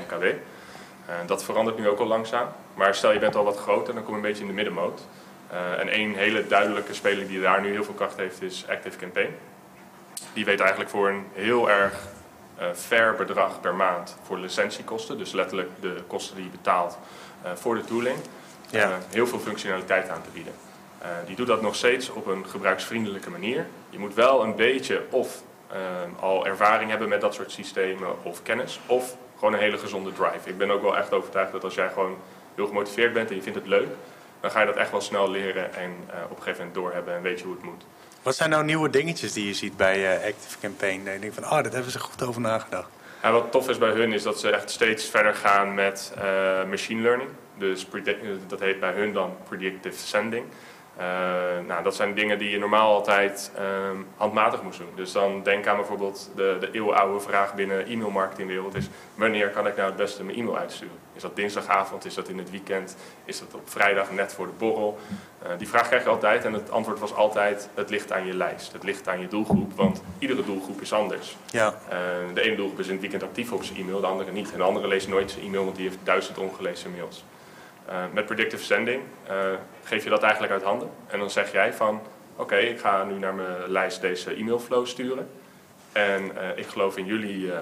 Eh, 1.06 1.14
dat 1.26 1.44
verandert 1.44 1.78
nu 1.78 1.88
ook 1.88 1.98
al 1.98 2.06
langzaam. 2.06 2.48
Maar 2.74 2.94
stel 2.94 3.12
je 3.12 3.18
bent 3.18 3.36
al 3.36 3.44
wat 3.44 3.58
groter, 3.58 3.94
dan 3.94 4.02
kom 4.02 4.12
je 4.12 4.16
een 4.16 4.26
beetje 4.26 4.42
in 4.42 4.48
de 4.48 4.54
middenmoot. 4.54 5.00
Eh, 5.54 5.80
en 5.80 5.88
één 5.88 6.14
hele 6.14 6.46
duidelijke 6.46 6.94
speler 6.94 7.26
die 7.26 7.40
daar 7.40 7.60
nu 7.60 7.70
heel 7.70 7.84
veel 7.84 7.94
kracht 7.94 8.16
heeft 8.16 8.42
is 8.42 8.64
Active 8.68 8.98
Campaign. 8.98 9.30
Die 10.32 10.44
weet 10.44 10.60
eigenlijk 10.60 10.90
voor 10.90 11.08
een 11.08 11.26
heel 11.32 11.70
erg 11.70 11.94
eh, 12.58 12.66
fair 12.74 13.14
bedrag 13.14 13.60
per 13.60 13.74
maand 13.74 14.16
voor 14.22 14.38
licentiekosten, 14.38 15.18
dus 15.18 15.32
letterlijk 15.32 15.70
de 15.80 15.96
kosten 16.06 16.36
die 16.36 16.44
je 16.44 16.50
betaalt 16.50 16.98
eh, 17.42 17.50
voor 17.54 17.74
de 17.74 17.84
tooling, 17.84 18.16
Ja. 18.70 18.98
heel 19.10 19.26
veel 19.26 19.38
functionaliteit 19.38 20.08
aan 20.08 20.22
te 20.22 20.30
bieden. 20.32 20.52
Die 21.26 21.36
doet 21.36 21.46
dat 21.46 21.62
nog 21.62 21.74
steeds 21.74 22.10
op 22.10 22.26
een 22.26 22.46
gebruiksvriendelijke 22.48 23.30
manier. 23.30 23.66
Je 23.90 23.98
moet 23.98 24.14
wel 24.14 24.42
een 24.42 24.56
beetje 24.56 25.02
of 25.10 25.42
eh, 25.68 25.78
al 26.20 26.46
ervaring 26.46 26.90
hebben 26.90 27.08
met 27.08 27.20
dat 27.20 27.34
soort 27.34 27.52
systemen 27.52 28.24
of 28.24 28.42
kennis, 28.42 28.80
of 28.86 29.16
gewoon 29.38 29.54
een 29.54 29.60
hele 29.60 29.78
gezonde 29.78 30.12
drive. 30.12 30.48
Ik 30.48 30.58
ben 30.58 30.70
ook 30.70 30.82
wel 30.82 30.96
echt 30.96 31.12
overtuigd 31.12 31.52
dat 31.52 31.64
als 31.64 31.74
jij 31.74 31.88
gewoon 31.88 32.16
heel 32.54 32.66
gemotiveerd 32.66 33.12
bent 33.12 33.30
en 33.30 33.36
je 33.36 33.42
vindt 33.42 33.58
het 33.58 33.68
leuk, 33.68 33.88
dan 34.44 34.52
ga 34.52 34.60
je 34.60 34.66
dat 34.66 34.76
echt 34.76 34.90
wel 34.90 35.00
snel 35.00 35.30
leren 35.30 35.74
en 35.74 35.90
eh, 36.10 36.16
op 36.24 36.36
een 36.36 36.42
gegeven 36.42 36.56
moment 36.56 36.74
doorhebben 36.74 37.14
en 37.14 37.22
weet 37.22 37.38
je 37.38 37.44
hoe 37.44 37.54
het 37.54 37.64
moet. 37.64 37.84
Wat 38.22 38.36
zijn 38.36 38.50
nou 38.50 38.64
nieuwe 38.64 38.90
dingetjes 38.90 39.32
die 39.32 39.46
je 39.46 39.54
ziet 39.54 39.76
bij 39.76 40.16
eh, 40.16 40.26
Active 40.26 40.58
Campaign? 40.60 41.04
Dat 41.04 41.14
je 41.14 41.20
denkt 41.20 41.34
van, 41.34 41.44
oh, 41.44 41.50
daar 41.50 41.72
hebben 41.72 41.90
ze 41.90 41.98
goed 41.98 42.22
over 42.22 42.40
nagedacht. 42.40 42.88
En 43.20 43.32
wat 43.32 43.52
tof 43.52 43.68
is 43.68 43.78
bij 43.78 43.90
hun 43.90 44.12
is 44.12 44.22
dat 44.22 44.40
ze 44.40 44.50
echt 44.50 44.70
steeds 44.70 45.04
verder 45.08 45.34
gaan 45.34 45.74
met 45.74 46.12
eh, 46.16 46.24
machine 46.68 47.02
learning. 47.02 47.30
Dus 47.58 47.86
dat 48.46 48.60
heet 48.60 48.80
bij 48.80 48.92
hun 48.92 49.12
dan 49.12 49.36
predictive 49.48 49.98
sending. 49.98 50.44
Nou, 51.66 51.82
dat 51.82 51.94
zijn 51.94 52.14
dingen 52.14 52.38
die 52.38 52.50
je 52.50 52.58
normaal 52.58 52.94
altijd 52.94 53.50
ehm, 53.56 53.96
handmatig 54.16 54.62
moest 54.62 54.78
doen. 54.78 54.92
Dus 54.94 55.12
dan 55.12 55.42
denk 55.42 55.66
aan 55.66 55.76
bijvoorbeeld 55.76 56.30
de, 56.36 56.56
de 56.60 56.70
eeuwenoude 56.72 57.20
vraag 57.20 57.54
binnen 57.54 57.86
e-mailmarketingwereld 57.86 58.74
is... 58.74 58.88
wanneer 59.14 59.50
kan 59.50 59.66
ik 59.66 59.76
nou 59.76 59.88
het 59.88 59.96
beste 59.96 60.24
mijn 60.24 60.38
e-mail 60.38 60.58
uitsturen? 60.58 61.03
Is 61.14 61.22
dat 61.22 61.36
dinsdagavond? 61.36 62.04
Is 62.04 62.14
dat 62.14 62.28
in 62.28 62.38
het 62.38 62.50
weekend? 62.50 62.96
Is 63.24 63.38
dat 63.38 63.54
op 63.54 63.70
vrijdag 63.70 64.10
net 64.10 64.32
voor 64.32 64.46
de 64.46 64.52
borrel? 64.58 64.98
Eh, 65.42 65.48
die 65.58 65.68
vraag 65.68 65.86
krijg 65.86 66.02
je 66.02 66.08
altijd 66.08 66.44
en 66.44 66.52
het 66.52 66.70
antwoord 66.70 66.98
was 66.98 67.14
altijd... 67.14 67.68
het 67.74 67.90
ligt 67.90 68.12
aan 68.12 68.26
je 68.26 68.34
lijst, 68.34 68.72
het 68.72 68.82
ligt 68.82 69.08
aan 69.08 69.20
je 69.20 69.28
doelgroep, 69.28 69.72
want 69.72 70.02
iedere 70.18 70.44
doelgroep 70.44 70.80
is 70.80 70.92
anders. 70.92 71.36
Ja, 71.50 71.74
Uh, 71.84 72.34
de 72.34 72.40
ene 72.40 72.56
doelgroep 72.56 72.78
is 72.78 72.86
in 72.86 72.92
het 72.92 73.00
weekend 73.00 73.22
actief 73.22 73.52
op 73.52 73.64
zijn 73.64 73.78
e-mail, 73.78 74.00
de 74.00 74.06
andere 74.06 74.32
niet. 74.32 74.52
En 74.52 74.58
de 74.58 74.64
andere 74.64 74.88
leest 74.88 75.08
nooit 75.08 75.30
zijn 75.30 75.44
e-mail, 75.44 75.64
want 75.64 75.76
die 75.76 75.88
heeft 75.88 75.98
duizend 76.02 76.38
ongelezen 76.38 76.90
mails. 76.90 77.24
Uh, 77.88 77.94
met 78.12 78.26
predictive 78.26 78.64
sending 78.64 79.02
geef 79.84 80.04
je 80.04 80.10
dat 80.10 80.22
eigenlijk 80.22 80.52
uit 80.52 80.62
handen. 80.62 80.90
En 81.06 81.18
dan 81.18 81.30
zeg 81.30 81.52
jij 81.52 81.72
van, 81.72 82.02
oké, 82.36 82.56
ik 82.56 82.80
ga 82.80 83.04
nu 83.04 83.18
naar 83.18 83.34
mijn 83.34 83.68
lijst 83.68 84.00
deze 84.00 84.34
e-mailflow 84.34 84.86
sturen. 84.86 85.28
En 85.94 86.22
uh, 86.24 86.48
ik 86.54 86.66
geloof 86.66 86.96
in 86.96 87.06
jullie 87.06 87.52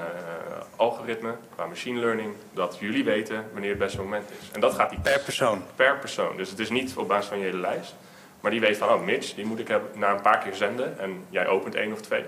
algoritme, 0.77 1.35
qua 1.55 1.67
machine 1.67 2.01
learning, 2.01 2.35
dat 2.53 2.77
jullie 2.81 3.05
weten 3.05 3.45
wanneer 3.53 3.71
het 3.71 3.79
beste 3.79 3.99
moment 3.99 4.25
is. 4.41 4.51
En 4.53 4.61
dat 4.61 4.75
gaat 4.75 4.91
die 4.91 5.01
per 5.01 5.21
persoon. 5.21 5.63
per 5.77 5.99
persoon. 5.99 6.37
Dus 6.37 6.51
het 6.51 6.59
is 6.59 6.71
niet 6.71 6.97
op 6.97 7.09
basis 7.09 7.29
van 7.29 7.39
je 7.39 7.45
hele 7.45 7.59
lijst. 7.61 7.95
Maar 8.41 8.51
die 8.51 8.61
weet 8.61 8.77
van, 8.77 8.89
oh 8.89 9.05
Mitch, 9.05 9.35
die 9.35 9.47
moet 9.47 9.59
ik 9.59 9.69
hebben, 9.69 9.91
na 9.95 10.11
een 10.11 10.21
paar 10.21 10.39
keer 10.39 10.55
zenden. 10.55 10.99
En 10.99 11.25
jij 11.31 11.47
opent 11.47 11.75
één 11.75 11.93
of 11.93 12.01
twee. 12.01 12.25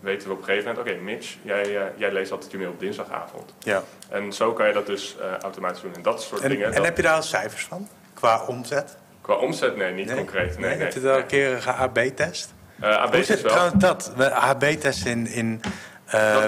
Weten 0.00 0.28
we 0.28 0.34
op 0.34 0.38
een 0.38 0.44
gegeven 0.44 0.68
moment, 0.68 0.88
oké 0.88 0.98
Mitch, 1.02 1.36
jij, 1.42 1.68
uh, 1.74 1.82
jij 1.96 2.12
leest 2.12 2.32
altijd 2.32 2.50
je 2.50 2.58
mail 2.58 2.70
op 2.70 2.80
dinsdagavond. 2.80 3.54
Ja. 3.58 3.82
En 4.08 4.32
zo 4.32 4.52
kan 4.52 4.66
je 4.66 4.72
dat 4.72 4.86
dus 4.86 5.16
uh, 5.20 5.36
automatisch 5.36 5.80
doen. 5.80 5.94
En 5.94 6.02
dat 6.02 6.22
soort 6.22 6.40
En, 6.40 6.48
dingen. 6.48 6.66
en 6.66 6.72
dat, 6.72 6.84
heb 6.84 6.96
je 6.96 7.02
daar 7.02 7.14
al 7.14 7.22
cijfers 7.22 7.64
van? 7.64 7.88
Qua 8.14 8.44
omzet? 8.46 8.96
Qua 9.20 9.34
omzet, 9.34 9.76
nee, 9.76 9.92
niet 9.92 10.14
concreet. 10.14 10.58
Nee, 10.58 10.70
nee. 10.70 10.78
Heb 10.78 10.92
je 10.92 11.10
al 11.10 11.18
een 11.18 11.26
keer 11.26 11.62
ge-AB-test? 11.62 12.46
Uh, 12.46 12.52
AB 12.52 12.57
Hoe 12.80 13.24
zit 13.24 13.40
wel. 13.40 13.50
trouwens 13.52 13.82
dat? 13.82 14.12
We 14.16 14.30
AB-testen 14.34 15.10
in, 15.10 15.26
in 15.26 15.60
eh, 16.04 16.44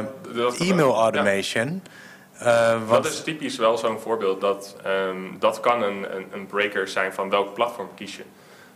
e-mail 0.59 0.95
ja. 0.95 1.01
automation. 1.01 1.83
Eh, 2.39 2.71
want, 2.87 3.03
Dat 3.03 3.13
is 3.13 3.23
typisch 3.23 3.57
wel 3.57 3.79
zo'n 3.79 3.99
voorbeeld. 3.99 4.41
Dat, 4.41 4.77
ehm, 4.85 5.39
dat 5.39 5.61
kan 5.61 5.83
een, 5.83 6.17
een, 6.17 6.27
een 6.33 6.47
breaker 6.47 6.89
zijn 6.89 7.13
van 7.13 7.31
welk 7.31 7.55
platform 7.55 7.89
kies 7.95 8.17
je. 8.17 8.25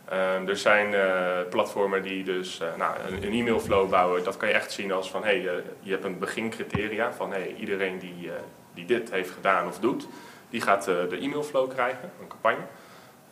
Ehm, 0.09 0.49
er 0.49 0.57
zijn 0.57 0.95
eh, 0.95 1.49
platformen 1.51 2.03
die 2.03 2.25
dus 2.25 2.61
eh, 2.61 2.69
nou, 2.79 2.97
een, 3.09 3.25
een 3.25 3.33
e-mailflow 3.33 3.91
bouwen. 3.91 4.25
Dat 4.25 4.37
kan 4.37 4.49
je 4.49 4.55
echt 4.55 4.73
zien 4.73 4.93
als 4.93 5.11
van 5.11 5.25
hey, 5.25 5.49
eh, 5.49 5.55
je 5.81 5.91
hebt 5.91 6.05
een 6.05 6.19
begincriteria 6.19 7.13
van 7.13 7.31
hey, 7.31 7.55
iedereen 7.59 7.99
die, 7.99 8.31
eh, 8.31 8.35
die 8.75 8.85
dit 8.85 9.11
heeft 9.11 9.31
gedaan 9.31 9.67
of 9.67 9.79
doet, 9.79 10.07
die 10.51 10.61
gaat 10.61 10.89
eh, 10.89 10.95
de 11.09 11.17
e-mailflow 11.17 11.71
krijgen, 11.71 12.11
een 12.21 12.29
campagne. 12.29 12.65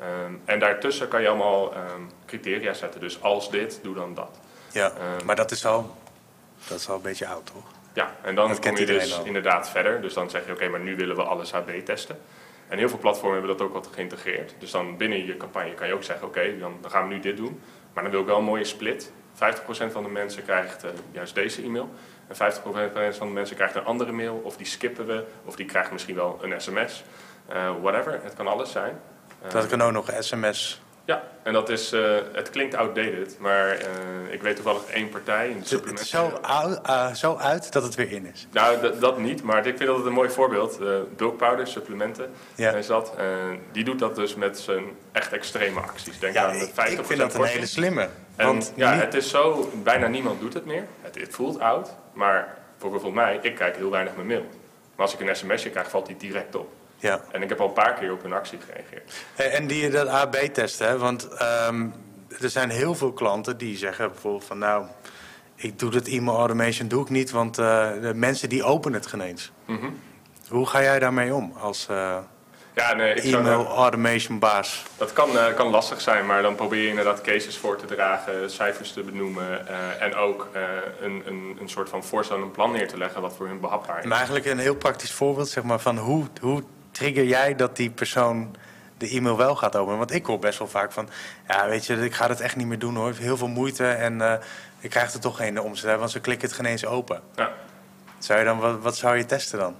Ehm, 0.02 0.32
en 0.44 0.58
daartussen 0.58 1.08
kan 1.08 1.22
je 1.22 1.28
allemaal 1.28 1.74
ehm, 1.74 2.00
criteria 2.26 2.72
zetten. 2.72 3.00
Dus 3.00 3.22
als 3.22 3.50
dit, 3.50 3.80
doe 3.82 3.94
dan 3.94 4.14
dat. 4.14 4.38
ja, 4.72 4.90
ehm, 4.90 5.24
maar 5.26 5.36
dat 5.36 5.50
is 5.50 5.66
al, 5.66 5.96
dat 6.68 6.78
is 6.78 6.88
al 6.88 6.96
een 6.96 7.02
beetje 7.02 7.26
oud, 7.26 7.46
toch? 7.46 7.64
Ja, 7.92 8.14
en 8.22 8.34
dan 8.34 8.48
Dat 8.48 8.58
kom 8.58 8.76
je 8.76 8.86
dus 8.86 9.18
al. 9.18 9.24
inderdaad 9.24 9.70
verder. 9.70 10.00
Dus 10.00 10.14
dan 10.14 10.30
zeg 10.30 10.46
je, 10.46 10.52
oké, 10.52 10.68
maar 10.68 10.80
nu 10.80 10.96
willen 10.96 11.16
we 11.16 11.22
alles 11.22 11.54
AB 11.54 11.70
testen. 11.70 12.18
En 12.68 12.78
heel 12.78 12.88
veel 12.88 12.98
platformen 12.98 13.38
hebben 13.38 13.56
dat 13.56 13.66
ook 13.66 13.72
wat 13.72 13.88
geïntegreerd. 13.94 14.54
Dus 14.58 14.70
dan 14.70 14.96
binnen 14.96 15.26
je 15.26 15.36
campagne 15.36 15.74
kan 15.74 15.86
je 15.86 15.94
ook 15.94 16.02
zeggen, 16.04 16.26
oké, 16.26 16.58
dan, 16.58 16.78
dan 16.80 16.90
gaan 16.90 17.08
we 17.08 17.14
nu 17.14 17.20
dit 17.20 17.36
doen. 17.36 17.60
Maar 17.92 18.02
dan 18.02 18.12
wil 18.12 18.20
ik 18.20 18.26
wel 18.26 18.38
een 18.38 18.44
mooie 18.44 18.64
split. 18.64 19.12
50% 19.34 19.36
van 19.92 20.02
de 20.02 20.08
mensen 20.08 20.44
krijgt 20.44 20.84
eh, 20.84 20.90
juist 21.10 21.34
deze 21.34 21.62
e-mail. 21.62 21.88
En 22.28 22.52
50% 22.52 23.16
van 23.16 23.26
de 23.26 23.32
mensen 23.32 23.56
krijgt 23.56 23.74
een 23.74 23.84
andere 23.84 24.12
mail. 24.12 24.40
Of 24.44 24.56
die 24.56 24.66
skippen 24.66 25.06
we. 25.06 25.24
Of 25.44 25.56
die 25.56 25.66
krijgt 25.66 25.92
misschien 25.92 26.14
wel 26.14 26.38
een 26.42 26.60
sms. 26.60 27.04
Eh, 27.48 27.70
whatever, 27.82 28.20
het 28.22 28.34
kan 28.34 28.46
alles 28.46 28.72
zijn. 28.72 29.00
Eh, 29.44 29.50
Dat 29.52 29.66
kan 29.66 29.82
ook 29.82 29.92
nog 29.92 30.10
sms. 30.18 30.80
ja, 31.04 31.22
en 31.42 31.52
dat 31.52 31.68
is, 31.68 31.92
eh, 31.92 32.16
het 32.32 32.50
klinkt 32.50 32.74
outdated. 32.74 33.36
Maar 33.38 33.68
eh, 33.68 33.86
ik 34.30 34.42
weet 34.42 34.54
toevallig 34.56 34.84
één 34.86 35.08
partij 35.08 35.44
in 35.46 35.52
de 35.52 35.56
Het 35.58 35.62
is 35.64 35.68
supplementen. 35.68 36.06
zo, 37.16 37.36
uit 37.36 37.72
dat 37.72 37.82
het 37.82 37.94
weer 37.94 38.12
in 38.12 38.26
is. 38.26 38.46
Nou, 38.52 38.98
dat- 39.00 39.18
niet, 39.18 39.42
maar 39.42 39.66
ik 39.66 39.76
vind 39.76 39.88
dat 39.88 39.96
het 39.96 40.06
een 40.06 40.12
mooi 40.12 40.30
voorbeeld. 40.30 40.78
Bulk 41.16 41.36
powder, 41.36 41.66
supplementen, 41.66 42.30
Ja. 42.54 42.70
is 42.72 42.86
dat. 42.86 43.12
Die 43.72 43.84
doet 43.84 43.98
dat 43.98 44.16
dus 44.16 44.34
met 44.34 44.58
zijn 44.58 44.84
echt 45.12 45.32
extreme 45.32 45.80
acties. 45.80 46.18
Denk 46.18 46.34
Ja, 46.34 46.44
aan 46.46 46.58
de 46.58 46.64
ik, 46.64 46.70
50% 46.74 46.98
ik 47.00 47.06
vind 47.06 47.20
dat 47.20 47.34
een 47.34 47.44
hele 47.44 47.66
slimme. 47.66 48.08
En 48.36 48.46
Want 48.46 48.72
ja, 48.76 48.92
het 48.94 49.14
is 49.14 49.30
zo, 49.30 49.70
bijna 49.82 50.06
niemand 50.06 50.40
doet 50.40 50.54
het 50.54 50.64
meer. 50.64 50.86
Het, 51.00 51.14
het 51.20 51.34
voelt 51.34 51.60
oud, 51.60 51.90
maar 52.12 52.56
voor 52.78 53.12
mij, 53.12 53.38
ik 53.42 53.54
kijk 53.54 53.76
heel 53.76 53.90
weinig 53.90 54.14
mijn 54.14 54.26
mail. 54.26 54.46
Maar 54.96 55.06
als 55.06 55.14
ik 55.14 55.20
een 55.28 55.36
sms'je 55.36 55.70
krijg, 55.70 55.90
valt 55.90 56.06
die 56.06 56.16
direct 56.16 56.54
op. 56.54 56.68
ja. 57.02 57.20
En 57.30 57.42
ik 57.42 57.48
heb 57.48 57.60
al 57.60 57.66
een 57.66 57.72
paar 57.72 57.94
keer 57.94 58.12
op 58.12 58.24
een 58.24 58.32
actie 58.32 58.58
gereageerd. 58.66 59.12
En 59.56 59.66
die 59.66 59.90
dat 59.90 60.08
AB-testen, 60.08 60.86
hè? 60.86 60.98
want 60.98 61.28
ehm, 61.28 61.86
er 62.40 62.50
zijn 62.50 62.70
heel 62.70 62.94
veel 62.94 63.12
klanten 63.12 63.58
die 63.58 63.76
zeggen 63.76 64.10
bijvoorbeeld 64.10 64.44
van 64.44 64.58
nou, 64.58 64.86
ik 65.56 65.78
doe 65.78 65.90
dat 65.90 66.06
e-mail 66.06 66.38
automation 66.38 66.88
doe 66.88 67.02
ik 67.02 67.08
niet, 67.08 67.30
want 67.30 67.58
eh, 67.58 67.90
de 68.00 68.14
mensen 68.14 68.48
die 68.48 68.64
openen 68.64 69.00
het 69.00 69.08
geen 69.08 69.20
eens. 69.20 69.52
Mhm. 69.64 69.86
Hoe 70.48 70.66
ga 70.66 70.82
jij 70.82 70.98
daarmee 70.98 71.34
om 71.34 71.52
als 71.60 71.86
eh, 71.90 72.16
Ja, 72.74 72.94
nee, 72.94 73.14
ik 73.14 73.22
zou 73.22 73.42
e-mail 73.42 73.66
automation 73.66 74.38
baas? 74.38 74.82
Dat 74.96 75.12
kan, 75.12 75.38
eh, 75.38 75.54
kan 75.54 75.66
lastig 75.66 76.00
zijn, 76.00 76.26
maar 76.26 76.42
dan 76.42 76.54
probeer 76.54 76.82
je 76.82 76.88
inderdaad 76.88 77.20
cases 77.20 77.56
voor 77.56 77.76
te 77.76 77.86
dragen, 77.86 78.50
cijfers 78.50 78.92
te 78.92 79.02
benoemen 79.02 79.68
en 80.00 80.14
ook 80.14 80.48
een, 81.00 81.22
een, 81.26 81.56
een 81.60 81.68
soort 81.68 81.88
van 81.88 82.04
voorstel 82.04 82.42
en 82.42 82.50
plan 82.50 82.72
neer 82.72 82.88
te 82.88 82.98
leggen 82.98 83.20
wat 83.20 83.34
voor 83.36 83.46
hun 83.46 83.60
behapbaar 83.60 83.98
is. 83.98 84.04
Maar 84.04 84.16
eigenlijk 84.16 84.46
een 84.46 84.58
heel 84.58 84.76
praktisch 84.76 85.12
voorbeeld 85.12 85.48
zeg 85.48 85.64
maar, 85.64 85.80
van 85.80 85.98
hoe, 85.98 86.26
hoe 86.40 86.62
trigger 86.92 87.24
jij 87.24 87.54
dat 87.54 87.76
die 87.76 87.90
persoon 87.90 88.56
de 88.98 89.08
e-mail 89.08 89.36
wel 89.36 89.56
gaat 89.56 89.76
openen? 89.76 89.98
Want 89.98 90.12
ik 90.12 90.26
hoor 90.26 90.38
best 90.38 90.58
wel 90.58 90.68
vaak 90.68 90.92
van, 90.92 91.08
ja 91.48 91.68
weet 91.68 91.86
je, 91.86 92.04
ik 92.04 92.14
ga 92.14 92.28
dat 92.28 92.40
echt 92.40 92.56
niet 92.56 92.66
meer 92.66 92.78
doen 92.78 92.94
hoor. 92.94 93.14
Heel 93.14 93.36
veel 93.36 93.48
moeite 93.48 93.86
en 93.86 94.20
eh, 94.20 94.34
ik 94.80 94.90
krijg 94.90 95.12
er 95.12 95.20
toch 95.20 95.36
geen 95.36 95.60
omzet, 95.60 95.98
want 95.98 96.10
ze 96.10 96.20
klikken 96.20 96.48
het 96.48 96.56
geen 96.56 96.66
eens 96.66 96.86
open. 96.86 97.20
Ja. 97.34 97.52
Zou 98.18 98.38
je 98.38 98.44
dan, 98.44 98.58
wat, 98.58 98.80
wat 98.80 98.96
zou 98.96 99.16
je 99.16 99.26
testen 99.26 99.58
dan? 99.58 99.76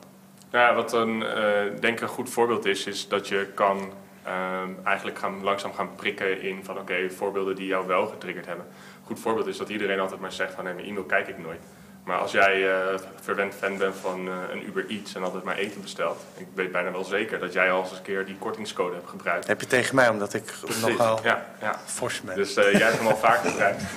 Ja, 0.50 0.74
wat 0.74 0.92
een, 0.92 1.22
eh, 1.22 1.80
denk 1.80 1.96
ik 1.96 2.00
een 2.00 2.08
goed 2.08 2.30
voorbeeld 2.30 2.64
is, 2.64 2.86
is 2.86 3.08
dat 3.08 3.28
je 3.28 3.46
kan 3.54 3.92
ehm, 4.22 4.70
eigenlijk 4.84 5.18
gaan, 5.18 5.42
langzaam 5.42 5.74
gaan 5.74 5.94
prikken 5.94 6.42
in 6.42 6.64
van 6.64 6.78
oké, 6.78 7.10
voorbeelden 7.10 7.56
die 7.56 7.66
jou 7.66 7.86
wel 7.86 8.06
getriggerd 8.06 8.46
hebben. 8.46 8.66
Een 8.66 9.06
goed 9.06 9.20
voorbeeld 9.20 9.46
is 9.46 9.56
dat 9.56 9.68
iedereen 9.68 10.00
altijd 10.00 10.20
maar 10.20 10.32
zegt 10.32 10.54
van 10.54 10.64
nee, 10.64 10.74
mijn 10.74 10.86
e-mail 10.86 11.04
kijk 11.04 11.28
ik 11.28 11.38
nooit. 11.38 11.60
Maar 12.04 12.18
als 12.18 12.32
jij 12.32 12.70
eh 12.70 12.98
verwend 13.22 13.54
fan 13.54 13.78
bent 13.78 13.94
van 14.00 14.28
eh, 14.28 14.34
een 14.52 14.66
Uber 14.66 14.84
Eats 14.88 15.14
en 15.14 15.22
altijd 15.22 15.42
maar 15.42 15.56
eten 15.56 15.80
bestelt, 15.80 16.18
ik 16.36 16.46
weet 16.54 16.72
bijna 16.72 16.92
wel 16.92 17.04
zeker 17.04 17.38
dat 17.38 17.52
jij 17.52 17.72
al 17.72 17.82
eens 17.82 17.90
een 17.92 18.02
keer 18.02 18.24
die 18.24 18.36
kortingscode 18.38 18.94
hebt 18.94 19.08
gebruikt. 19.08 19.46
Heb 19.46 19.60
je 19.60 19.66
tegen 19.66 19.94
mij, 19.94 20.08
omdat 20.08 20.34
ik 20.34 20.54
Precies. 20.60 20.82
nogal 20.82 21.20
Ja, 21.22 21.46
ja. 21.60 21.80
fors 21.86 22.20
ben. 22.20 22.36
Dus 22.36 22.54
eh, 22.54 22.72
jij 22.72 22.82
hebt 22.82 22.98
hem 22.98 23.06
al 23.06 23.16
vaak 23.16 23.40
gebruikt. 23.44 23.82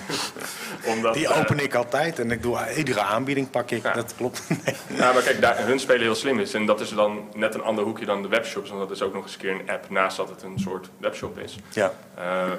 Omdat, 0.85 1.13
die 1.13 1.27
open 1.33 1.59
ik 1.59 1.75
altijd 1.75 2.19
en 2.19 2.31
ik 2.31 2.41
doe 2.41 2.59
iedere 2.75 3.01
aanbieding 3.01 3.49
pak 3.49 3.71
ik. 3.71 3.83
Ja. 3.83 3.93
Dat 3.93 4.13
klopt. 4.17 4.43
Nee. 4.65 4.75
Ja, 4.87 5.11
maar 5.11 5.21
kijk, 5.21 5.41
daar, 5.41 5.65
hun 5.65 5.79
spelen 5.79 6.01
heel 6.01 6.15
slim 6.15 6.39
is. 6.39 6.53
En 6.53 6.65
dat 6.65 6.79
is 6.79 6.89
dan 6.89 7.29
net 7.33 7.53
een 7.53 7.63
ander 7.63 7.83
hoekje 7.83 8.05
dan 8.05 8.21
de 8.21 8.27
webshops. 8.27 8.69
Want 8.69 8.81
dat 8.81 8.91
is 8.91 9.01
ook 9.01 9.13
nog 9.13 9.23
eens 9.23 9.33
een 9.33 9.39
keer 9.39 9.51
een 9.51 9.69
app 9.69 9.89
naast 9.89 10.17
dat 10.17 10.29
het 10.29 10.43
een 10.43 10.59
soort 10.59 10.89
webshop 10.97 11.39
is. 11.39 11.57
Ja. 11.69 11.91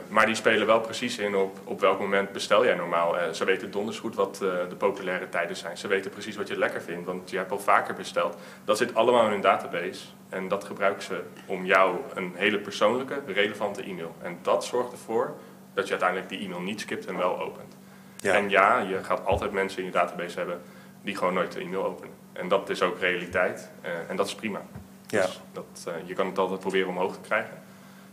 Maar 0.08 0.26
die 0.26 0.34
spelen 0.34 0.66
wel 0.66 0.80
precies 0.80 1.18
in 1.18 1.36
op, 1.36 1.58
op 1.64 1.80
welk 1.80 2.00
moment 2.00 2.32
bestel 2.32 2.64
jij 2.64 2.74
normaal. 2.74 3.16
Ze 3.32 3.44
weten 3.44 3.70
donders 3.70 3.98
goed 3.98 4.14
wat 4.14 4.36
de 4.36 4.74
populaire 4.78 5.28
tijden 5.36 5.56
zijn. 5.56 5.78
Ze 5.78 5.88
weten 5.88 6.10
precies 6.10 6.36
wat 6.36 6.48
je 6.48 6.58
lekker 6.58 6.82
vindt, 6.82 7.06
want 7.06 7.30
je 7.30 7.36
hebt 7.36 7.50
al 7.50 7.58
vaker 7.58 7.94
besteld. 7.94 8.36
Dat 8.64 8.76
zit 8.78 8.94
allemaal 8.94 9.24
in 9.24 9.30
hun 9.30 9.40
database. 9.40 10.04
En 10.28 10.48
dat 10.48 10.64
gebruiken 10.64 11.02
ze 11.02 11.22
om 11.46 11.64
jou 11.64 11.96
een 12.14 12.32
hele 12.34 12.58
persoonlijke, 12.58 13.20
relevante 13.26 13.82
e-mail. 13.82 14.14
En 14.22 14.38
dat 14.42 14.64
zorgt 14.64 14.92
ervoor 14.92 15.34
dat 15.74 15.84
je 15.84 15.90
uiteindelijk 15.90 16.28
die 16.28 16.38
e-mail 16.40 16.60
niet 16.60 16.80
skipt 16.80 17.06
en 17.06 17.16
wel 17.16 17.40
opent. 17.40 17.76
Ja. 18.16 18.32
En 18.34 18.48
ja, 18.50 18.78
je 18.78 19.04
gaat 19.04 19.24
altijd 19.24 19.52
mensen 19.52 19.78
in 19.78 19.84
je 19.84 19.90
database 19.90 20.38
hebben 20.38 20.60
die 21.02 21.16
gewoon 21.16 21.34
nooit 21.34 21.52
de 21.52 21.60
e-mail 21.60 21.84
openen. 21.84 22.14
En 22.32 22.48
dat 22.48 22.68
is 22.70 22.82
ook 22.82 22.98
realiteit. 22.98 23.70
eh, 23.80 23.90
en 24.08 24.16
dat 24.16 24.26
is 24.26 24.34
prima. 24.34 24.60
Ja. 25.06 25.20
Dus 25.22 25.40
dat, 25.52 25.84
eh, 25.86 25.92
je 26.04 26.14
kan 26.14 26.26
het 26.26 26.38
altijd 26.38 26.60
proberen 26.60 26.88
omhoog 26.88 27.12
te 27.12 27.20
krijgen. 27.20 27.54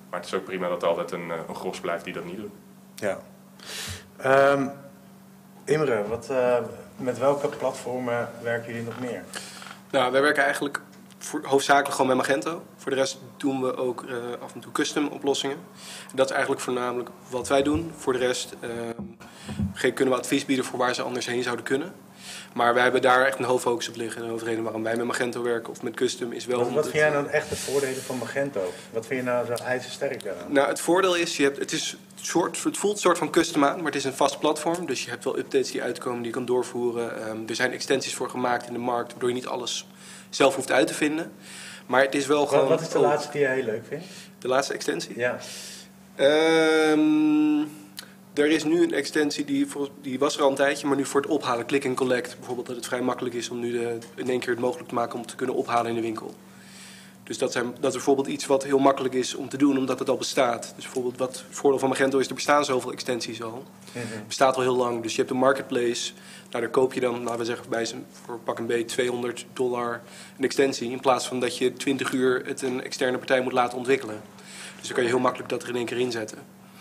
Maar 0.09 0.19
het 0.19 0.29
is 0.29 0.33
ook 0.35 0.43
prima 0.43 0.67
dat 0.67 0.81
er 0.81 0.87
altijd 0.87 1.11
een, 1.11 1.31
eh, 1.31 1.37
een 1.47 1.55
gros 1.55 1.79
blijft 1.79 2.03
die 2.03 2.13
dat 2.13 2.25
niet 2.25 2.37
doet. 2.37 2.51
ja. 2.95 3.17
Ehm, 4.17 4.67
Imre, 5.65 6.07
wat, 6.07 6.31
met 7.03 7.17
welke 7.17 7.47
platformen 7.47 8.29
werken 8.41 8.67
jullie 8.71 8.85
nog 8.85 8.99
meer? 8.99 9.23
Nou, 9.91 10.11
wij 10.11 10.21
werken 10.21 10.43
eigenlijk 10.43 10.81
voor, 11.17 11.41
hoofdzakelijk 11.43 11.91
gewoon 11.91 12.07
met 12.07 12.17
Magento. 12.27 12.63
Voor 12.77 12.91
de 12.91 12.97
rest 12.97 13.19
doen 13.37 13.61
we 13.61 13.75
ook 13.77 14.03
eh, 14.03 14.15
af 14.41 14.53
en 14.53 14.59
toe 14.59 14.71
custom 14.71 15.07
oplossingen. 15.07 15.57
Dat 16.13 16.25
is 16.25 16.31
eigenlijk 16.31 16.61
voornamelijk 16.61 17.09
wat 17.29 17.47
wij 17.47 17.63
doen. 17.63 17.91
Voor 17.97 18.13
de 18.13 18.19
rest 18.19 18.55
ge- 19.73 19.91
kunnen 19.91 20.13
we 20.13 20.19
advies 20.19 20.45
bieden 20.45 20.65
voor 20.65 20.79
waar 20.79 20.95
ze 20.95 21.01
anders 21.01 21.25
heen 21.25 21.43
zouden 21.43 21.65
kunnen. 21.65 21.93
Maar 22.53 22.73
wij 22.73 22.83
hebben 22.83 23.01
daar 23.01 23.25
echt 23.25 23.39
een 23.39 23.45
hoofdfocus 23.45 23.89
op 23.89 23.95
liggen. 23.95 24.17
En 24.17 24.23
de 24.25 24.31
hoofdreden 24.31 24.63
waarom 24.63 24.83
wij 24.83 24.95
met 24.95 25.05
Magento 25.05 25.41
werken 25.43 25.69
of 25.71 25.81
met 25.81 25.93
custom 25.93 26.31
is 26.31 26.45
wel... 26.45 26.59
Wat, 26.59 26.71
wat 26.71 26.83
vind 26.83 26.95
jij 26.95 27.09
nou 27.09 27.27
echt 27.27 27.49
de 27.49 27.55
voordelen 27.55 28.01
van 28.03 28.17
Magento? 28.17 28.73
Wat 28.91 29.05
vind 29.05 29.19
je 29.19 29.25
nou 29.25 29.45
zo 29.45 29.63
ijzersterk 29.63 30.23
daaraan? 30.23 30.51
Nou, 30.53 30.67
het 30.67 30.79
voordeel 30.79 31.15
is, 31.15 31.37
je 31.37 31.43
hebt, 31.43 31.59
het, 31.59 31.71
is 31.71 31.95
soort, 32.15 32.63
het 32.63 32.77
voelt 32.77 32.93
een 32.95 32.99
soort 33.01 33.17
van 33.17 33.29
custom 33.29 33.63
aan, 33.65 33.75
maar 33.75 33.85
het 33.85 33.95
is 33.95 34.03
een 34.03 34.13
vast 34.13 34.39
platform. 34.39 34.85
Dus 34.85 35.03
je 35.03 35.09
hebt 35.09 35.23
wel 35.23 35.37
updates 35.37 35.71
die 35.71 35.81
uitkomen 35.81 36.17
die 36.17 36.27
je 36.27 36.33
kan 36.33 36.45
doorvoeren. 36.45 37.25
Ehm, 37.27 37.37
er 37.47 37.55
zijn 37.55 37.71
extensies 37.71 38.15
voor 38.15 38.29
gemaakt 38.29 38.67
in 38.67 38.73
de 38.73 38.79
markt, 38.79 39.11
waardoor 39.11 39.29
je 39.29 39.35
niet 39.35 39.47
alles 39.47 39.87
zelf 40.29 40.55
hoeft 40.55 40.71
uit 40.71 40.87
te 40.87 40.93
vinden. 40.93 41.31
Maar 41.85 42.01
het 42.01 42.15
is 42.15 42.25
wel 42.25 42.39
Wat, 42.39 42.49
gewoon... 42.49 42.67
wat 42.67 42.81
is 42.81 42.89
de 42.89 42.97
ook- 42.97 43.03
laatste 43.03 43.31
die 43.31 43.41
jij 43.41 43.53
heel 43.55 43.63
leuk 43.63 43.83
vindt? 43.87 44.05
De 44.39 44.47
laatste 44.47 44.73
extensie? 44.73 45.19
Ja. 45.19 45.37
Ehm, 46.15 47.59
er 48.33 48.49
is 48.49 48.63
nu 48.63 48.83
een 48.83 48.93
extensie, 48.93 49.45
die, 49.45 49.67
die 50.01 50.19
was 50.19 50.35
er 50.35 50.41
al 50.41 50.49
een 50.49 50.55
tijdje, 50.55 50.87
maar 50.87 50.97
nu 50.97 51.05
voor 51.05 51.21
het 51.21 51.29
ophalen, 51.29 51.65
click 51.65 51.85
and 51.85 51.95
collect. 51.95 52.35
Bijvoorbeeld 52.37 52.67
dat 52.67 52.75
het 52.75 52.85
vrij 52.85 53.01
makkelijk 53.01 53.35
is 53.35 53.49
om 53.49 53.59
nu 53.59 53.71
de, 53.71 53.97
in 54.15 54.29
één 54.29 54.39
keer 54.39 54.49
het 54.49 54.59
mogelijk 54.59 54.89
te 54.89 54.95
maken 54.95 55.19
om 55.19 55.25
te 55.25 55.35
kunnen 55.35 55.55
ophalen 55.55 55.89
in 55.89 55.95
de 55.95 56.01
winkel. 56.01 56.33
Dus 57.23 57.37
dat, 57.37 57.51
zijn, 57.51 57.65
dat 57.65 57.89
is 57.89 57.91
bijvoorbeeld 57.91 58.27
iets 58.27 58.45
wat 58.45 58.63
heel 58.63 58.79
makkelijk 58.79 59.13
is 59.13 59.35
om 59.35 59.49
te 59.49 59.57
doen, 59.57 59.77
omdat 59.77 59.99
het 59.99 60.09
al 60.09 60.17
bestaat. 60.17 60.73
Dus 60.75 60.83
bijvoorbeeld 60.83 61.17
wat 61.17 61.43
voordeel 61.49 61.79
van 61.79 61.89
Magento 61.89 62.19
is, 62.19 62.27
er 62.27 62.33
bestaan 62.33 62.65
zoveel 62.65 62.91
extensies 62.91 63.43
al. 63.43 63.65
Het 63.91 64.27
bestaat 64.27 64.55
al 64.55 64.61
heel 64.61 64.75
lang, 64.75 65.03
dus 65.03 65.11
je 65.11 65.17
hebt 65.17 65.31
een 65.31 65.37
marketplace. 65.37 66.11
Nou, 66.49 66.63
daar 66.63 66.69
koop 66.69 66.93
je 66.93 66.99
dan, 66.99 67.23
laten 67.23 67.39
we 67.39 67.45
zeggen, 67.45 67.69
bij 67.69 67.85
zijn, 67.85 68.05
voor 68.25 68.39
pak 68.39 68.59
een 68.59 68.65
B 68.65 68.87
200 68.87 69.45
dollar 69.53 70.01
een 70.37 70.43
extensie. 70.43 70.91
In 70.91 70.99
plaats 70.99 71.27
van 71.27 71.39
dat 71.39 71.57
je 71.57 71.73
20 71.73 72.11
uur 72.11 72.41
het 72.45 72.61
een 72.61 72.83
externe 72.83 73.17
partij 73.17 73.41
moet 73.41 73.53
laten 73.53 73.77
ontwikkelen. 73.77 74.21
Dus 74.77 74.87
dan 74.87 74.93
kan 74.93 75.03
je 75.03 75.09
heel 75.09 75.19
makkelijk 75.19 75.49
dat 75.49 75.63
er 75.63 75.69
in 75.69 75.75
één 75.75 75.85
keer 75.85 75.99
inzetten. 75.99 76.37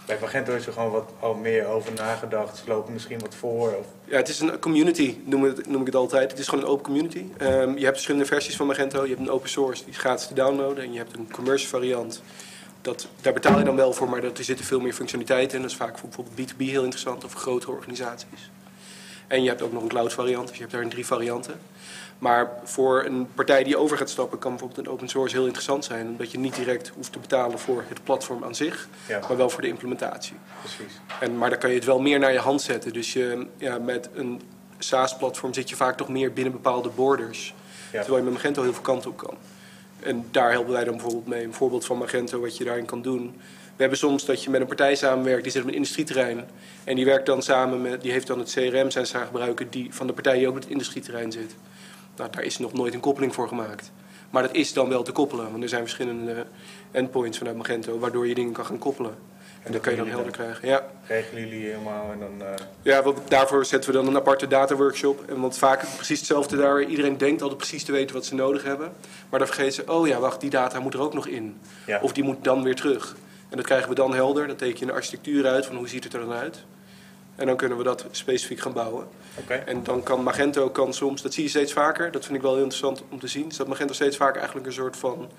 Bij 0.06 0.18
Magento 0.20 0.54
is 0.54 0.66
er 0.66 0.72
gewoon 0.72 0.90
wat 0.90 1.10
al 1.20 1.34
meer 1.34 1.66
over 1.66 1.92
nagedacht. 1.92 2.56
Ze 2.56 2.62
lopen 2.66 2.92
misschien 2.92 3.18
wat 3.18 3.34
voor. 3.34 3.74
Ja, 4.04 4.16
het 4.16 4.28
is 4.28 4.40
een 4.40 4.58
community, 4.58 5.16
noem, 5.24 5.42
het, 5.42 5.58
ik 5.66 5.86
het 5.86 5.94
altijd. 5.94 6.30
Het 6.30 6.40
is 6.40 6.48
gewoon 6.48 6.64
een 6.64 6.70
open 6.70 6.84
community. 6.84 7.24
Ehm, 7.36 7.70
je 7.70 7.82
hebt 7.84 7.92
verschillende 7.92 8.26
versies 8.26 8.56
van 8.56 8.66
Magento. 8.66 9.02
Je 9.02 9.08
hebt 9.08 9.20
een 9.20 9.30
open 9.30 9.48
source, 9.48 9.84
die 9.84 9.92
is 9.92 9.98
gratis 9.98 10.26
te 10.26 10.34
downloaden. 10.34 10.84
En 10.84 10.92
je 10.92 10.98
hebt 10.98 11.16
een 11.16 11.28
commercial 11.32 11.70
variant. 11.70 12.22
Dat, 12.80 13.08
daar 13.20 13.32
betaal 13.32 13.58
je 13.58 13.64
dan 13.64 13.76
wel 13.76 13.92
voor, 13.92 14.08
maar 14.08 14.20
dat, 14.20 14.38
er 14.38 14.44
zitten 14.44 14.64
veel 14.64 14.80
meer 14.80 14.92
functionaliteiten 14.92 15.56
in. 15.56 15.62
Dat 15.62 15.70
is 15.70 15.76
vaak 15.76 15.98
voor 15.98 16.08
bijvoorbeeld 16.08 16.52
B2B 16.52 16.56
heel 16.56 16.82
interessant 16.82 17.24
of 17.24 17.32
grotere 17.34 17.72
organisaties. 17.72 18.50
En 19.26 19.42
je 19.42 19.48
hebt 19.48 19.62
ook 19.62 19.72
nog 19.72 19.82
een 19.82 19.88
cloud 19.88 20.12
variant, 20.12 20.46
dus 20.48 20.56
je 20.56 20.62
hebt 20.62 20.74
daar 20.74 20.88
drie 20.88 21.06
varianten. 21.06 21.60
Maar 22.22 22.50
voor 22.64 23.04
een 23.04 23.28
partij 23.34 23.64
die 23.64 23.76
over 23.76 23.96
gaat 23.96 24.10
stappen, 24.10 24.38
kan 24.38 24.50
bijvoorbeeld 24.50 24.86
een 24.86 24.92
open 24.92 25.08
source 25.08 25.34
heel 25.34 25.44
interessant 25.44 25.84
zijn. 25.84 26.06
Omdat 26.06 26.30
je 26.30 26.38
niet 26.38 26.54
direct 26.54 26.88
hoeft 26.88 27.12
te 27.12 27.18
betalen 27.18 27.58
voor 27.58 27.84
het 27.88 28.04
platform 28.04 28.44
aan 28.44 28.54
zich, 28.54 28.88
Ja, 29.08 29.20
maar 29.28 29.36
wel 29.36 29.50
voor 29.50 29.62
de 29.62 29.68
implementatie. 29.68 30.36
precies. 30.60 31.00
En, 31.20 31.38
maar 31.38 31.50
dan 31.50 31.58
kan 31.58 31.70
je 31.70 31.76
het 31.76 31.84
wel 31.84 32.00
meer 32.00 32.18
naar 32.18 32.32
je 32.32 32.38
hand 32.38 32.62
zetten. 32.62 32.92
Dus 32.92 33.12
je, 33.12 33.46
ja, 33.56 33.78
met 33.78 34.08
een 34.14 34.40
SaaS-platform 34.78 35.54
zit 35.54 35.68
je 35.68 35.76
vaak 35.76 35.96
toch 35.96 36.08
meer 36.08 36.32
binnen 36.32 36.52
bepaalde 36.52 36.88
borders. 36.88 37.54
Ja. 37.92 38.00
Terwijl 38.00 38.16
je 38.16 38.30
met 38.30 38.32
Magento 38.32 38.62
heel 38.62 38.72
veel 38.72 38.82
kanten 38.82 39.10
op 39.10 39.16
kan. 39.16 39.36
En 40.00 40.26
daar 40.30 40.50
helpen 40.50 40.72
wij 40.72 40.84
dan 40.84 40.92
bijvoorbeeld 40.94 41.26
mee. 41.26 41.44
Een 41.44 41.54
voorbeeld 41.54 41.84
van 41.84 41.98
Magento, 41.98 42.40
wat 42.40 42.56
je 42.56 42.64
daarin 42.64 42.84
kan 42.84 43.02
doen. 43.02 43.34
We 43.76 43.80
hebben 43.88 43.98
soms 43.98 44.24
dat 44.24 44.42
je 44.44 44.50
met 44.50 44.60
een 44.60 44.66
partij 44.66 44.94
samenwerkt, 44.94 45.42
die 45.42 45.52
zit 45.52 45.62
op 45.62 45.68
een 45.68 45.74
industrieterrein. 45.74 46.44
En 46.84 46.96
die 46.96 47.04
werkt 47.04 47.26
dan 47.26 47.42
samen 47.42 47.80
met, 47.82 48.02
die 48.02 48.12
heeft 48.12 48.26
dan 48.26 48.38
het 48.38 48.52
CRM, 48.52 48.90
zijn 48.90 49.06
ze 49.06 49.16
gaan 49.16 49.26
gebruiken, 49.26 49.70
die, 49.70 49.94
van 49.94 50.06
de 50.06 50.12
partij 50.12 50.38
die 50.38 50.48
ook 50.48 50.54
op 50.54 50.60
het 50.60 50.70
industrieterrein 50.70 51.32
zit. 51.32 51.54
Nou, 52.16 52.30
daar 52.30 52.42
is 52.42 52.58
nog 52.58 52.72
nooit 52.72 52.94
een 52.94 53.00
koppeling 53.00 53.34
voor 53.34 53.48
gemaakt. 53.48 53.90
Maar 54.30 54.42
dat 54.42 54.54
is 54.54 54.72
dan 54.72 54.88
wel 54.88 55.02
te 55.02 55.12
koppelen, 55.12 55.50
want 55.50 55.62
er 55.62 55.68
zijn 55.68 55.80
verschillende 55.82 56.46
endpoints 56.90 57.38
vanuit 57.38 57.56
Magento, 57.56 57.98
waardoor 57.98 58.26
je 58.26 58.34
dingen 58.34 58.52
kan 58.52 58.66
gaan 58.66 58.78
koppelen. 58.78 59.14
En 59.62 59.72
dat 59.72 59.80
kan 59.80 59.92
je 59.92 59.98
dan 59.98 60.08
helder 60.08 60.32
krijgen. 60.32 60.68
Ja. 60.68 60.86
Regelen 61.06 61.48
jullie 61.48 61.66
helemaal 61.66 62.12
en 62.12 62.18
dan... 62.18 62.46
eh, 62.46 62.54
Ja, 62.82 63.02
daarvoor 63.28 63.64
zetten 63.64 63.90
we 63.90 63.96
dan 63.96 64.06
een 64.06 64.16
aparte 64.16 64.46
data-workshop. 64.46 65.24
En 65.28 65.40
want 65.40 65.58
vaak 65.58 65.84
precies 65.96 66.18
hetzelfde 66.18 66.56
daar. 66.56 66.82
Iedereen 66.84 67.18
denkt 67.18 67.40
altijd 67.42 67.58
precies 67.58 67.84
te 67.84 67.92
weten 67.92 68.14
wat 68.14 68.24
ze 68.24 68.34
nodig 68.34 68.62
hebben. 68.62 68.92
Maar 69.28 69.38
dan 69.38 69.48
vergeten 69.48 69.72
ze, 69.72 69.92
oh 69.92 70.06
ja, 70.06 70.18
wacht, 70.18 70.40
die 70.40 70.50
data 70.50 70.80
moet 70.80 70.94
er 70.94 71.00
ook 71.00 71.14
nog 71.14 71.26
in. 71.26 71.60
ja. 71.86 71.98
Of 72.02 72.12
die 72.12 72.24
moet 72.24 72.44
dan 72.44 72.62
weer 72.62 72.74
terug. 72.74 73.16
En 73.48 73.56
dat 73.56 73.66
krijgen 73.66 73.88
we 73.88 73.94
dan 73.94 74.14
helder. 74.14 74.46
Dan 74.46 74.56
teken 74.56 74.78
je 74.78 74.84
een 74.84 74.92
architectuur 74.96 75.46
uit 75.46 75.66
van 75.66 75.76
hoe 75.76 75.88
ziet 75.88 76.04
het 76.04 76.12
er 76.12 76.20
dan 76.20 76.32
uit. 76.32 76.64
En 77.42 77.48
dan 77.48 77.56
kunnen 77.56 77.78
we 77.78 77.84
dat 77.84 78.04
specifiek 78.10 78.60
gaan 78.60 78.72
bouwen. 78.72 79.08
En 79.66 79.82
dan 79.82 80.02
kan 80.02 80.22
Magento 80.22 80.70
kan 80.70 80.94
soms, 80.94 81.22
dat 81.22 81.34
zie 81.34 81.42
je 81.42 81.48
steeds 81.48 81.72
vaker. 81.72 82.10
Dat 82.10 82.24
vind 82.24 82.36
ik 82.36 82.42
wel 82.42 82.52
heel 82.52 82.62
interessant 82.62 83.02
om 83.08 83.18
te 83.18 83.26
zien. 83.26 83.48
Is 83.48 83.56
dat 83.56 83.66
Magento 83.66 83.92
steeds 83.92 84.16
vaker 84.16 84.36
eigenlijk 84.36 84.66
een 84.66 84.72
soort 84.72 84.96
van 84.96 85.30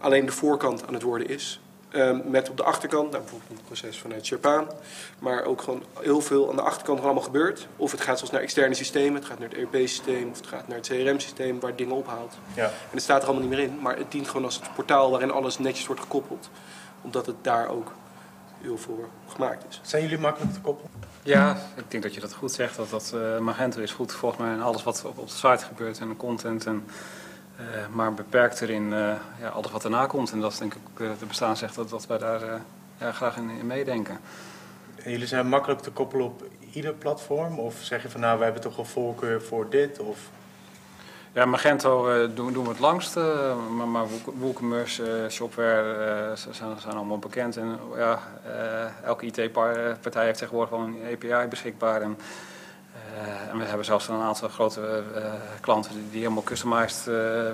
alleen 0.00 0.26
de 0.26 0.32
voorkant 0.32 0.86
aan 0.86 0.94
het 0.94 1.02
worden 1.02 1.28
is. 1.28 1.60
Ehm, 1.90 2.20
met 2.24 2.50
op 2.50 2.56
de 2.56 2.62
achterkant, 2.62 3.10
nou, 3.10 3.22
bijvoorbeeld 3.22 3.50
een 3.50 3.64
proces 3.64 3.98
vanuit 3.98 4.26
Sherpaan, 4.26 4.66
maar 5.18 5.44
ook 5.44 5.62
gewoon 5.62 5.82
heel 6.00 6.20
veel 6.20 6.50
aan 6.50 6.56
de 6.56 6.62
achterkant 6.62 7.00
allemaal 7.00 7.22
gebeurt. 7.22 7.66
Of 7.76 7.90
het 7.90 8.00
gaat 8.00 8.18
zelfs 8.18 8.32
naar 8.32 8.42
externe 8.42 8.74
systemen, 8.74 9.14
het 9.14 9.24
gaat 9.24 9.38
naar 9.38 9.48
het 9.48 9.58
ERP-systeem 9.58 10.30
of 10.30 10.36
het 10.36 10.46
gaat 10.46 10.68
naar 10.68 10.76
het 10.76 10.86
CRM-systeem 10.86 11.60
waar 11.60 11.68
het 11.68 11.78
dingen 11.78 11.96
ophaalt. 11.96 12.34
Ja. 12.54 12.64
En 12.64 12.70
het 12.90 13.02
staat 13.02 13.22
er 13.22 13.28
allemaal 13.28 13.48
niet 13.48 13.56
meer 13.56 13.66
in, 13.68 13.78
maar 13.80 13.96
het 13.96 14.10
dient 14.10 14.28
gewoon 14.28 14.44
als 14.44 14.56
het 14.56 14.74
portaal 14.74 15.10
waarin 15.10 15.30
alles 15.30 15.58
netjes 15.58 15.86
wordt 15.86 16.02
gekoppeld. 16.02 16.50
Omdat 17.02 17.26
het 17.26 17.36
daar 17.42 17.68
ook 17.68 17.92
heel 18.60 18.78
voor 18.78 19.08
gemaakt 19.28 19.64
is. 19.68 19.80
Zijn 19.82 20.02
jullie 20.02 20.18
makkelijk 20.18 20.52
te 20.52 20.60
koppelen? 20.60 20.90
Ja, 21.22 21.56
ik 21.74 21.84
denk 21.88 22.02
dat 22.02 22.14
je 22.14 22.20
dat 22.20 22.34
goed 22.34 22.52
zegt. 22.52 22.76
Dat, 22.76 22.90
dat 22.90 23.12
eh, 23.14 23.38
Magento 23.38 23.80
is 23.80 23.92
goed 23.92 24.12
volgens 24.12 24.40
mij 24.40 24.52
in 24.52 24.62
alles 24.62 24.82
wat 24.82 25.04
op, 25.04 25.18
op 25.18 25.28
de 25.28 25.34
site 25.34 25.64
gebeurt 25.64 25.98
en 25.98 26.08
de 26.08 26.16
content. 26.16 26.66
En, 26.66 26.84
eh, 27.56 27.86
maar 27.92 28.14
beperkt 28.14 28.60
erin 28.60 28.92
eh, 28.92 29.14
ja, 29.40 29.48
alles 29.48 29.70
wat 29.70 29.84
erna 29.84 30.06
komt. 30.06 30.32
En 30.32 30.40
dat 30.40 30.52
is 30.52 30.58
denk 30.58 30.74
ik 30.74 30.80
de 31.18 31.26
bestaansrecht 31.26 31.74
dat, 31.74 31.88
dat 31.88 32.06
wij 32.06 32.18
daar 32.18 32.42
eh, 32.42 32.60
ja, 33.00 33.12
graag 33.12 33.36
in, 33.36 33.50
in 33.50 33.66
meedenken. 33.66 34.18
En 35.02 35.10
jullie 35.10 35.26
zijn 35.26 35.48
makkelijk 35.48 35.80
te 35.80 35.90
koppelen 35.90 36.26
op 36.26 36.44
ieder 36.72 36.92
platform? 36.92 37.58
Of 37.58 37.74
zeg 37.80 38.02
je 38.02 38.08
van 38.10 38.20
nou, 38.20 38.38
we 38.38 38.44
hebben 38.44 38.62
toch 38.62 38.76
wel 38.76 38.84
voorkeur 38.84 39.42
voor 39.42 39.70
dit? 39.70 39.98
Of... 39.98 40.18
Ja, 41.36 41.44
Magento 41.44 42.08
eh, 42.08 42.28
doen, 42.34 42.52
doen 42.52 42.64
we 42.64 42.70
het 42.70 42.78
langst, 42.78 43.16
eh, 43.16 43.24
maar, 43.76 43.88
maar 43.88 44.04
WooCommerce, 44.38 45.02
eh, 45.02 45.30
Shopware 45.30 46.32
zijn, 46.34 46.80
zijn 46.80 46.94
allemaal 46.94 47.18
bekend. 47.18 47.56
En 47.56 47.78
ja, 47.96 48.20
elke 49.04 49.26
IT-partij 49.26 50.24
heeft 50.24 50.38
tegenwoordig 50.38 50.70
wel 50.70 50.80
een 50.80 51.00
API 51.12 51.48
beschikbaar. 51.48 52.02
En, 52.02 52.18
en 53.50 53.58
we 53.58 53.64
hebben 53.64 53.84
zelfs 53.84 54.08
een 54.08 54.20
aantal 54.20 54.48
grote 54.48 55.02
klanten 55.60 55.92
die, 55.92 56.10
die 56.10 56.20
helemaal 56.20 56.42
customized 56.42 57.04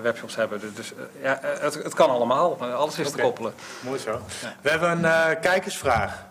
webshops 0.03 0.37
hebben. 0.37 0.61
Dus, 0.61 0.75
dus 0.75 0.93
ja, 1.23 1.39
het, 1.43 1.75
het 1.75 1.95
kan 1.95 2.11
allemaal, 2.11 2.57
alles 2.57 2.99
is 2.99 3.11
te 3.11 3.21
koppelen. 3.21 3.55
Mooi 3.81 3.99
zo. 3.99 4.11
Ja. 4.11 4.55
We 4.61 4.71
hebben 4.71 5.05
een 5.05 5.41
kijkersvraag. 5.41 6.25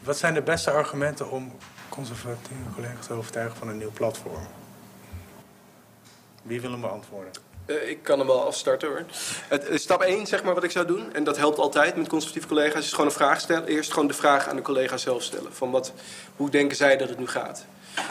Wat 0.00 0.16
zijn 0.16 0.34
de 0.34 0.42
beste 0.42 0.70
argumenten 0.70 1.30
om 1.30 1.52
conservatieve 1.88 2.62
collega's 2.74 3.06
te 3.06 3.12
overtuigen 3.12 3.56
van 3.56 3.68
een 3.68 3.78
nieuw 3.78 3.92
platform? 3.92 4.46
Wie 6.44 6.60
wil 6.60 6.70
hem 6.70 6.80
beantwoorden? 6.80 7.32
Eh, 7.66 7.88
ik 7.88 8.02
kan 8.02 8.18
hem 8.18 8.26
wel 8.26 8.46
afstarten 8.46 8.88
hoor. 8.88 9.04
Het, 9.48 9.68
eh, 9.68 9.78
stap 9.78 10.02
1, 10.02 10.26
zeg 10.26 10.42
maar, 10.42 10.54
wat 10.54 10.64
ik 10.64 10.70
zou 10.70 10.86
doen, 10.86 11.14
en 11.14 11.24
dat 11.24 11.36
helpt 11.36 11.58
altijd 11.58 11.96
met 11.96 12.08
constructieve 12.08 12.48
collega's, 12.48 12.84
is 12.84 12.90
gewoon 12.90 13.06
een 13.06 13.12
vraag 13.12 13.40
stellen. 13.40 13.66
Eerst 13.66 13.92
gewoon 13.92 14.08
de 14.08 14.14
vraag 14.14 14.48
aan 14.48 14.56
de 14.56 14.62
collega's 14.62 15.02
zelf 15.02 15.22
stellen. 15.22 15.54
Van 15.54 15.70
wat, 15.70 15.92
hoe 16.36 16.50
denken 16.50 16.76
zij 16.76 16.96
dat 16.96 17.08
het 17.08 17.18
nu 17.18 17.26
gaat? 17.26 17.66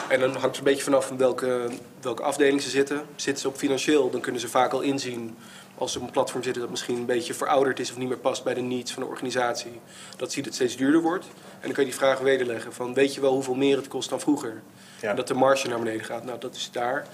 En 0.08 0.20
dan 0.20 0.30
hangt 0.30 0.46
het 0.46 0.58
een 0.58 0.64
beetje 0.64 0.84
vanaf 0.84 1.08
van 1.08 1.18
welke, 1.18 1.70
welke 2.02 2.24
afdeling 2.24 2.62
ze 2.62 2.70
zitten. 2.70 3.06
Zitten 3.16 3.42
ze 3.42 3.48
op 3.48 3.56
financieel, 3.56 4.10
dan 4.10 4.22
kunnen 4.22 4.42
ze 4.42 4.48
vaak 4.48 4.74
al 4.74 4.82
inzien 4.82 5.38
als 5.78 5.92
ze 5.92 5.98
op 5.98 6.06
een 6.06 6.12
platform 6.12 6.44
zitten 6.44 6.62
dat 6.62 6.72
misschien 6.72 6.98
een 6.98 7.06
beetje 7.06 7.34
verouderd 7.34 7.80
is 7.80 7.92
of 7.92 7.98
niet 7.98 8.08
meer 8.08 8.18
past 8.18 8.44
bij 8.44 8.54
de 8.54 8.62
needs 8.62 8.92
van 8.92 9.04
de 9.04 9.10
organisatie. 9.10 9.82
Dat 10.18 10.32
ziet 10.32 10.46
het 10.46 10.54
steeds 10.54 10.78
duurder 10.78 11.02
wordt. 11.02 11.26
En 11.26 11.62
dan 11.62 11.72
kan 11.72 11.84
je 11.84 11.90
die 11.90 12.00
vraag 12.00 12.20
wederleggen 12.20 12.74
van 12.74 12.94
weet 12.94 13.14
je 13.14 13.22
wel 13.22 13.34
hoeveel 13.34 13.56
meer 13.56 13.78
het 13.78 13.88
kost 13.88 14.10
dan 14.10 14.20
vroeger? 14.20 14.62
Ja. 15.02 15.10
En 15.10 15.16
dat 15.16 15.28
de 15.28 15.34
marge 15.34 15.68
naar 15.68 15.80
beneden 15.80 16.06
gaat. 16.06 16.24
Nou, 16.24 16.40
dat 16.40 16.56
is 16.56 16.70
daar. 16.72 17.08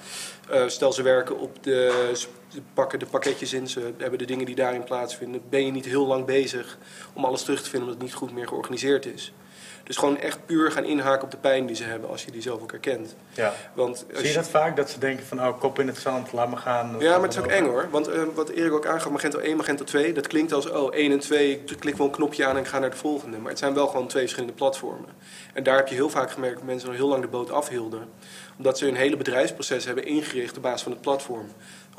Eh, 0.49 0.67
stel 0.67 0.93
ze 0.93 1.03
werken 1.03 1.39
op 1.39 1.63
de, 1.63 2.09
ze 2.49 2.61
pakken 2.73 2.99
de 2.99 3.05
pakketjes 3.05 3.53
in, 3.53 3.67
ze 3.67 3.93
hebben 3.97 4.19
de 4.19 4.25
dingen 4.25 4.45
die 4.45 4.55
daarin 4.55 4.83
plaatsvinden. 4.83 5.41
Ben 5.49 5.65
je 5.65 5.71
niet 5.71 5.85
heel 5.85 6.05
lang 6.05 6.25
bezig 6.25 6.77
om 7.13 7.25
alles 7.25 7.43
terug 7.43 7.61
te 7.61 7.69
vinden 7.69 7.87
omdat 7.87 8.01
het 8.01 8.09
niet 8.09 8.19
goed 8.19 8.33
meer 8.33 8.47
georganiseerd 8.47 9.05
is. 9.05 9.33
Dus 9.89 9.97
gewoon 9.97 10.17
echt 10.17 10.45
puur 10.45 10.71
gaan 10.71 10.83
inhaken 10.83 11.23
op 11.23 11.31
de 11.31 11.37
pijn 11.37 11.65
die 11.65 11.75
ze 11.75 11.83
hebben 11.83 12.09
als 12.09 12.25
je 12.25 12.31
die 12.31 12.41
zelf 12.41 12.61
ook 12.61 12.71
herkent. 12.71 13.15
Ja. 13.33 13.53
Want 13.73 14.05
Zie 14.13 14.27
je 14.27 14.33
dat 14.33 14.49
vaak? 14.49 14.75
Dat 14.75 14.89
ze 14.89 14.99
denken 14.99 15.25
van, 15.25 15.39
oh, 15.39 15.59
kop 15.59 15.79
in 15.79 15.87
het 15.87 15.97
zand, 15.97 16.33
laat 16.33 16.49
me 16.49 16.57
gaan. 16.57 16.95
Ja, 16.99 17.11
maar 17.11 17.27
het 17.27 17.37
is 17.37 17.39
ook 17.39 17.47
eng 17.47 17.65
hoor. 17.65 17.87
Want 17.91 18.07
eh, 18.07 18.21
wat 18.35 18.49
Erik 18.49 18.73
ook 18.73 18.85
aangaf, 18.85 19.11
Magento 19.11 19.39
1, 19.39 19.57
Magento 19.57 19.83
2, 19.83 20.13
dat 20.13 20.27
klinkt 20.27 20.53
als 20.53 20.69
oh 20.69 20.93
1 20.93 21.11
en 21.11 21.19
2, 21.19 21.51
ik 21.51 21.79
klik 21.79 21.95
wel 21.95 22.07
een 22.07 22.13
knopje 22.13 22.45
aan 22.45 22.55
en 22.55 22.61
ik 22.61 22.67
ga 22.67 22.79
naar 22.79 22.89
de 22.89 22.97
volgende. 22.97 23.37
Maar 23.37 23.49
het 23.49 23.59
zijn 23.59 23.73
wel 23.73 23.87
gewoon 23.87 24.07
twee 24.07 24.21
verschillende 24.21 24.55
platformen. 24.55 25.09
En 25.53 25.63
daar 25.63 25.75
heb 25.75 25.87
je 25.87 25.95
heel 25.95 26.09
vaak 26.09 26.31
gemerkt 26.31 26.55
dat 26.55 26.65
mensen 26.65 26.87
nog 26.87 26.97
heel 26.97 27.07
lang 27.07 27.21
de 27.21 27.27
boot 27.27 27.51
afhielden. 27.51 28.07
Omdat 28.57 28.77
ze 28.77 28.85
hun 28.85 28.95
hele 28.95 29.17
bedrijfsproces 29.17 29.85
hebben 29.85 30.05
ingericht 30.05 30.57
op 30.57 30.63
basis 30.63 30.81
van 30.81 30.91
het 30.91 31.01
platform. 31.01 31.47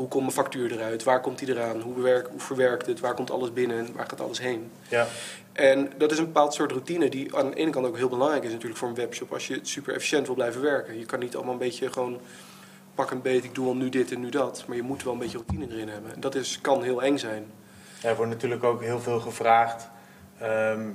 Hoe 0.00 0.08
komt 0.08 0.22
mijn 0.22 0.34
factuur 0.34 0.72
eruit? 0.72 1.02
Waar 1.02 1.20
komt 1.20 1.38
die 1.38 1.48
eraan? 1.48 1.80
Hoe, 1.80 2.24
hoe 2.30 2.40
verwerkt 2.40 2.86
het? 2.86 3.00
Waar 3.00 3.14
komt 3.14 3.30
alles 3.30 3.52
binnen? 3.52 3.92
Waar 3.94 4.06
gaat 4.08 4.20
alles 4.20 4.40
heen? 4.40 4.70
Ja. 4.88 5.06
En 5.52 5.92
dat 5.98 6.12
is 6.12 6.18
een 6.18 6.24
bepaald 6.24 6.54
soort 6.54 6.70
routine 6.70 7.08
die 7.08 7.36
aan 7.36 7.50
de 7.50 7.56
ene 7.56 7.70
kant 7.70 7.86
ook 7.86 7.96
heel 7.96 8.08
belangrijk 8.08 8.44
is 8.44 8.50
natuurlijk 8.52 8.78
voor 8.78 8.88
een 8.88 8.94
webshop. 8.94 9.32
Als 9.32 9.46
je 9.46 9.58
super 9.62 9.94
efficiënt 9.94 10.26
wil 10.26 10.34
blijven 10.34 10.60
werken. 10.62 10.98
Je 10.98 11.06
kan 11.06 11.18
niet 11.18 11.34
allemaal 11.36 11.52
een 11.52 11.58
beetje 11.58 11.92
gewoon 11.92 12.20
pak 12.94 13.10
een 13.10 13.22
beet, 13.22 13.44
ik 13.44 13.54
doe 13.54 13.66
al 13.66 13.74
nu 13.74 13.88
dit 13.88 14.12
en 14.12 14.20
nu 14.20 14.28
dat. 14.28 14.64
Maar 14.66 14.76
je 14.76 14.82
moet 14.82 15.02
wel 15.02 15.12
een 15.12 15.18
beetje 15.18 15.38
routine 15.46 15.74
erin 15.74 15.88
hebben. 15.88 16.14
En 16.14 16.20
dat 16.20 16.34
is, 16.34 16.58
kan 16.60 16.82
heel 16.82 17.02
eng 17.02 17.16
zijn. 17.16 17.46
Ja, 18.02 18.08
er 18.08 18.16
wordt 18.16 18.30
natuurlijk 18.30 18.64
ook 18.64 18.82
heel 18.82 19.00
veel 19.00 19.20
gevraagd. 19.20 19.88
ehm, 20.38 20.88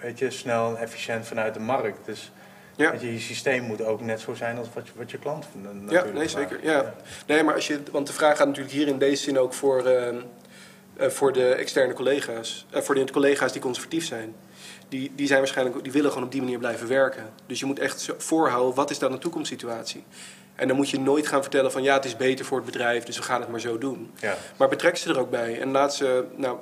weet 0.00 0.18
je, 0.18 0.30
snel 0.30 0.68
en 0.68 0.76
efficiënt 0.76 1.26
vanuit 1.26 1.54
de 1.54 1.60
markt. 1.60 2.06
Dus 2.06 2.32
Ja. 2.76 2.90
weet 2.90 3.00
je, 3.00 3.12
je 3.12 3.18
systeem 3.18 3.62
moet 3.62 3.84
ook 3.84 4.00
net 4.00 4.20
zo 4.20 4.34
zijn 4.34 4.58
als 4.58 4.68
wat 4.74 4.86
je, 4.86 4.92
wat 4.96 5.10
je 5.10 5.18
klant 5.18 5.46
eh, 5.86 5.90
Ja, 5.90 6.04
nee, 6.04 6.28
zeker. 6.28 6.58
Ja. 6.62 6.94
Nee, 7.26 7.42
maar 7.42 7.54
als 7.54 7.66
je, 7.66 7.80
want 7.90 8.06
de 8.06 8.12
vraag 8.12 8.36
gaat 8.36 8.46
natuurlijk 8.46 8.74
hier 8.74 8.86
in 8.88 8.98
deze 8.98 9.22
zin 9.22 9.38
ook 9.38 9.54
voor, 9.54 9.86
ehm, 9.86 10.16
eh, 10.96 11.08
voor 11.08 11.32
de 11.32 11.48
externe 11.54 11.92
collega's. 11.92 12.66
eh, 12.70 12.80
voor 12.82 12.94
de 12.94 13.10
collega's 13.10 13.52
die 13.52 13.60
conservatief 13.60 14.06
zijn. 14.06 14.34
Die, 14.88 15.12
die, 15.14 15.26
zijn 15.26 15.38
waarschijnlijk, 15.38 15.82
die 15.82 15.92
willen 15.92 16.10
gewoon 16.10 16.26
op 16.26 16.32
die 16.32 16.40
manier 16.40 16.58
blijven 16.58 16.88
werken. 16.88 17.30
Dus 17.46 17.60
je 17.60 17.66
moet 17.66 17.78
echt 17.78 18.08
voorhouden, 18.18 18.74
wat 18.74 18.90
is 18.90 18.98
dan 18.98 19.12
de 19.12 19.18
toekomstsituatie? 19.18 20.04
En 20.54 20.68
dan 20.68 20.76
moet 20.76 20.90
je 20.90 21.00
nooit 21.00 21.26
gaan 21.26 21.42
vertellen 21.42 21.72
van 21.72 21.82
ja, 21.82 21.94
het 21.94 22.04
is 22.04 22.16
beter 22.16 22.44
voor 22.44 22.56
het 22.56 22.66
bedrijf, 22.66 23.04
dus 23.04 23.16
we 23.16 23.22
gaan 23.22 23.40
het 23.40 23.50
maar 23.50 23.60
zo 23.60 23.78
doen. 23.78 24.10
Ja. 24.20 24.36
Maar 24.56 24.68
betrek 24.68 24.96
ze 24.96 25.10
er 25.10 25.18
ook 25.18 25.30
bij. 25.30 25.60
En 25.60 25.70
laat 25.70 25.94
ze, 25.94 26.24
nou, 26.36 26.58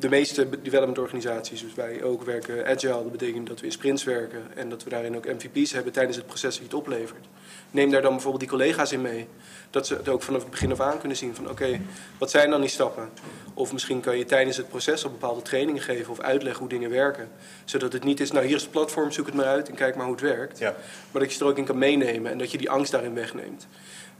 de 0.00 0.08
meeste 0.08 0.48
development 0.62 0.98
organisaties, 0.98 1.62
dus 1.62 1.74
wij 1.74 2.02
ook 2.02 2.22
werken 2.22 2.66
agile, 2.66 2.92
dat 2.92 3.12
betekent 3.12 3.46
dat 3.46 3.60
we 3.60 3.66
in 3.66 3.72
sprints 3.72 4.04
werken 4.04 4.42
en 4.54 4.68
dat 4.68 4.84
we 4.84 4.90
daarin 4.90 5.16
ook 5.16 5.26
MVP's 5.26 5.72
hebben 5.72 5.92
tijdens 5.92 6.16
het 6.16 6.26
proces 6.26 6.50
dat 6.50 6.56
je 6.56 6.62
het 6.64 6.74
oplevert. 6.74 7.26
Neem 7.70 7.90
daar 7.90 8.02
dan 8.02 8.10
bijvoorbeeld 8.10 8.40
die 8.40 8.50
collega's 8.50 8.92
in 8.92 9.00
mee. 9.00 9.26
Dat 9.70 9.86
ze 9.86 9.94
het 9.94 10.08
ook 10.08 10.22
vanaf 10.22 10.40
het 10.40 10.50
begin 10.50 10.72
af 10.72 10.80
aan 10.80 10.98
kunnen 10.98 11.16
zien 11.16 11.34
van 11.34 11.50
oké, 11.50 11.80
wat 12.18 12.30
zijn 12.30 12.50
dan 12.50 12.60
die 12.60 12.70
stappen? 12.70 13.08
Of 13.54 13.72
misschien 13.72 14.00
kan 14.00 14.18
je 14.18 14.24
tijdens 14.24 14.56
het 14.56 14.68
proces 14.68 15.04
al 15.04 15.10
bepaalde 15.10 15.42
trainingen 15.42 15.82
geven 15.82 16.12
of 16.12 16.20
uitleggen 16.20 16.60
hoe 16.60 16.68
dingen 16.68 16.90
werken. 16.90 17.28
Zodat 17.64 17.92
het 17.92 18.04
niet 18.04 18.20
is, 18.20 18.32
nou 18.32 18.46
hier 18.46 18.56
is 18.56 18.62
het 18.62 18.70
platform, 18.70 19.10
zoek 19.10 19.26
het 19.26 19.34
maar 19.34 19.46
uit 19.46 19.68
en 19.68 19.74
kijk 19.74 19.96
maar 19.96 20.04
hoe 20.04 20.14
het 20.14 20.24
werkt. 20.24 20.58
Ja. 20.58 20.76
Maar 21.10 21.22
dat 21.22 21.24
je 21.24 21.32
het 21.32 21.40
er 21.40 21.46
ook 21.46 21.58
in 21.58 21.64
kan 21.64 21.78
meenemen 21.78 22.30
en 22.30 22.38
dat 22.38 22.50
je 22.50 22.58
die 22.58 22.70
angst 22.70 22.92
daarin 22.92 23.14
wegneemt. 23.14 23.66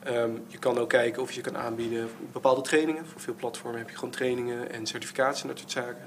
Ehm, 0.02 0.30
je 0.46 0.58
kan 0.58 0.78
ook 0.78 0.88
kijken 0.88 1.22
of 1.22 1.32
je 1.32 1.40
kan 1.40 1.56
aanbieden 1.56 2.08
bepaalde 2.32 2.60
trainingen. 2.60 3.06
Voor 3.06 3.20
veel 3.20 3.34
platformen 3.34 3.78
heb 3.78 3.90
je 3.90 3.94
gewoon 3.94 4.10
trainingen 4.10 4.72
en 4.72 4.86
certificaties 4.86 5.42
en 5.42 5.48
dat 5.48 5.58
soort 5.58 5.70
zaken. 5.70 6.04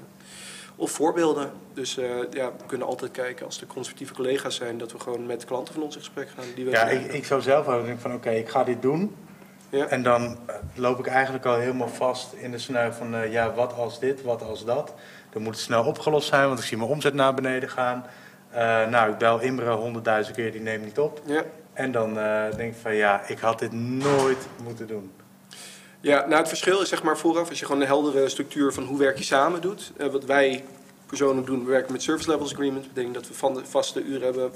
Of 0.76 0.90
voorbeelden. 0.90 1.50
Dus 1.74 1.98
eh, 1.98 2.06
ja, 2.30 2.52
we 2.58 2.64
kunnen 2.66 2.86
altijd 2.86 3.10
kijken 3.10 3.46
als 3.46 3.60
er 3.60 3.66
conservatieve 3.66 4.14
collega's 4.14 4.54
zijn, 4.54 4.78
dat 4.78 4.92
we 4.92 5.00
gewoon 5.00 5.26
met 5.26 5.44
klanten 5.44 5.74
van 5.74 5.82
ons 5.82 5.94
in 5.94 6.00
gesprek 6.00 6.28
gaan. 6.28 6.44
Die 6.54 6.64
we 6.64 6.70
Ja, 6.70 6.88
ik, 6.88 7.12
ik 7.12 7.24
zou 7.24 7.40
zelf 7.40 7.68
ook 7.68 7.84
denken 7.84 8.00
van 8.00 8.14
oké, 8.14 8.30
ik 8.30 8.48
ga 8.48 8.64
dit 8.64 8.82
doen. 8.82 9.16
Ja. 9.68 9.86
En 9.86 10.02
dan 10.02 10.38
eh, 10.46 10.54
loop 10.74 10.98
ik 10.98 11.06
eigenlijk 11.06 11.44
al 11.44 11.58
helemaal 11.58 11.88
vast 11.88 12.32
in 12.32 12.50
de 12.50 12.58
scenario 12.58 12.90
van 12.90 13.14
eh, 13.14 13.32
ja, 13.32 13.54
wat 13.54 13.72
als 13.72 14.00
dit, 14.00 14.22
wat 14.22 14.42
als 14.42 14.64
dat. 14.64 14.94
Dan 15.30 15.42
moet 15.42 15.54
het 15.54 15.62
snel 15.62 15.84
opgelost 15.84 16.28
zijn, 16.28 16.46
want 16.46 16.58
ik 16.58 16.64
zie 16.64 16.76
mijn 16.76 16.90
omzet 16.90 17.14
naar 17.14 17.34
beneden 17.34 17.68
gaan. 17.68 18.06
Nou, 18.90 19.10
ik 19.10 19.18
bel 19.18 19.40
Imre 19.40 19.70
honderdduizend 19.70 20.36
keer, 20.36 20.52
die 20.52 20.60
neemt 20.60 20.84
niet 20.84 20.98
op. 20.98 21.20
ja, 21.26 21.44
En 21.74 21.92
dan 21.92 22.18
eh, 22.18 22.44
denk 22.56 22.72
ik 22.74 22.78
van 22.82 22.94
ja, 22.94 23.22
ik 23.26 23.38
had 23.38 23.58
dit 23.58 23.72
nooit 23.72 24.46
moeten 24.64 24.86
doen. 24.86 25.10
Ja, 26.00 26.18
nou 26.26 26.38
het 26.38 26.48
verschil 26.48 26.80
is 26.80 26.88
zeg 26.88 27.02
maar 27.02 27.18
vooraf, 27.18 27.48
als 27.48 27.58
je 27.58 27.64
gewoon 27.66 27.80
een 27.80 27.86
heldere 27.86 28.28
structuur 28.28 28.72
van 28.72 28.84
hoe 28.84 28.98
werk 28.98 29.18
je 29.18 29.24
samen 29.24 29.60
doet. 29.60 29.92
Eh, 29.96 30.06
wat 30.08 30.24
wij 30.24 30.64
persoonlijk 31.06 31.46
doen, 31.46 31.64
we 31.64 31.70
werken 31.70 31.92
met 31.92 32.02
service 32.02 32.30
levels 32.30 32.52
agreement. 32.52 32.84
Dat 32.84 32.92
betekent 32.92 33.14
dat 33.14 33.28
we 33.28 33.34
van 33.34 33.54
de 33.54 33.64
vaste 33.64 34.02
uren 34.02 34.22
hebben 34.22 34.52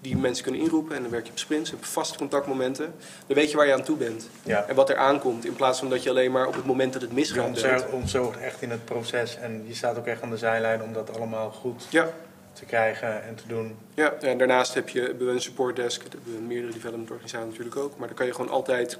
die 0.00 0.16
mensen 0.16 0.42
kunnen 0.44 0.60
inroepen. 0.60 0.96
En 0.96 1.02
dan 1.02 1.10
werk 1.10 1.24
je 1.26 1.30
op 1.32 1.38
sprints, 1.38 1.72
op 1.72 1.84
vaste 1.84 2.18
contactmomenten. 2.18 2.94
Dan 3.26 3.36
weet 3.36 3.50
je 3.50 3.56
waar 3.56 3.66
je 3.66 3.72
aan 3.74 3.82
toe 3.82 3.96
bent 3.96 4.28
Ja. 4.44 4.64
en 4.68 4.74
wat 4.74 4.90
er 4.90 4.96
aankomt. 4.96 5.44
In 5.44 5.54
plaats 5.54 5.78
van 5.78 5.88
dat 5.88 6.02
je 6.02 6.10
alleen 6.10 6.32
maar 6.32 6.46
op 6.46 6.54
het 6.54 6.64
moment 6.66 6.92
dat 6.92 7.02
het 7.02 7.10
Je 7.10 7.16
misgaat 7.16 7.44
bent. 7.52 7.56
omzorgt, 7.64 7.90
omzorgt 7.92 8.38
echt 8.40 8.62
in 8.62 8.70
het 8.70 8.84
proces 8.84 9.36
en 9.36 9.64
je 9.66 9.74
staat 9.74 9.98
ook 9.98 10.06
echt 10.06 10.22
aan 10.22 10.30
de 10.30 10.36
zijlijn 10.36 10.82
om 10.82 10.92
dat 10.92 11.16
allemaal 11.16 11.50
goed 11.50 11.86
Ja, 11.90 12.08
te 12.54 12.64
krijgen 12.64 13.22
en 13.22 13.34
te 13.34 13.46
doen. 13.46 13.76
ja, 13.94 14.12
en 14.12 14.38
daarnaast 14.38 14.74
heb 14.74 14.88
je 14.88 15.00
hebben 15.00 15.26
we 15.26 15.32
een 15.32 15.40
support 15.40 15.76
desk. 15.76 16.02
Dat 16.02 16.12
hebben 16.12 16.34
we 16.34 16.40
meerdere 16.40 16.72
development 16.72 17.10
organisaties 17.10 17.48
natuurlijk 17.48 17.76
ook. 17.76 17.98
Maar 17.98 18.06
dan 18.06 18.16
kan 18.16 18.26
je 18.26 18.34
gewoon 18.34 18.50
altijd 18.50 18.98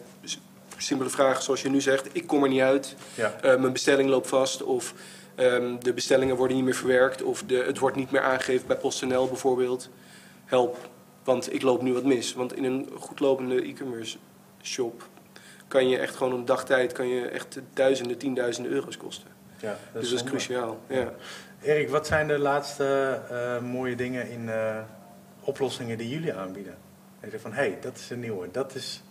simpele 0.76 1.10
vragen 1.10 1.42
zoals 1.42 1.62
je 1.62 1.70
nu 1.70 1.80
zegt. 1.80 2.08
Ik 2.12 2.26
kom 2.26 2.42
er 2.42 2.48
niet 2.48 2.60
uit. 2.60 2.94
Ja. 3.14 3.34
Eh, 3.42 3.56
mijn 3.56 3.72
bestelling 3.72 4.08
loopt 4.08 4.28
vast 4.28 4.62
of 4.62 4.94
ehm, 5.34 5.78
de 5.78 5.92
bestellingen 5.92 6.36
worden 6.36 6.56
niet 6.56 6.64
meer 6.64 6.74
verwerkt 6.74 7.22
of 7.22 7.42
de, 7.46 7.56
het 7.56 7.78
wordt 7.78 7.96
niet 7.96 8.10
meer 8.10 8.22
aangegeven 8.22 8.66
bij 8.66 8.76
PostNL 8.76 9.28
bijvoorbeeld. 9.28 9.90
Help, 10.44 10.88
want 11.24 11.54
ik 11.54 11.62
loop 11.62 11.82
nu 11.82 11.92
wat 11.92 12.04
mis. 12.04 12.34
Want 12.34 12.56
in 12.56 12.64
een 12.64 12.88
goed 12.98 13.20
lopende 13.20 13.62
e-commerce 13.62 14.18
shop 14.62 15.08
kan 15.68 15.88
je 15.88 15.98
echt 15.98 16.16
gewoon 16.16 16.32
een 16.32 16.44
dagtijd 16.44 16.92
kan 16.92 17.08
je 17.08 17.28
echt 17.28 17.58
duizenden, 17.72 18.18
tienduizenden 18.18 18.72
euro's 18.72 18.96
kosten. 18.96 19.28
Ja, 19.60 19.78
dus 19.92 20.10
dat 20.10 20.18
is 20.20 20.24
cruciaal. 20.24 20.80
Ja. 20.88 21.12
Erik, 21.64 21.88
wat 21.88 22.06
zijn 22.06 22.26
de 22.26 22.38
laatste 22.38 23.20
eh, 23.30 23.60
mooie 23.70 23.96
dingen 23.96 24.30
in 24.30 24.48
eh, 24.48 24.76
oplossingen 25.40 25.98
die 25.98 26.08
jullie 26.08 26.34
aanbieden? 26.34 26.74
En 27.20 27.30
je 27.30 27.40
van, 27.40 27.52
hé, 27.52 27.56
hey, 27.56 27.78
dat 27.80 27.96
is 27.96 28.10
een 28.10 28.20
nieuwe. 28.20 28.50
Dat 28.50 28.74
is 28.74 29.02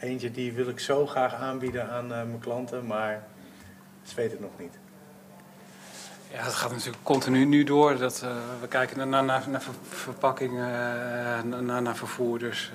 eentje 0.00 0.30
die 0.30 0.52
wil 0.52 0.68
ik 0.68 0.80
zo 0.80 1.06
graag 1.06 1.34
aanbieden 1.34 1.90
aan 1.90 2.04
eh, 2.04 2.22
mijn 2.22 2.38
klanten, 2.38 2.86
maar 2.86 3.22
ze 4.02 4.14
weten 4.14 4.32
het 4.32 4.40
nog 4.40 4.58
niet. 4.58 4.78
Ja, 6.32 6.44
dat 6.44 6.54
gaat 6.54 6.70
natuurlijk 6.70 7.02
continu 7.02 7.44
nu 7.44 7.64
door. 7.64 7.98
Dat, 7.98 8.20
we 8.60 8.68
kijken 8.68 8.96
naar, 8.96 9.06
naar, 9.06 9.24
naar, 9.24 9.48
naar 9.48 9.62
ver- 9.62 9.74
verpakkingen, 9.88 10.68
naar, 11.64 11.82
naar, 11.82 11.96
vervoerders. 11.96 12.72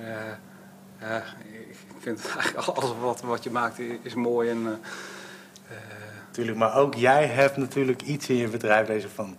ik 1.70 2.00
vind 2.00 2.32
eigenlijk 2.38 2.68
alles 2.68 2.92
wat, 3.00 3.22
wat 3.22 3.44
je 3.44 3.52
maakt 3.52 3.80
is 4.02 4.14
mooi. 4.14 4.50
En, 4.50 4.82
eh, 6.38 6.42
Tuurlijk, 6.42 6.58
maar 6.58 6.76
ook 6.76 6.96
jij 6.96 7.26
hebt 7.26 7.58
natuurlijk 7.58 8.02
iets 8.02 8.30
in 8.30 8.36
je 8.36 8.48
bedrijf 8.48 8.88
deze 8.88 9.10
van, 9.10 9.38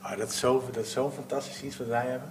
ah, 0.00 0.18
dat 0.18 0.28
is 0.28 0.38
zo- 0.38 0.68
dat 0.72 0.84
is 0.84 0.92
zo'n 0.92 1.12
fantastisch 1.12 1.62
iets 1.62 1.76
wat 1.76 1.86
wij 1.86 2.06
hebben. 2.06 2.30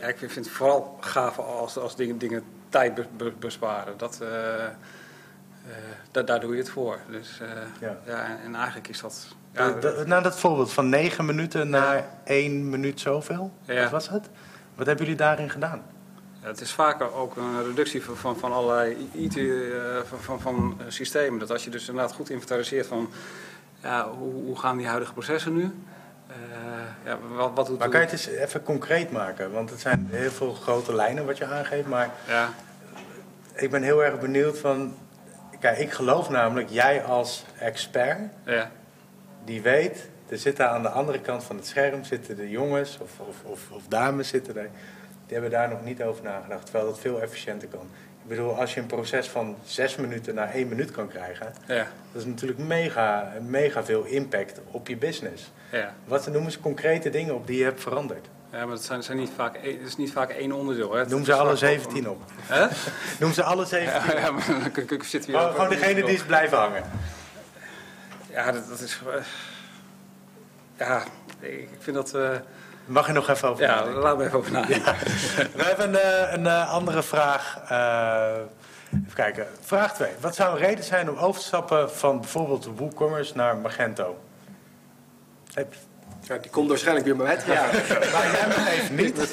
ja, 0.00 0.06
ik 0.06 0.16
vind 0.18 0.34
het 0.34 0.48
vooral 0.50 0.96
gaaf 1.00 1.38
als, 1.38 1.76
als 1.76 1.96
dingen, 1.96 2.18
dingen 2.18 2.42
tijd 2.68 2.94
be- 2.94 3.06
be- 3.16 3.32
besparen. 3.38 3.94
Dat, 3.98 4.18
eh, 4.22 4.64
eh, 4.64 4.70
da- 6.10 6.22
daar 6.22 6.40
doe 6.40 6.52
je 6.52 6.58
het 6.58 6.70
voor. 6.70 6.98
Dus, 7.10 7.40
eh, 7.40 7.48
Ja. 7.80 7.96
ja. 8.06 8.24
en, 8.26 8.38
en 8.44 8.54
eigenlijk 8.54 8.88
is 8.88 9.00
dat... 9.00 9.26
Ja, 9.52 9.70
Dat- 9.70 10.06
nou, 10.06 10.22
dat 10.22 10.38
voorbeeld 10.38 10.72
van 10.72 10.88
negen 10.88 11.24
minuten 11.24 11.68
naar 11.70 12.04
één 12.24 12.68
minuut 12.70 13.00
zoveel. 13.00 13.52
Ja. 13.64 13.82
Wat 13.82 13.90
was 13.90 14.08
het? 14.08 14.28
Wat 14.74 14.86
hebben 14.86 15.04
jullie 15.04 15.20
daarin 15.20 15.50
gedaan? 15.50 15.82
Ja, 16.42 16.46
het 16.46 16.60
is 16.60 16.72
vaker 16.72 17.14
ook 17.14 17.36
een 17.36 17.64
reductie 17.64 18.02
van, 18.02 18.16
van, 18.16 18.38
van 18.38 18.52
allerlei 18.52 19.10
IT 19.12 19.36
eh, 19.36 19.44
van, 20.04 20.20
van, 20.20 20.40
van 20.40 20.76
eh, 20.78 20.84
systemen. 20.88 21.38
Dat 21.38 21.50
als 21.50 21.64
je 21.64 21.70
dus 21.70 21.88
inderdaad 21.88 22.12
goed 22.12 22.30
inventariseert 22.30 22.86
van 22.86 23.10
ja, 23.82 24.08
hoe, 24.08 24.32
hoe 24.32 24.58
gaan 24.58 24.76
die 24.76 24.86
huidige 24.86 25.12
processen 25.12 25.56
nu? 25.56 25.74
Eh, 26.26 26.34
ja, 27.04 27.18
wat, 27.34 27.50
wat 27.54 27.66
doet 27.66 27.78
Maar 27.78 27.88
kan 27.88 28.00
je 28.00 28.06
het 28.06 28.14
eens 28.14 28.26
even 28.26 28.62
concreet 28.62 29.10
maken? 29.10 29.52
Want 29.52 29.70
het 29.70 29.80
zijn 29.80 30.08
heel 30.10 30.30
veel 30.30 30.52
grote 30.52 30.94
lijnen 30.94 31.26
wat 31.26 31.38
je 31.38 31.46
aangeeft. 31.46 31.86
Maar 31.86 32.10
Ja, 32.26 32.52
ik 33.54 33.70
ben 33.70 33.82
heel 33.82 34.04
erg 34.04 34.20
benieuwd 34.20 34.58
van... 34.58 34.94
Kijk, 35.60 35.78
ik 35.78 35.92
geloof 35.92 36.28
namelijk, 36.28 36.68
jij 36.70 37.04
als 37.04 37.44
expert, 37.58 38.18
ja, 38.44 38.70
die 39.44 39.62
weet... 39.62 40.08
Er 40.28 40.38
zitten 40.38 40.70
aan 40.70 40.82
de 40.82 40.88
andere 40.88 41.20
kant 41.20 41.44
van 41.44 41.56
het 41.56 41.66
scherm 41.66 42.04
zitten 42.04 42.36
de 42.36 42.50
jongens 42.50 42.98
of, 43.00 43.10
of, 43.28 43.36
of, 43.42 43.70
of 43.70 43.82
dames 43.88 44.28
zitten 44.28 44.56
er. 44.56 44.70
Die 45.30 45.38
hebben 45.38 45.58
daar 45.58 45.68
nog 45.68 45.84
niet 45.84 46.02
over 46.02 46.24
nagedacht, 46.24 46.64
terwijl 46.64 46.84
dat 46.86 46.98
veel 46.98 47.22
efficiënter 47.22 47.68
kan. 47.68 47.80
Ik 48.22 48.28
bedoel, 48.28 48.58
als 48.60 48.74
je 48.74 48.80
een 48.80 48.86
proces 48.86 49.28
van 49.28 49.56
zes 49.64 49.96
minuten 49.96 50.34
naar 50.34 50.50
één 50.52 50.68
minuut 50.68 50.90
kan 50.90 51.08
krijgen... 51.08 51.52
ja, 51.66 51.86
dat 52.12 52.22
is 52.22 52.24
natuurlijk 52.24 52.58
mega, 52.58 53.32
mega 53.46 53.84
veel 53.84 54.04
impact 54.04 54.60
op 54.70 54.88
je 54.88 54.96
business. 54.96 55.52
ja. 55.70 55.94
Wat 56.04 56.26
noemen 56.26 56.52
ze 56.52 56.60
concrete 56.60 57.10
dingen 57.10 57.34
op 57.34 57.46
die 57.46 57.58
je 57.58 57.64
hebt 57.64 57.80
veranderd? 57.82 58.26
ja 58.52 58.64
maar 58.64 58.74
het, 58.74 58.84
zijn, 58.84 59.02
zijn 59.02 59.16
niet 59.18 59.30
vaak, 59.36 59.54
één- 59.56 59.78
het 59.78 59.86
is 59.86 59.96
niet 59.96 60.12
vaak 60.12 60.30
één 60.30 60.52
onderdeel. 60.52 60.94
Hè. 60.94 61.06
Noem 61.06 61.24
ze 61.24 61.32
alle 61.34 61.48
vaak- 61.48 61.58
17 61.58 62.08
op. 62.08 62.22
Hè? 62.40 62.66
Noem 63.24 63.32
ze 63.32 63.42
alle 63.42 63.64
17 63.64 64.00
Ja, 64.14 64.20
ja, 64.20 64.30
maar 64.30 64.46
dan 64.46 65.02
zitten 65.04 65.30
we 65.32 65.38
hier 65.38 65.48
Gewoon, 65.50 65.68
degene 65.68 66.02
die 66.04 66.14
is 66.14 66.22
blijven 66.24 66.58
hangen. 66.58 66.82
Ja, 68.30 68.52
dat, 68.52 68.68
dat 68.68 68.80
is... 68.80 69.00
eh, 69.06 69.22
ja, 70.78 71.02
ik 71.40 71.68
vind 71.78 71.96
dat... 71.96 72.14
eh, 72.14 72.30
Mag 72.90 73.06
je 73.06 73.12
nog 73.12 73.28
even 73.28 73.48
over 73.48 73.62
ja, 73.64 73.74
nadenken? 73.74 74.02
laat 74.02 74.16
me 74.16 74.24
even 74.24 74.38
over 74.38 74.52
nadenken. 74.52 74.94
We 75.54 75.62
hebben 75.62 75.88
een, 75.88 75.96
eh, 76.00 76.32
een 76.32 76.46
eh, 76.46 76.72
andere 76.72 77.02
vraag. 77.02 77.58
Eh, 77.68 78.40
even 78.94 79.14
kijken. 79.14 79.46
Vraag 79.60 79.94
2. 79.94 80.10
Wat 80.20 80.34
zou 80.34 80.50
een 80.52 80.66
reden 80.66 80.84
zijn 80.84 81.10
om 81.10 81.16
over 81.16 81.40
te 81.40 81.46
stappen 81.46 81.92
van 81.92 82.20
bijvoorbeeld 82.20 82.68
WooCommerce 82.76 83.36
naar 83.36 83.56
Magento? 83.56 84.18
Heb- 85.54 85.74
Ja, 86.20 86.36
die 86.38 86.50
komt 86.50 86.68
waarschijnlijk 86.68 87.06
weer 87.06 87.16
bij 87.16 87.26
mij 87.26 87.36
terug. 87.36 87.54
Ja, 87.54 88.08
maar 88.12 88.30
jij 88.32 88.46
moet 88.46 88.66
even 88.66 88.94
niet. 88.94 89.16
Dus 89.16 89.30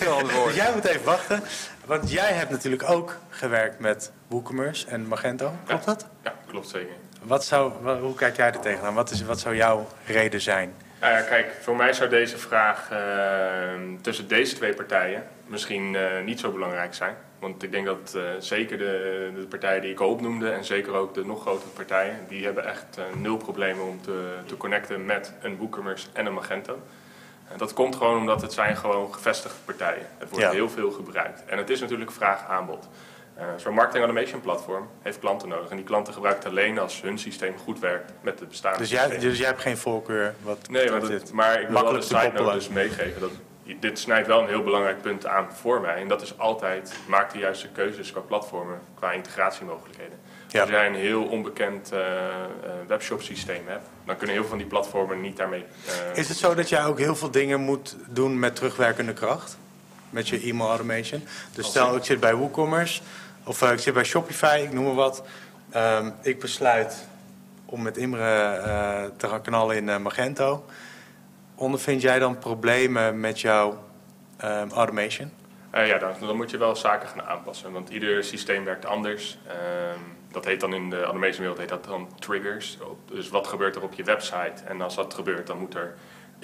jij 0.55 0.73
moet 0.73 0.85
even 0.85 1.03
wachten. 1.05 1.43
Want 1.85 2.11
jij 2.11 2.33
hebt 2.33 2.49
natuurlijk 2.49 2.89
ook 2.89 3.17
gewerkt 3.29 3.79
met 3.79 4.11
WooCommerce 4.27 4.87
en 4.87 5.07
Magento. 5.07 5.51
Klopt 5.65 5.85
dat? 5.85 6.05
Ja, 6.23 6.33
klopt 6.47 6.67
zeker. 6.67 6.95
Wat 7.23 7.45
zou, 7.45 7.71
hoe 7.99 8.15
kijk 8.15 8.35
jij 8.35 8.47
er 8.47 8.59
tegenaan? 8.59 8.93
Wat, 8.93 9.09
is, 9.11 9.23
wat 9.23 9.39
zou 9.39 9.55
jouw 9.55 9.87
reden 10.05 10.41
zijn? 10.41 10.73
Nou 11.01 11.13
ja, 11.13 11.21
kijk, 11.21 11.51
voor 11.61 11.75
mij 11.75 11.93
zou 11.93 12.09
deze 12.09 12.37
vraag 12.37 12.91
eh, 12.91 12.99
tussen 14.01 14.27
deze 14.27 14.55
twee 14.55 14.73
partijen 14.73 15.23
misschien 15.45 15.95
eh, 15.95 16.23
niet 16.25 16.39
zo 16.39 16.51
belangrijk 16.51 16.93
zijn. 16.93 17.15
Want 17.39 17.63
ik 17.63 17.71
denk 17.71 17.85
dat 17.85 18.13
eh, 18.15 18.21
zeker 18.39 18.77
de, 18.77 19.31
de 19.35 19.45
partijen 19.49 19.81
die 19.81 19.91
ik 19.91 19.99
al 19.99 20.09
opnoemde 20.09 20.51
en 20.51 20.63
zeker 20.65 20.93
ook 20.93 21.13
de 21.13 21.25
nog 21.25 21.41
grotere 21.41 21.69
partijen, 21.69 22.19
die 22.27 22.45
hebben 22.45 22.65
echt 22.65 22.97
eh, 22.97 23.03
nul 23.15 23.37
problemen 23.37 23.85
om 23.85 24.01
te, 24.01 24.33
te 24.45 24.57
connecten 24.57 25.05
met 25.05 25.33
een 25.41 25.57
WooCommerce 25.57 26.07
en 26.13 26.25
een 26.25 26.33
Magento. 26.33 26.79
En 27.51 27.57
dat 27.57 27.73
komt 27.73 27.95
gewoon 27.95 28.17
omdat 28.17 28.41
het 28.41 28.53
zijn 28.53 28.77
gewoon 28.77 29.13
gevestigde 29.13 29.57
partijen. 29.65 30.05
Het 30.17 30.29
wordt 30.29 30.45
Ja. 30.45 30.51
heel 30.51 30.69
veel 30.69 30.91
gebruikt. 30.91 31.43
En 31.45 31.57
het 31.57 31.69
is 31.69 31.79
natuurlijk 31.79 32.11
vraag-aanbod. 32.11 32.87
Eh, 33.37 33.45
Zo'n 33.57 33.73
marketing 33.73 34.03
automation 34.05 34.41
platform 34.41 34.87
heeft 35.01 35.19
klanten 35.19 35.49
nodig. 35.49 35.69
En 35.69 35.75
die 35.75 35.85
klanten 35.85 36.13
gebruiken 36.13 36.43
het 36.43 36.51
alleen 36.51 36.79
als 36.79 37.01
hun 37.01 37.19
systeem 37.19 37.57
goed 37.57 37.79
werkt 37.79 38.11
met 38.21 38.39
het 38.39 38.49
bestaande 38.49 38.79
Dus 38.79 38.89
jij, 38.89 39.01
systeem. 39.03 39.29
dus 39.29 39.37
jij 39.37 39.47
hebt 39.47 39.61
geen 39.61 39.77
voorkeur? 39.77 40.35
Wat 40.41 40.69
Nee, 40.69 40.89
maar, 40.89 40.99
dat, 40.99 41.11
ik 41.11 41.67
wil 41.67 41.83
wel 41.83 41.91
de 41.91 42.01
side 42.01 42.31
note 42.33 42.53
dus 42.53 42.69
meegeven. 42.69 43.21
Dat, 43.21 43.31
dit 43.79 43.99
snijdt 43.99 44.27
wel 44.27 44.41
een 44.41 44.47
heel 44.47 44.63
belangrijk 44.63 45.01
punt 45.01 45.25
aan 45.25 45.47
voor 45.53 45.81
mij. 45.81 45.95
En 45.95 46.07
dat 46.07 46.21
is 46.21 46.37
altijd, 46.37 46.93
maak 47.07 47.33
de 47.33 47.39
juiste 47.39 47.67
keuzes 47.67 48.11
qua 48.11 48.19
platformen, 48.19 48.79
qua 48.95 49.11
integratiemogelijkheden. 49.11 50.17
Ja. 50.47 50.61
Als 50.61 50.69
jij 50.69 50.87
een 50.87 50.95
heel 50.95 51.23
onbekend 51.23 51.91
eh 51.91 51.99
eh, 51.99 52.87
webshop 52.87 53.21
systeem 53.21 53.63
hebt, 53.65 53.85
dan 54.05 54.17
kunnen 54.17 54.35
heel 54.35 54.43
veel 54.43 54.49
van 54.49 54.57
die 54.57 54.67
platformen 54.67 55.21
niet 55.21 55.37
daarmee... 55.37 55.65
Is 56.13 56.27
het 56.27 56.37
zo 56.37 56.55
dat 56.55 56.69
jij 56.69 56.85
ook 56.85 56.99
heel 56.99 57.15
veel 57.15 57.31
dingen 57.31 57.59
moet 57.59 57.95
doen 58.07 58.39
met 58.39 58.55
terugwerkende 58.55 59.13
kracht? 59.13 59.57
Met 60.09 60.29
je 60.29 60.39
e-mail 60.39 60.69
automation? 60.69 61.23
Dus 61.53 61.65
stel 61.67 61.95
ik 61.95 62.03
zit 62.03 62.19
bij 62.19 62.35
WooCommerce 62.35 63.01
of 63.47 63.61
eh, 63.61 63.71
ik 63.71 63.79
zit 63.79 63.93
bij 63.93 64.03
Shopify, 64.03 64.61
ik 64.63 64.73
noem 64.73 64.83
maar 64.83 64.93
wat. 64.93 65.23
Ehm, 65.71 66.11
ik 66.21 66.39
besluit 66.39 67.07
om 67.65 67.81
met 67.81 67.97
Imre 67.97 68.53
eh, 68.53 69.03
te 69.17 69.27
gaan 69.27 69.41
knallen 69.41 69.75
in 69.75 69.89
eh, 69.89 69.97
Magento. 69.97 70.65
Ondervind 71.55 72.01
jij 72.01 72.19
dan 72.19 72.37
problemen 72.37 73.19
met 73.19 73.41
jouw 73.41 73.83
ehm, 74.37 74.69
automation? 74.69 75.31
Ja, 75.71 75.97
dan, 75.97 76.13
dan 76.19 76.35
moet 76.35 76.51
je 76.51 76.57
wel 76.57 76.75
zaken 76.75 77.09
gaan 77.09 77.23
aanpassen, 77.23 77.71
want 77.71 77.89
ieder 77.89 78.23
systeem 78.23 78.63
werkt 78.63 78.85
anders. 78.85 79.37
Ehm, 79.47 79.99
dat 80.31 80.45
heet 80.45 80.59
dan 80.59 80.73
in 80.73 80.89
de 80.89 81.01
automation 81.01 81.39
wereld 81.39 81.57
heet 81.57 81.69
dat 81.69 81.85
dan 81.85 82.09
triggers. 82.19 82.77
Dus 83.05 83.29
wat 83.29 83.47
gebeurt 83.47 83.75
er 83.75 83.81
op 83.81 83.93
je 83.93 84.03
website? 84.03 84.63
En 84.67 84.81
als 84.81 84.95
dat 84.95 85.13
gebeurt, 85.13 85.47
dan 85.47 85.59
moet 85.59 85.75
er 85.75 85.95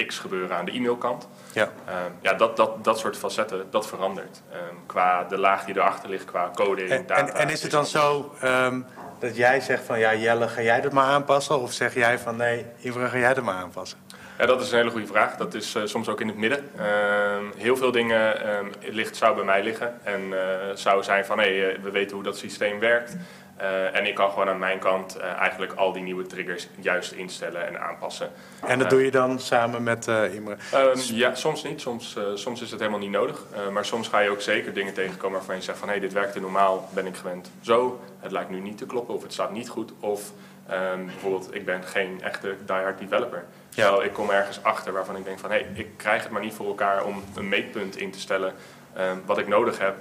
X 0.08 0.20
gebeuren 0.20 0.58
aan 0.58 0.66
de 0.66 0.72
e-mailkant. 0.72 1.28
Ja. 1.54 1.70
Ehm, 1.86 1.98
ja, 2.22 2.34
dat, 2.34 2.58
dat, 2.58 2.84
dat 2.84 3.00
soort 3.00 3.18
facetten, 3.18 3.66
dat 3.70 3.88
verandert. 3.88 4.42
Ehm, 4.52 4.76
qua 4.86 5.24
de 5.24 5.38
laag 5.38 5.66
die 5.66 5.76
erachter 5.76 6.10
ligt, 6.10 6.26
qua 6.26 6.52
coding, 6.56 6.90
En, 6.90 7.06
data. 7.08 7.28
en, 7.28 7.36
en 7.36 7.50
is 7.50 7.62
het 7.62 7.72
dan 7.72 7.86
zo 7.86 8.34
ehm, 8.42 8.82
dat 9.20 9.36
jij 9.36 9.60
zegt 9.60 9.84
van 9.84 10.00
ja 10.00 10.16
Jelle, 10.16 10.48
ga 10.48 10.62
jij 10.62 10.82
dat 10.82 10.92
maar 10.92 11.06
aanpassen? 11.08 11.60
Of 11.60 11.72
zeg 11.72 11.94
jij 11.94 12.20
van 12.20 12.36
nee, 12.36 12.66
Imre, 12.78 13.08
ga 13.10 13.18
jij 13.18 13.34
dat 13.34 13.44
maar 13.44 13.56
aanpassen? 13.56 13.98
Ja, 14.38 14.46
dat 14.46 14.62
is 14.62 14.72
een 14.72 14.78
hele 14.78 14.90
goede 14.90 15.08
vraag. 15.08 15.36
Dat 15.36 15.54
is 15.54 15.76
eh, 15.76 15.82
soms 15.86 16.08
ook 16.08 16.22
in 16.22 16.28
het 16.28 16.38
midden. 16.38 16.70
Ehm, 16.78 17.44
heel 17.58 17.78
veel 17.78 17.92
dingen 17.92 18.44
ehm, 18.44 18.66
ligt, 18.82 19.16
zou 19.16 19.36
bij 19.36 19.44
mij 19.44 19.64
liggen. 19.64 20.00
En 20.04 20.22
eh, 20.32 20.76
zou 20.76 21.04
zijn 21.04 21.26
van, 21.26 21.40
hé, 21.40 21.44
eh, 21.44 21.80
we 21.82 21.92
weten 21.92 22.16
hoe 22.16 22.24
dat 22.24 22.38
systeem 22.38 22.80
werkt. 22.80 23.18
En 23.94 24.06
ik 24.06 24.16
kan 24.16 24.30
gewoon 24.30 24.50
aan 24.50 24.60
mijn 24.60 24.80
kant 24.80 25.18
eigenlijk 25.18 25.74
al 25.74 25.92
die 25.92 26.04
nieuwe 26.04 26.26
triggers 26.26 26.68
juist 26.80 27.12
instellen 27.12 27.68
en 27.68 27.82
aanpassen. 27.82 28.30
En 28.66 28.80
dat 28.80 28.90
doe 28.90 29.04
je 29.04 29.12
dan 29.12 29.40
samen 29.40 29.84
met 29.84 30.08
Imre. 30.08 30.56
Ehm, 30.72 30.98
ja, 30.98 31.36
soms 31.36 31.64
niet. 31.64 31.82
Soms, 31.82 32.18
soms 32.34 32.62
is 32.62 32.72
het 32.72 32.80
helemaal 32.80 33.00
niet 33.00 33.12
nodig. 33.12 33.44
Maar 33.72 33.86
soms 33.86 34.08
ga 34.08 34.20
je 34.20 34.30
ook 34.30 34.42
zeker 34.42 34.74
dingen 34.74 34.94
tegenkomen 34.94 35.38
waarvan 35.38 35.56
je 35.56 35.62
zegt 35.62 35.78
van... 35.78 35.88
hé, 35.88 35.94
hey, 35.94 36.04
dit 36.04 36.14
werkte 36.14 36.40
normaal, 36.40 36.90
ben 36.94 37.06
ik 37.06 37.16
gewend 37.16 37.52
zo. 37.62 38.00
Het 38.20 38.32
lijkt 38.32 38.50
nu 38.50 38.60
niet 38.60 38.78
te 38.78 38.86
kloppen 38.86 39.14
of 39.14 39.24
het 39.24 39.34
staat 39.34 39.52
niet 39.52 39.70
goed. 39.70 39.94
Of 40.00 40.32
bijvoorbeeld, 41.06 41.56
ik 41.56 41.66
ben 41.66 41.84
geen 41.84 42.22
echte 42.22 42.56
diehard 42.66 43.00
developer. 43.00 43.44
Terwijl 43.76 44.04
ik 44.04 44.14
kom 44.14 44.30
ergens 44.30 44.64
achter 44.64 44.94
waarvan 44.94 45.16
ik 45.16 45.26
denk 45.26 45.40
van... 45.40 45.52
hé, 45.52 45.58
hey, 45.58 45.68
ik 45.74 45.88
krijg 45.98 46.24
het 46.24 46.32
maar 46.32 46.42
niet 46.42 46.54
voor 46.54 46.66
elkaar 46.68 47.04
om 47.04 47.24
een 47.36 47.50
meetpunt 47.50 47.98
in 47.98 48.12
te 48.12 48.20
stellen... 48.20 48.54
ehm, 48.94 49.18
wat 49.26 49.38
ik 49.38 49.48
nodig 49.48 49.80
heb 49.80 49.96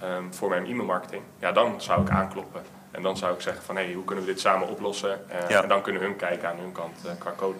ehm, 0.00 0.22
voor 0.30 0.48
mijn 0.48 0.66
e-mailmarketing. 0.66 1.22
Ja, 1.38 1.52
dan 1.52 1.80
zou 1.80 2.02
ik 2.02 2.10
aankloppen. 2.10 2.62
En 2.90 3.02
dan 3.02 3.16
zou 3.16 3.34
ik 3.34 3.40
zeggen 3.40 3.64
van, 3.64 3.76
hé, 3.76 3.84
hey, 3.84 3.92
hoe 3.92 4.04
kunnen 4.04 4.24
we 4.24 4.30
dit 4.30 4.40
samen 4.40 4.68
oplossen? 4.68 5.30
Eh, 5.30 5.48
Ja. 5.48 5.62
En 5.62 5.68
dan 5.68 5.82
kunnen 5.82 6.02
hun 6.02 6.16
kijken 6.16 6.48
aan 6.48 6.58
hun 6.58 6.72
kant 6.72 6.96
eh, 7.04 7.10
qua 7.18 7.32
code. 7.36 7.58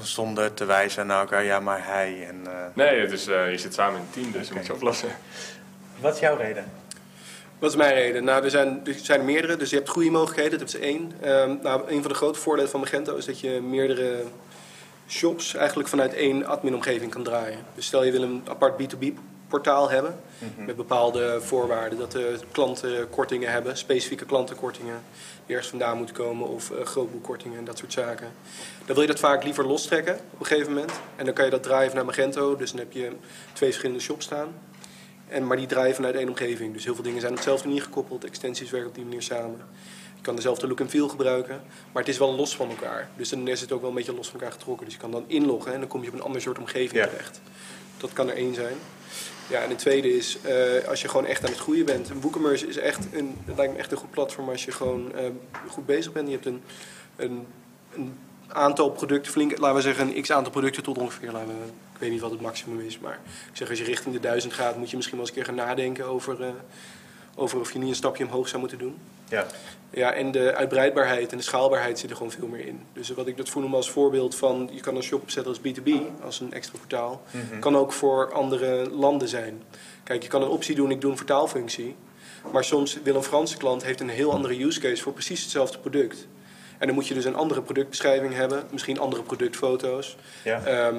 Zonder 0.00 0.54
te 0.54 0.64
wijzen 0.64 1.06
naar 1.06 1.20
elkaar, 1.20 1.44
ja, 1.44 1.60
maar 1.60 1.86
hij. 1.86 2.26
En, 2.28 2.46
eh, 2.46 2.52
Nee, 2.74 3.00
het 3.00 3.12
is, 3.12 3.26
eh, 3.26 3.50
je 3.50 3.58
zit 3.58 3.74
samen 3.74 3.94
in 3.94 4.00
een 4.00 4.10
team, 4.10 4.32
dus 4.32 4.48
je 4.48 4.54
moet 4.54 4.66
je 4.66 4.72
oplossen. 4.74 5.08
Wat 6.00 6.14
is 6.14 6.20
jouw 6.20 6.36
reden? 6.36 6.64
Wat 7.62 7.70
is 7.70 7.76
mijn 7.76 7.94
reden? 7.94 8.24
Nou, 8.24 8.44
er 8.44 8.50
zijn, 8.50 8.80
er 8.86 8.94
zijn 9.02 9.18
er 9.18 9.24
meerdere, 9.24 9.56
dus 9.56 9.70
je 9.70 9.76
hebt 9.76 9.88
goede 9.88 10.10
mogelijkheden, 10.10 10.58
dat 10.58 10.68
is 10.68 10.76
één. 10.76 11.12
Ehm, 11.20 11.56
nou, 11.62 11.90
een 11.90 12.02
van 12.02 12.10
de 12.10 12.16
grote 12.16 12.38
voordelen 12.38 12.70
van 12.70 12.80
Magento 12.80 13.16
is 13.16 13.24
dat 13.24 13.40
je 13.40 13.60
meerdere 13.60 14.22
shops 15.08 15.54
eigenlijk 15.54 15.88
vanuit 15.88 16.14
één 16.14 16.46
admin-omgeving 16.46 17.10
kan 17.10 17.22
draaien. 17.22 17.58
Dus 17.74 17.86
stel 17.86 18.04
je 18.04 18.12
wil 18.12 18.22
een 18.22 18.42
apart 18.48 18.82
B2B-portaal 18.82 19.90
hebben 19.90 20.20
met 20.56 20.76
bepaalde 20.76 21.40
voorwaarden. 21.40 21.98
Dat 21.98 22.12
de 22.12 22.38
klanten 22.52 23.10
kortingen 23.10 23.50
hebben, 23.50 23.76
specifieke 23.76 24.24
klantenkortingen 24.24 25.02
die 25.46 25.54
ergens 25.54 25.68
vandaan 25.70 25.96
moeten 25.96 26.14
komen 26.14 26.48
of 26.48 26.70
uh, 26.70 26.84
grootboekkortingen 26.84 27.58
en 27.58 27.64
dat 27.64 27.78
soort 27.78 27.92
zaken. 27.92 28.28
Dan 28.86 28.94
wil 28.94 29.00
je 29.00 29.10
dat 29.10 29.20
vaak 29.20 29.44
liever 29.44 29.66
lostrekken 29.66 30.14
op 30.14 30.40
een 30.40 30.46
gegeven 30.46 30.72
moment. 30.72 30.92
En 31.16 31.24
dan 31.24 31.34
kan 31.34 31.44
je 31.44 31.50
dat 31.50 31.62
draaien 31.62 31.88
vanuit 31.88 32.06
Magento, 32.06 32.56
dus 32.56 32.70
dan 32.70 32.78
heb 32.80 32.92
je 32.92 33.10
twee 33.52 33.68
verschillende 33.68 34.02
shops 34.02 34.24
staan. 34.24 34.52
En, 35.32 35.46
maar 35.46 35.56
die 35.56 35.66
draaien 35.66 35.94
vanuit 35.94 36.14
één 36.14 36.28
omgeving. 36.28 36.72
Dus 36.72 36.84
heel 36.84 36.94
veel 36.94 37.04
dingen 37.04 37.20
zijn 37.20 37.32
op 37.32 37.38
dezelfde 37.38 37.68
manier 37.68 37.82
gekoppeld. 37.82 38.24
Extensies 38.24 38.70
werken 38.70 38.88
op 38.88 38.94
die 38.94 39.04
manier 39.04 39.22
samen. 39.22 39.60
Je 40.16 40.22
kan 40.22 40.36
dezelfde 40.36 40.66
look 40.68 40.80
en 40.80 40.90
feel 40.90 41.08
gebruiken. 41.08 41.60
Maar 41.92 42.02
het 42.02 42.12
is 42.12 42.18
wel 42.18 42.34
los 42.34 42.56
van 42.56 42.68
elkaar. 42.70 43.08
Dus 43.16 43.28
dan 43.28 43.48
is 43.48 43.60
het 43.60 43.72
ook 43.72 43.80
wel 43.80 43.90
een 43.90 43.96
beetje 43.96 44.14
los 44.14 44.28
van 44.28 44.40
elkaar 44.40 44.52
getrokken. 44.52 44.84
Dus 44.84 44.94
je 44.94 45.00
kan 45.00 45.10
dan 45.10 45.24
inloggen 45.26 45.72
en 45.72 45.78
dan 45.78 45.88
kom 45.88 46.02
je 46.02 46.08
op 46.08 46.14
een 46.14 46.22
ander 46.22 46.40
soort 46.40 46.58
omgeving 46.58 46.92
Ja. 47.02 47.06
terecht. 47.06 47.40
Dat 47.96 48.12
kan 48.12 48.28
er 48.28 48.36
één 48.36 48.54
zijn. 48.54 48.74
Ja, 49.48 49.62
en 49.62 49.68
de 49.68 49.74
tweede 49.74 50.16
is, 50.16 50.38
eh, 50.42 50.88
als 50.88 51.02
je 51.02 51.08
gewoon 51.08 51.26
echt 51.26 51.44
aan 51.44 51.50
het 51.50 51.58
groeien 51.58 51.84
bent. 51.84 52.10
WooCommerce 52.20 52.66
is 52.66 52.76
echt 52.78 53.06
een, 53.12 53.36
het 53.44 53.56
lijkt 53.56 53.72
me 53.72 53.78
echt 53.78 53.92
een 53.92 53.98
goed 53.98 54.10
platform 54.10 54.48
als 54.48 54.64
je 54.64 54.72
gewoon 54.72 55.14
eh, 55.14 55.24
goed 55.68 55.86
bezig 55.86 56.12
bent. 56.12 56.26
Je 56.28 56.32
hebt 56.34 56.46
een, 56.46 56.62
een, 57.16 57.46
een 57.94 58.18
aantal 58.52 58.90
producten, 58.90 59.32
flink, 59.32 59.58
laten 59.58 59.76
we 59.76 59.82
zeggen 59.82 60.16
een 60.16 60.22
x 60.22 60.32
aantal 60.32 60.52
producten 60.52 60.82
tot 60.82 60.98
ongeveer, 60.98 61.32
laten 61.32 61.48
we, 61.48 61.64
ik 61.92 61.98
weet 61.98 62.10
niet 62.10 62.20
wat 62.20 62.30
het 62.30 62.40
maximum 62.40 62.80
is, 62.80 62.98
maar 62.98 63.18
ik 63.50 63.56
zeg 63.56 63.68
als 63.68 63.78
je 63.78 63.84
richting 63.84 64.14
de 64.14 64.20
duizend 64.20 64.52
gaat, 64.52 64.76
moet 64.76 64.90
je 64.90 64.96
misschien 64.96 65.18
wel 65.18 65.26
eens 65.26 65.36
een 65.36 65.42
keer 65.42 65.54
gaan 65.54 65.66
nadenken 65.66 66.06
over, 66.06 66.42
eh, 66.42 66.48
over 67.34 67.60
of 67.60 67.72
je 67.72 67.78
niet 67.78 67.88
een 67.88 67.94
stapje 67.94 68.24
omhoog 68.24 68.48
zou 68.48 68.60
moeten 68.60 68.78
doen. 68.78 68.98
Ja. 69.28 69.46
Ja, 69.90 70.12
en 70.12 70.32
de 70.32 70.54
uitbreidbaarheid 70.54 71.32
en 71.32 71.36
de 71.36 71.44
schaalbaarheid 71.44 71.98
zit 71.98 72.10
er 72.10 72.16
gewoon 72.16 72.32
veel 72.32 72.46
meer 72.46 72.66
in. 72.66 72.80
Dus 72.92 73.10
wat 73.10 73.26
ik 73.26 73.36
dat 73.36 73.48
voel 73.48 73.62
noem 73.62 73.74
als 73.74 73.90
voorbeeld 73.90 74.34
van, 74.34 74.68
je 74.72 74.80
kan 74.80 74.96
een 74.96 75.02
shop 75.02 75.22
opzetten 75.22 75.52
als 75.52 75.60
B2B, 75.60 75.90
als 76.24 76.40
een 76.40 76.52
extra 76.52 76.78
portaal. 76.78 77.22
Kan 77.60 77.76
ook 77.76 77.92
voor 77.92 78.32
andere 78.32 78.90
landen 78.90 79.28
zijn. 79.28 79.62
Kijk, 80.04 80.22
je 80.22 80.28
kan 80.28 80.42
een 80.42 80.48
optie 80.48 80.74
doen, 80.74 80.90
ik 80.90 81.00
doe 81.00 81.10
een 81.10 81.16
vertaalfunctie. 81.16 81.96
Maar 82.52 82.64
soms 82.64 82.98
wil 83.02 83.14
een 83.14 83.22
Franse 83.22 83.56
klant 83.56 83.84
heeft 83.84 84.00
een 84.00 84.08
heel 84.08 84.32
andere 84.32 84.64
use 84.64 84.80
case 84.80 85.02
voor 85.02 85.12
precies 85.12 85.42
hetzelfde 85.42 85.78
product. 85.78 86.26
En 86.82 86.88
dan 86.88 86.96
moet 86.96 87.06
je 87.06 87.14
dus 87.14 87.24
een 87.24 87.34
andere 87.34 87.62
productbeschrijving 87.62 88.34
hebben, 88.34 88.62
misschien 88.70 88.98
andere 88.98 89.22
productfoto's. 89.22 90.16
Ja. 90.44 90.64
Ehm, 90.64 90.96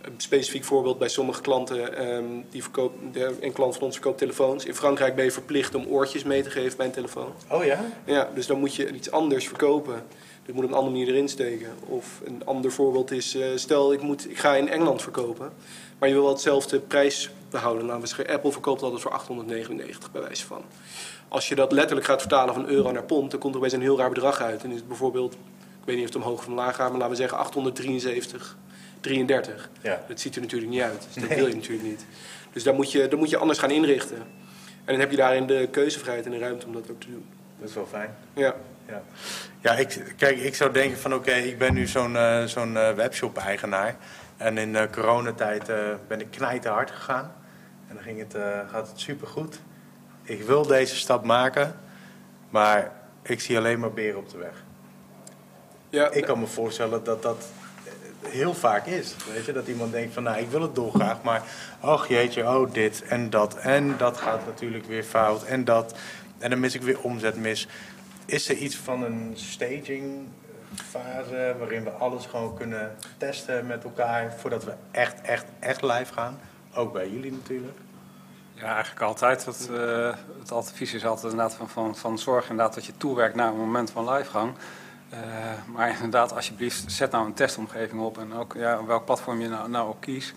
een 0.00 0.14
specifiek 0.16 0.64
voorbeeld 0.64 0.98
bij 0.98 1.08
sommige 1.08 1.40
klanten, 1.40 1.96
ehm, 1.96 2.24
die 2.50 2.62
verkoopt, 2.62 3.14
de, 3.14 3.36
een 3.40 3.52
klant 3.52 3.74
van 3.74 3.82
ons 3.82 3.94
verkoopt 3.94 4.18
telefoons. 4.18 4.64
In 4.64 4.74
Frankrijk 4.74 5.14
ben 5.14 5.24
je 5.24 5.30
verplicht 5.30 5.74
om 5.74 5.86
oortjes 5.86 6.22
mee 6.22 6.42
te 6.42 6.50
geven 6.50 6.76
bij 6.76 6.86
een 6.86 6.92
telefoon. 6.92 7.32
Oh 7.50 7.64
ja? 7.64 7.84
Ja, 8.04 8.28
dus 8.34 8.46
dan 8.46 8.58
moet 8.58 8.74
je 8.74 8.92
iets 8.92 9.10
anders 9.10 9.48
verkopen. 9.48 10.02
Dat 10.46 10.54
moet 10.54 10.64
op 10.64 10.70
een 10.70 10.76
andere 10.76 10.96
manier 10.96 11.08
erin 11.08 11.28
steken. 11.28 11.72
Of 11.86 12.20
een 12.24 12.42
ander 12.44 12.72
voorbeeld 12.72 13.10
is, 13.10 13.34
eh, 13.34 13.46
stel 13.54 13.92
ik, 13.92 14.02
moet, 14.02 14.30
ik 14.30 14.38
ga 14.38 14.54
in 14.54 14.68
Engeland 14.68 15.02
verkopen, 15.02 15.52
maar 15.98 16.08
je 16.08 16.14
wil 16.14 16.24
wel 16.24 16.32
hetzelfde 16.32 16.80
prijs 16.80 17.30
behouden. 17.50 17.86
Nou, 17.86 18.02
Apple 18.26 18.52
verkoopt 18.52 18.82
altijd 18.82 19.02
voor 19.02 19.10
899 19.10 20.12
bij 20.12 20.22
wijze 20.22 20.46
van. 20.46 20.62
Als 21.34 21.48
je 21.48 21.54
dat 21.54 21.72
letterlijk 21.72 22.06
gaat 22.06 22.20
vertalen 22.20 22.54
van 22.54 22.66
euro 22.66 22.92
naar 22.92 23.02
pond, 23.02 23.30
dan 23.30 23.40
komt 23.40 23.52
er 23.52 23.58
opeens 23.58 23.74
een 23.74 23.80
heel 23.80 23.98
raar 23.98 24.08
bedrag 24.08 24.40
uit. 24.40 24.62
En 24.64 24.70
is 24.70 24.76
het 24.76 24.88
bijvoorbeeld, 24.88 25.34
ik 25.34 25.84
weet 25.84 25.96
niet 25.96 26.08
of 26.08 26.14
het 26.14 26.22
omhoog 26.22 26.38
of 26.38 26.46
omlaag 26.46 26.76
gaat, 26.76 26.88
maar 26.88 26.98
laten 26.98 27.10
we 27.10 27.16
zeggen 27.16 27.38
873, 27.38 28.56
33. 29.00 29.70
Ja. 29.80 30.02
Dat 30.08 30.20
ziet 30.20 30.34
er 30.34 30.40
natuurlijk 30.40 30.70
niet 30.70 30.80
uit, 30.80 31.02
dus 31.06 31.14
dat 31.14 31.28
Nee. 31.28 31.38
wil 31.38 31.48
je 31.48 31.54
natuurlijk 31.54 31.88
niet. 31.88 32.06
Dus 32.52 32.62
daar 32.62 32.74
moet, 32.74 32.92
je, 32.92 33.08
daar 33.08 33.18
moet 33.18 33.30
je 33.30 33.36
anders 33.36 33.58
gaan 33.58 33.70
inrichten. 33.70 34.16
En 34.16 34.92
dan 34.92 34.98
heb 34.98 35.10
je 35.10 35.16
daarin 35.16 35.46
de 35.46 35.68
keuzevrijheid 35.70 36.26
en 36.26 36.32
de 36.32 36.38
ruimte 36.38 36.66
om 36.66 36.72
dat 36.72 36.90
ook 36.90 37.00
te 37.00 37.10
doen. 37.10 37.26
Dat 37.58 37.68
is 37.68 37.74
wel 37.74 37.86
fijn. 37.86 38.14
Ja. 38.34 38.54
Ja, 38.88 39.02
ja 39.60 39.72
ik, 39.72 40.14
kijk, 40.16 40.38
ik 40.38 40.54
zou 40.54 40.72
denken 40.72 40.98
van 40.98 41.14
oké, 41.14 41.32
ik 41.32 41.58
ben 41.58 41.74
nu 41.74 41.86
zo'n 41.86 42.16
eh, 42.16 42.44
zo'n 42.44 42.76
eh, 42.76 42.92
webshop-eigenaar. 42.92 43.96
En 44.36 44.58
in 44.58 44.76
eh, 44.76 44.90
coronatijd 44.92 45.70
ben 46.08 46.20
ik 46.20 46.30
knijten 46.30 46.72
hard 46.72 46.90
gegaan. 46.90 47.32
En 47.88 47.94
dan 47.94 48.04
ging 48.04 48.18
het, 48.18 48.36
gaat 48.70 48.88
het 48.88 49.00
supergoed. 49.00 49.60
Ik 50.26 50.42
wil 50.42 50.66
deze 50.66 50.96
stap 50.96 51.24
maken, 51.24 51.74
maar 52.50 52.92
ik 53.22 53.40
zie 53.40 53.58
alleen 53.58 53.80
maar 53.80 53.92
beren 53.92 54.18
op 54.18 54.30
de 54.30 54.38
weg. 54.38 54.62
Ja, 55.88 56.10
Ik 56.10 56.24
kan 56.24 56.38
me 56.38 56.46
voorstellen 56.46 57.04
dat 57.04 57.22
dat 57.22 57.48
eh, 57.84 58.30
heel 58.30 58.54
vaak 58.54 58.86
is. 58.86 59.14
Weet 59.32 59.44
je, 59.44 59.52
dat 59.52 59.66
iemand 59.66 59.92
denkt 59.92 60.14
van 60.14 60.22
nou, 60.22 60.38
ik 60.38 60.50
wil 60.50 60.62
het 60.62 60.74
dolgraag, 60.74 61.22
maar 61.22 61.42
ach 61.80 62.08
jeetje, 62.08 62.42
oh 62.42 62.72
dit 62.72 63.02
en 63.02 63.30
dat. 63.30 63.56
En 63.56 63.96
dat 63.96 64.16
gaat 64.16 64.46
natuurlijk 64.46 64.84
weer 64.84 65.04
fout 65.04 65.44
en 65.44 65.64
dat. 65.64 65.94
En 66.38 66.50
dan 66.50 66.60
mis 66.60 66.74
ik 66.74 66.82
weer 66.82 67.00
omzet 67.00 67.36
mis. 67.36 67.68
Is 68.26 68.48
er 68.48 68.56
iets 68.56 68.76
van 68.76 69.02
een 69.02 69.32
staging 69.34 70.28
fase 70.74 71.54
waarin 71.58 71.84
we 71.84 71.90
alles 71.90 72.26
gewoon 72.26 72.56
kunnen 72.56 72.96
testen 73.16 73.66
met 73.66 73.84
elkaar 73.84 74.34
voordat 74.38 74.64
we 74.64 74.72
echt, 74.90 75.20
echt, 75.20 75.44
echt 75.58 75.82
live 75.82 76.12
gaan? 76.12 76.38
Ook 76.74 76.92
bij 76.92 77.08
jullie 77.08 77.32
natuurlijk. 77.32 77.78
Ja, 78.54 78.74
eigenlijk 78.74 79.00
altijd. 79.00 79.44
Het, 79.44 79.68
eh, 79.70 80.14
het 80.38 80.52
advies 80.52 80.94
is 80.94 81.06
altijd 81.06 81.32
inderdaad 81.32 81.56
van, 81.56 81.68
van, 81.68 81.96
van 81.96 82.18
zorg 82.18 82.50
inderdaad 82.50 82.74
dat 82.74 82.86
je 82.86 82.96
toewerkt 82.96 83.34
naar 83.34 83.48
een 83.48 83.56
moment 83.56 83.90
van 83.90 84.10
livegang. 84.10 84.54
Eh 85.10 85.18
maar 85.66 85.90
inderdaad, 85.90 86.34
alsjeblieft, 86.34 86.92
zet 86.92 87.10
nou 87.10 87.26
een 87.26 87.34
testomgeving 87.34 88.00
op 88.00 88.18
en 88.18 88.34
ook 88.34 88.54
ja, 88.56 88.84
welk 88.84 89.04
platform 89.04 89.40
je 89.40 89.48
nou, 89.48 89.68
nou 89.68 89.88
ook 89.88 90.00
kiest. 90.00 90.34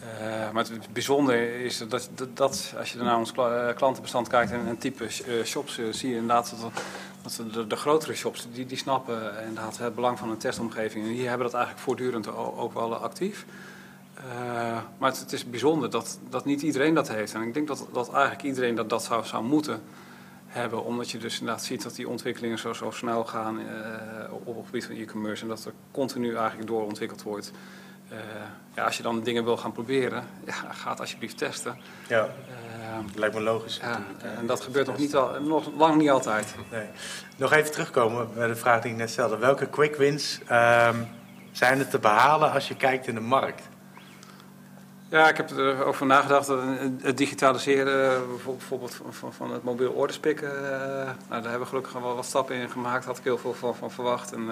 Eh, 0.00 0.50
maar 0.50 0.64
het 0.64 0.92
bijzondere 0.92 1.64
is 1.64 1.78
dat, 1.88 2.08
dat, 2.34 2.74
als 2.78 2.92
je 2.92 2.98
naar 2.98 3.18
ons 3.18 3.32
kla- 3.32 3.72
klantenbestand 3.72 4.28
kijkt 4.28 4.52
en, 4.52 4.66
en 4.66 4.78
type 4.78 5.08
shops, 5.44 5.80
zie 5.90 6.08
je 6.08 6.16
inderdaad 6.16 6.54
dat, 6.60 6.72
dat 7.22 7.70
de, 7.70 7.76
grotere 7.76 8.14
shops, 8.14 8.46
die, 8.52 8.66
die 8.66 8.78
snappen 8.78 9.32
inderdaad 9.46 9.78
het 9.78 9.94
belang 9.94 10.18
van 10.18 10.30
een 10.30 10.38
testomgeving. 10.38 11.04
En 11.04 11.12
die 11.12 11.28
hebben 11.28 11.46
dat 11.46 11.54
eigenlijk 11.54 11.84
voortdurend 11.84 12.36
ook 12.36 12.74
wel 12.74 12.94
actief. 12.94 13.44
Eh, 14.16 14.78
maar 14.98 15.10
het, 15.10 15.20
het 15.20 15.32
is 15.32 15.50
bijzonder 15.50 15.90
dat, 15.90 16.18
dat 16.28 16.44
niet 16.44 16.62
iedereen 16.62 16.94
dat 16.94 17.08
heeft. 17.08 17.34
En 17.34 17.42
ik 17.42 17.54
denk 17.54 17.68
dat, 17.68 17.86
dat 17.92 18.12
eigenlijk 18.12 18.42
iedereen 18.42 18.74
dat, 18.74 18.90
dat 18.90 19.04
zou, 19.04 19.24
zou 19.24 19.44
moeten 19.44 19.82
hebben. 20.46 20.84
Omdat 20.84 21.10
je 21.10 21.18
dus 21.18 21.38
inderdaad 21.38 21.64
ziet 21.64 21.82
dat 21.82 21.94
die 21.94 22.08
ontwikkelingen 22.08 22.58
zo, 22.58 22.72
zo 22.72 22.90
snel 22.90 23.24
gaan 23.24 23.58
eh, 23.58 24.32
op, 24.44 24.56
het 24.56 24.64
gebied 24.64 24.84
van 24.84 24.94
e-commerce. 24.94 25.42
En 25.42 25.48
dat 25.48 25.64
er 25.64 25.72
continu 25.90 26.34
eigenlijk 26.34 26.68
doorontwikkeld 26.68 27.22
wordt. 27.22 27.52
Eh, 28.08 28.18
ja, 28.74 28.84
als 28.84 28.96
je 28.96 29.02
dan 29.02 29.22
dingen 29.22 29.44
wil 29.44 29.56
gaan 29.56 29.72
proberen, 29.72 30.24
ja, 30.44 30.52
ga 30.52 30.90
het 30.90 31.00
alsjeblieft 31.00 31.38
testen. 31.38 31.78
Ja, 32.08 32.28
lijkt 33.14 33.34
me 33.34 33.40
logisch. 33.40 33.76
ja, 33.76 34.02
en 34.38 34.46
dat 34.46 34.60
gebeurt 34.60 34.86
nog, 34.86 34.98
niet 34.98 35.14
al, 35.16 35.40
nog 35.40 35.70
lang 35.76 35.96
niet 35.96 36.10
altijd. 36.10 36.54
Nee. 36.70 36.86
Nog 37.36 37.52
even 37.52 37.72
terugkomen 37.72 38.28
bij 38.34 38.46
de 38.46 38.56
vraag 38.56 38.82
die 38.82 38.90
ik 38.90 38.96
net 38.96 39.10
stelde. 39.10 39.36
Welke 39.36 39.68
quick 39.68 39.96
wins 39.96 40.40
ehm, 40.46 40.96
zijn 41.52 41.78
er 41.78 41.88
te 41.88 41.98
behalen 41.98 42.52
als 42.52 42.68
je 42.68 42.76
kijkt 42.76 43.06
in 43.06 43.14
de 43.14 43.20
markt? 43.20 43.62
Ja, 45.08 45.28
ik 45.28 45.36
heb 45.36 45.50
erover 45.50 46.06
nagedacht. 46.06 46.46
dat 46.46 46.60
Het 47.02 47.16
digitaliseren 47.18 48.26
bijvoorbeeld 48.28 49.00
van, 49.30 49.52
het 49.52 49.62
mobiel 49.62 49.90
orderspikken. 49.92 50.48
eh, 50.72 51.04
nou, 51.04 51.14
daar 51.28 51.42
hebben 51.42 51.60
we 51.60 51.66
gelukkig 51.66 51.92
wel 51.92 52.14
wat 52.14 52.24
stappen 52.24 52.56
in 52.56 52.70
gemaakt. 52.70 53.04
Had 53.04 53.18
ik 53.18 53.24
heel 53.24 53.38
veel 53.38 53.54
van, 53.54 53.74
van 53.76 53.90
verwacht. 53.90 54.32
En 54.32 54.44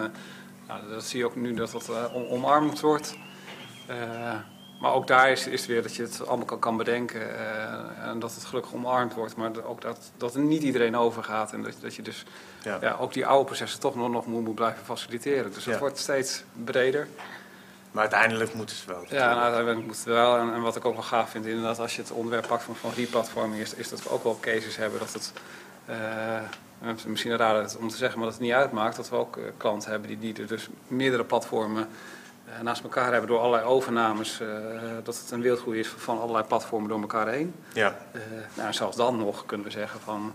nou, 0.68 0.88
dat 0.88 1.04
zie 1.04 1.18
je 1.18 1.24
ook 1.24 1.36
nu 1.36 1.54
dat 1.54 1.70
dat 1.70 1.88
eh, 1.88 2.14
om- 2.14 2.26
omarmd 2.28 2.80
wordt. 2.80 3.14
Maar 4.80 4.92
ook 4.92 5.06
daar 5.06 5.30
is, 5.30 5.46
is 5.46 5.60
het 5.60 5.68
weer 5.70 5.82
dat 5.82 5.94
je 5.96 6.02
het 6.02 6.26
allemaal 6.26 6.46
kan, 6.46 6.58
kan 6.58 6.76
bedenken. 6.76 7.20
en 8.02 8.18
dat 8.18 8.34
het 8.34 8.44
gelukkig 8.44 8.74
omarmd 8.74 9.14
wordt. 9.14 9.36
Maar 9.36 9.50
ook 9.64 9.80
dat, 9.80 10.10
dat 10.16 10.34
er 10.34 10.40
niet 10.40 10.62
iedereen 10.62 10.96
overgaat. 10.96 11.52
En 11.52 11.62
dat, 11.62 11.72
dat 11.80 11.94
je 11.94 12.02
dus 12.02 12.24
Ja. 12.62 12.78
ja, 12.80 12.96
ook 13.00 13.12
die 13.12 13.26
oude 13.26 13.44
processen 13.44 13.80
toch 13.80 13.94
nog, 13.94 14.10
nog 14.10 14.26
moet, 14.26 14.44
moet 14.44 14.54
blijven 14.54 14.84
faciliteren. 14.84 15.52
Dus 15.52 15.64
dat 15.64 15.74
Ja. 15.74 15.80
wordt 15.80 15.98
steeds 15.98 16.44
breder. 16.64 17.08
Maar 17.94 18.02
uiteindelijk 18.02 18.54
moeten 18.54 18.76
ze 18.76 18.86
wel. 18.86 19.04
Ja, 19.08 19.28
nou, 19.28 19.40
uiteindelijk 19.40 19.86
moet 19.86 19.96
het 19.96 20.04
wel. 20.04 20.36
En, 20.38 20.54
en 20.54 20.60
wat 20.60 20.76
ik 20.76 20.84
ook 20.84 20.94
wel 20.94 21.02
gaaf 21.02 21.30
vind, 21.30 21.46
inderdaad, 21.46 21.78
als 21.78 21.96
je 21.96 22.02
het 22.02 22.10
onderwerp 22.10 22.46
pakt 22.46 22.62
van, 22.62 22.76
van 22.76 22.90
replatforming, 22.96 23.60
is, 23.62 23.74
is 23.74 23.88
dat 23.88 24.02
we 24.02 24.10
ook 24.10 24.22
wel 24.22 24.38
cases 24.40 24.76
hebben 24.76 24.98
dat 24.98 25.12
het. 25.12 25.32
eh, 25.86 25.96
uh, 26.82 27.04
misschien 27.06 27.36
raar 27.36 27.66
om 27.78 27.88
te 27.88 27.96
zeggen, 27.96 28.18
maar 28.18 28.28
dat 28.28 28.36
het 28.38 28.46
niet 28.46 28.52
uitmaakt 28.54 28.96
dat 28.96 29.08
we 29.08 29.16
ook 29.16 29.36
uh, 29.36 29.44
klanten 29.56 29.90
hebben 29.90 30.08
die, 30.08 30.18
die 30.18 30.42
er 30.42 30.46
dus 30.48 30.68
meerdere 30.86 31.24
platformen 31.24 31.88
uh, 32.48 32.60
naast 32.62 32.82
elkaar 32.82 33.10
hebben 33.10 33.30
door 33.30 33.38
allerlei 33.38 33.64
overnames. 33.64 34.40
dat 35.04 35.18
het 35.18 35.30
een 35.30 35.40
wereldgroei 35.40 35.78
is 35.78 35.88
van 35.88 36.20
allerlei 36.20 36.44
platformen 36.44 36.88
door 36.88 37.00
elkaar 37.00 37.28
heen. 37.28 37.54
Ja. 37.72 37.96
nou, 38.54 38.72
zelfs 38.72 38.96
dan 38.96 39.16
nog 39.18 39.46
kunnen 39.46 39.66
we 39.66 39.72
zeggen 39.72 40.00
van, 40.00 40.34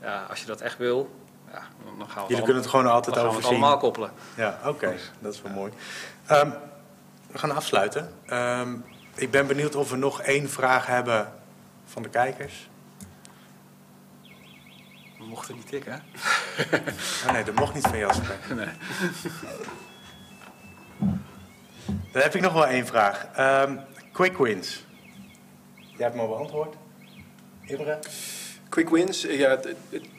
ja, 0.00 0.26
als 0.28 0.40
je 0.40 0.46
dat 0.46 0.60
echt 0.60 0.78
wil, 0.78 1.10
ja, 1.52 1.62
dan 1.98 2.08
gaan 2.08 2.22
we 2.22 2.28
Jullie 2.28 2.44
kunnen 2.44 2.62
het 2.62 2.70
gewoon 2.70 2.86
altijd 2.86 3.18
overzien. 3.18 3.50
allemaal 3.50 3.78
koppelen. 3.78 4.10
Ja, 4.34 4.58
oké. 4.64 4.94
Dat 5.18 5.34
is 5.34 5.42
wel 5.42 5.52
mooi. 5.52 5.72
Um, 6.30 6.54
we 7.32 7.38
gaan 7.38 7.54
afsluiten. 7.54 8.12
Um, 8.32 8.84
ik 9.14 9.30
ben 9.30 9.46
benieuwd 9.46 9.74
of 9.74 9.90
we 9.90 9.96
nog 9.96 10.22
één 10.22 10.50
vraag 10.50 10.86
hebben 10.86 11.32
van 11.84 12.02
de 12.02 12.08
kijkers. 12.08 12.68
We 15.18 15.24
mochten 15.24 15.54
niet 15.54 15.68
tikken, 15.68 15.92
hè? 15.92 15.98
oh 17.26 17.32
nee, 17.32 17.44
dat 17.44 17.54
mocht 17.54 17.74
niet 17.74 17.86
van 17.86 17.98
Jasper. 17.98 18.36
Nee. 18.56 18.68
Dan 22.12 22.22
heb 22.22 22.34
ik 22.34 22.40
nog 22.40 22.52
wel 22.52 22.66
één 22.66 22.86
vraag. 22.86 23.26
Um, 23.38 23.80
quick 24.12 24.38
wins. 24.38 24.84
Jij 25.76 26.06
hebt 26.06 26.14
me 26.14 26.20
al 26.20 26.28
beantwoord. 26.28 26.76
Imre? 27.64 27.98
Quick 28.68 28.88
wins, 28.88 29.22
ja, 29.22 29.50
het, 29.50 29.66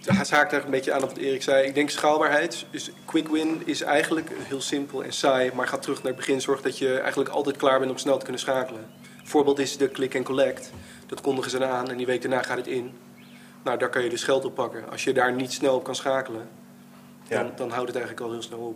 haakt 0.06 0.32
eigenlijk 0.32 0.66
een 0.66 0.72
beetje 0.72 0.94
aan 0.94 1.04
op 1.04 1.10
wat 1.10 1.18
Erik 1.18 1.44
zei. 1.44 1.68
Ik 1.68 1.74
denk 1.74 1.90
schaalbaarheid. 1.90 2.66
Dus 2.72 2.92
quick 3.06 3.28
win 3.28 3.62
is 3.66 3.82
eigenlijk 3.82 4.32
heel 4.38 4.62
simpel 4.62 5.04
en 5.04 5.14
saai, 5.14 5.52
maar 5.54 5.68
gaat 5.68 5.82
terug 5.82 5.98
naar 5.98 6.08
het 6.08 6.16
begin. 6.16 6.42
Zorg 6.42 6.62
dat 6.62 6.78
je 6.78 7.00
eigenlijk 7.00 7.30
altijd 7.30 7.58
klaar 7.58 7.80
bent 7.80 7.92
om 7.92 7.98
snel 7.98 8.18
te 8.18 8.24
kunnen 8.24 8.42
schakelen. 8.42 8.86
Voorbeeld 9.24 9.60
is 9.60 9.78
de 9.78 9.92
click 9.92 10.16
and 10.16 10.26
collect. 10.26 10.72
Dat 11.06 11.22
kondigen 11.22 11.52
ze 11.52 11.66
aan 11.66 11.90
en 11.90 11.98
die 11.98 12.06
week 12.06 12.22
daarna 12.22 12.42
gaat 12.42 12.58
het 12.58 12.68
in. 12.68 12.98
Nou, 13.64 13.78
daar 13.78 13.90
kan 13.90 14.04
je 14.04 14.10
dus 14.10 14.24
geld 14.24 14.46
op 14.46 14.56
pakken. 14.56 14.90
Als 14.92 15.04
je 15.04 15.14
daar 15.14 15.34
niet 15.34 15.54
snel 15.54 15.76
op 15.76 15.84
kan 15.84 15.96
schakelen, 15.96 16.48
dan, 17.28 17.46
Ja. 17.46 17.52
dan 17.56 17.70
houdt 17.70 17.88
het 17.88 17.96
eigenlijk 17.98 18.26
al 18.26 18.32
heel 18.32 18.42
snel 18.42 18.60
op. 18.60 18.76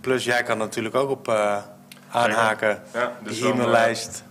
Plus 0.00 0.24
jij 0.24 0.42
kan 0.42 0.58
natuurlijk 0.58 0.94
ook 0.94 1.10
op 1.10 1.28
uh, 1.28 1.62
aanhaken. 2.10 2.82
Ja, 2.92 3.12
dus 3.22 3.38
Die 3.38 3.52
e-maillijst. 3.52 4.24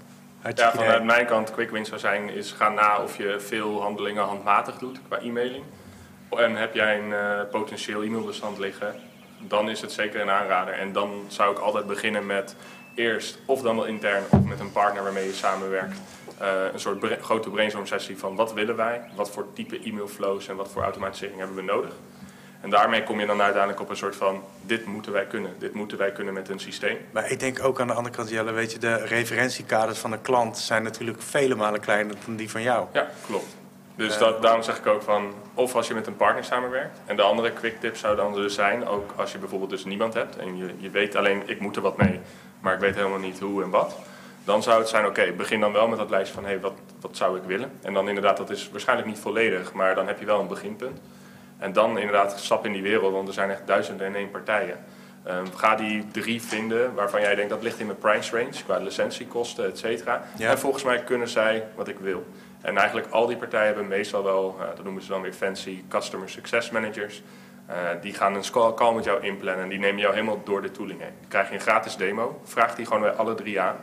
Had 0.44 0.58
Ja, 0.60 0.74
idee? 0.74 0.86
vanuit 0.86 1.04
mijn 1.04 1.26
kant, 1.26 1.52
quick 1.52 1.70
win 1.70 1.86
zou 1.86 2.00
zijn, 2.00 2.30
is 2.30 2.52
ga 2.52 2.70
na 2.70 2.98
of 3.02 3.18
je 3.18 3.40
veel 3.40 3.82
handelingen 3.82 4.24
handmatig 4.24 4.78
doet 4.78 5.00
qua 5.08 5.20
e-mailing. 5.20 5.64
En 6.30 6.56
heb 6.56 6.74
jij 6.74 6.98
een 7.00 7.14
eh, 7.14 7.40
potentieel 7.52 8.04
e-mailbestand 8.04 8.58
liggen, 8.58 8.96
dan 9.40 9.70
is 9.70 9.82
het 9.82 9.92
zeker 9.92 10.22
een 10.22 10.30
aanrader. 10.30 10.74
En 10.74 10.92
dan 10.94 11.24
zou 11.28 11.52
ik 11.52 11.60
altijd 11.60 11.88
beginnen 11.88 12.26
met 12.26 12.56
eerst, 12.96 13.38
of 13.46 13.62
dan 13.62 13.76
wel 13.76 13.86
intern, 13.86 14.24
of 14.30 14.44
met 14.44 14.60
een 14.60 14.72
partner 14.72 15.04
waarmee 15.04 15.26
je 15.26 15.34
samenwerkt, 15.34 15.98
eh, 16.38 16.48
een 16.74 16.80
soort 16.80 17.00
bre- 17.00 17.18
grote 17.22 17.50
brainstorm 17.50 17.86
sessie 17.88 18.18
van 18.18 18.36
wat 18.36 18.54
willen 18.54 18.76
wij, 18.76 19.02
wat 19.16 19.30
voor 19.32 19.54
type 19.54 19.80
e-mailflows 19.84 20.48
en 20.48 20.56
wat 20.56 20.72
voor 20.72 20.84
automatisering 20.84 21.38
hebben 21.38 21.56
we 21.56 21.62
nodig. 21.62 21.94
En 22.64 22.70
daarmee 22.70 23.04
kom 23.04 23.20
je 23.20 23.26
dan 23.26 23.42
uiteindelijk 23.42 23.82
op 23.82 23.90
een 23.90 23.96
soort 23.98 24.16
van, 24.16 24.44
dit 24.62 24.86
moeten 24.86 25.12
wij 25.12 25.26
kunnen, 25.26 25.56
dit 25.60 25.74
moeten 25.74 25.98
wij 25.98 26.12
kunnen 26.12 26.34
met 26.34 26.50
een 26.50 26.60
systeem. 26.60 26.98
Maar 27.12 27.32
ik 27.32 27.40
denk 27.40 27.64
ook 27.64 27.80
aan 27.82 27.88
de 27.88 27.94
andere 27.94 28.16
kant, 28.16 28.30
Jelle, 28.30 28.52
weet 28.52 28.72
je, 28.72 28.78
de 28.80 28.96
referentiekaders 28.96 30.00
van 30.00 30.12
een 30.12 30.22
klant 30.22 30.58
zijn 30.58 30.84
natuurlijk 30.84 31.22
vele 31.22 31.56
malen 31.56 31.80
kleiner 31.80 32.16
dan 32.26 32.36
die 32.36 32.50
van 32.50 32.62
jou. 32.62 32.88
Ja, 32.94 33.08
klopt. 33.26 33.56
Dus 33.96 34.14
Eh, 34.14 34.20
dat, 34.20 34.42
daarom 34.42 34.64
zeg 34.64 34.78
ik 34.78 34.86
ook 34.88 35.02
van, 35.02 35.34
of 35.54 35.76
als 35.76 35.88
je 35.88 35.94
met 35.94 36.08
een 36.08 36.16
partner 36.16 36.44
samenwerkt. 36.44 37.00
En 37.06 37.16
de 37.16 37.22
andere 37.22 37.52
quick 37.52 37.80
tip 37.80 37.96
zou 37.98 38.16
dan 38.16 38.34
dus 38.34 38.54
zijn, 38.54 38.88
ook 38.88 39.14
als 39.16 39.32
je 39.32 39.38
bijvoorbeeld 39.38 39.70
dus 39.70 39.86
niemand 39.86 40.14
hebt 40.14 40.38
en 40.38 40.58
je, 40.58 40.74
je 40.78 40.90
weet 40.90 41.16
alleen, 41.16 41.44
ik 41.46 41.60
moet 41.60 41.76
er 41.76 41.82
wat 41.82 41.98
mee, 41.98 42.20
maar 42.60 42.74
ik 42.74 42.80
weet 42.80 42.96
helemaal 42.96 43.20
niet 43.20 43.40
hoe 43.40 43.64
en 43.64 43.70
wat. 43.70 43.96
Dan 44.44 44.64
zou 44.64 44.80
het 44.80 44.90
zijn, 44.90 45.06
oké, 45.06 45.32
begin 45.38 45.60
dan 45.60 45.72
wel 45.72 45.88
met 45.88 45.98
dat 45.98 46.10
lijstje 46.10 46.34
van, 46.34 46.44
hé, 46.44 46.50
hey, 46.50 46.60
wat, 46.60 46.74
wat 47.02 47.18
zou 47.18 47.38
ik 47.38 47.44
willen? 47.44 47.72
En 47.82 47.94
dan 47.94 48.08
inderdaad, 48.08 48.38
dat 48.38 48.50
is 48.50 48.70
waarschijnlijk 48.72 49.08
niet 49.08 49.20
volledig, 49.20 49.74
maar 49.74 49.96
dan 49.96 50.08
heb 50.08 50.20
je 50.20 50.26
wel 50.26 50.40
een 50.40 50.48
beginpunt. 50.48 51.00
En 51.64 51.74
dan 51.74 51.98
inderdaad 51.98 52.40
stap 52.40 52.66
in 52.66 52.72
die 52.72 52.82
wereld, 52.82 53.14
want 53.14 53.28
er 53.28 53.34
zijn 53.34 53.50
echt 53.50 53.68
duizenden 53.68 54.08
en 54.08 54.16
één 54.16 54.32
partijen. 54.32 54.78
Ehm, 55.24 55.46
ga 55.56 55.76
die 55.76 56.08
drie 56.12 56.42
vinden 56.42 56.94
waarvan 56.94 57.22
jij 57.22 57.36
denkt 57.36 57.50
dat 57.50 57.64
ligt 57.64 57.80
in 57.80 57.86
mijn 57.86 57.98
price 57.98 58.38
range, 58.38 58.64
qua 58.64 58.78
licentiekosten, 58.78 59.66
et 59.66 59.78
cetera. 59.78 60.24
Ja. 60.38 60.50
En 60.50 60.60
volgens 60.60 60.84
mij 60.84 61.04
kunnen 61.04 61.28
zij 61.28 61.64
wat 61.76 61.88
ik 61.88 62.00
wil. 62.00 62.26
En 62.62 62.78
eigenlijk 62.78 63.08
al 63.10 63.28
die 63.28 63.38
partijen 63.38 63.66
hebben 63.66 63.88
meestal 63.88 64.24
wel, 64.24 64.56
eh, 64.60 64.66
dat 64.76 64.84
noemen 64.84 65.02
ze 65.02 65.10
dan 65.10 65.22
weer 65.22 65.34
fancy 65.34 65.84
customer 65.90 66.30
success 66.30 66.70
managers. 66.70 67.22
Eh, 67.66 67.76
die 68.02 68.14
gaan 68.14 68.36
een 68.36 68.76
call 68.76 68.94
met 68.94 69.04
jou 69.04 69.24
inplannen 69.24 69.64
en 69.64 69.70
die 69.70 69.80
nemen 69.80 70.02
jou 70.02 70.14
helemaal 70.14 70.42
door 70.44 70.62
de 70.62 70.72
tooling 70.72 71.00
heen. 71.00 71.14
Dan 71.20 71.30
krijg 71.30 71.48
je 71.50 71.54
een 71.54 71.62
gratis 71.62 71.96
demo, 71.96 72.42
vraag 72.44 72.76
die 72.76 72.86
gewoon 72.86 73.02
bij 73.02 73.12
alle 73.12 73.36
drie 73.36 73.60
aan. 73.60 73.76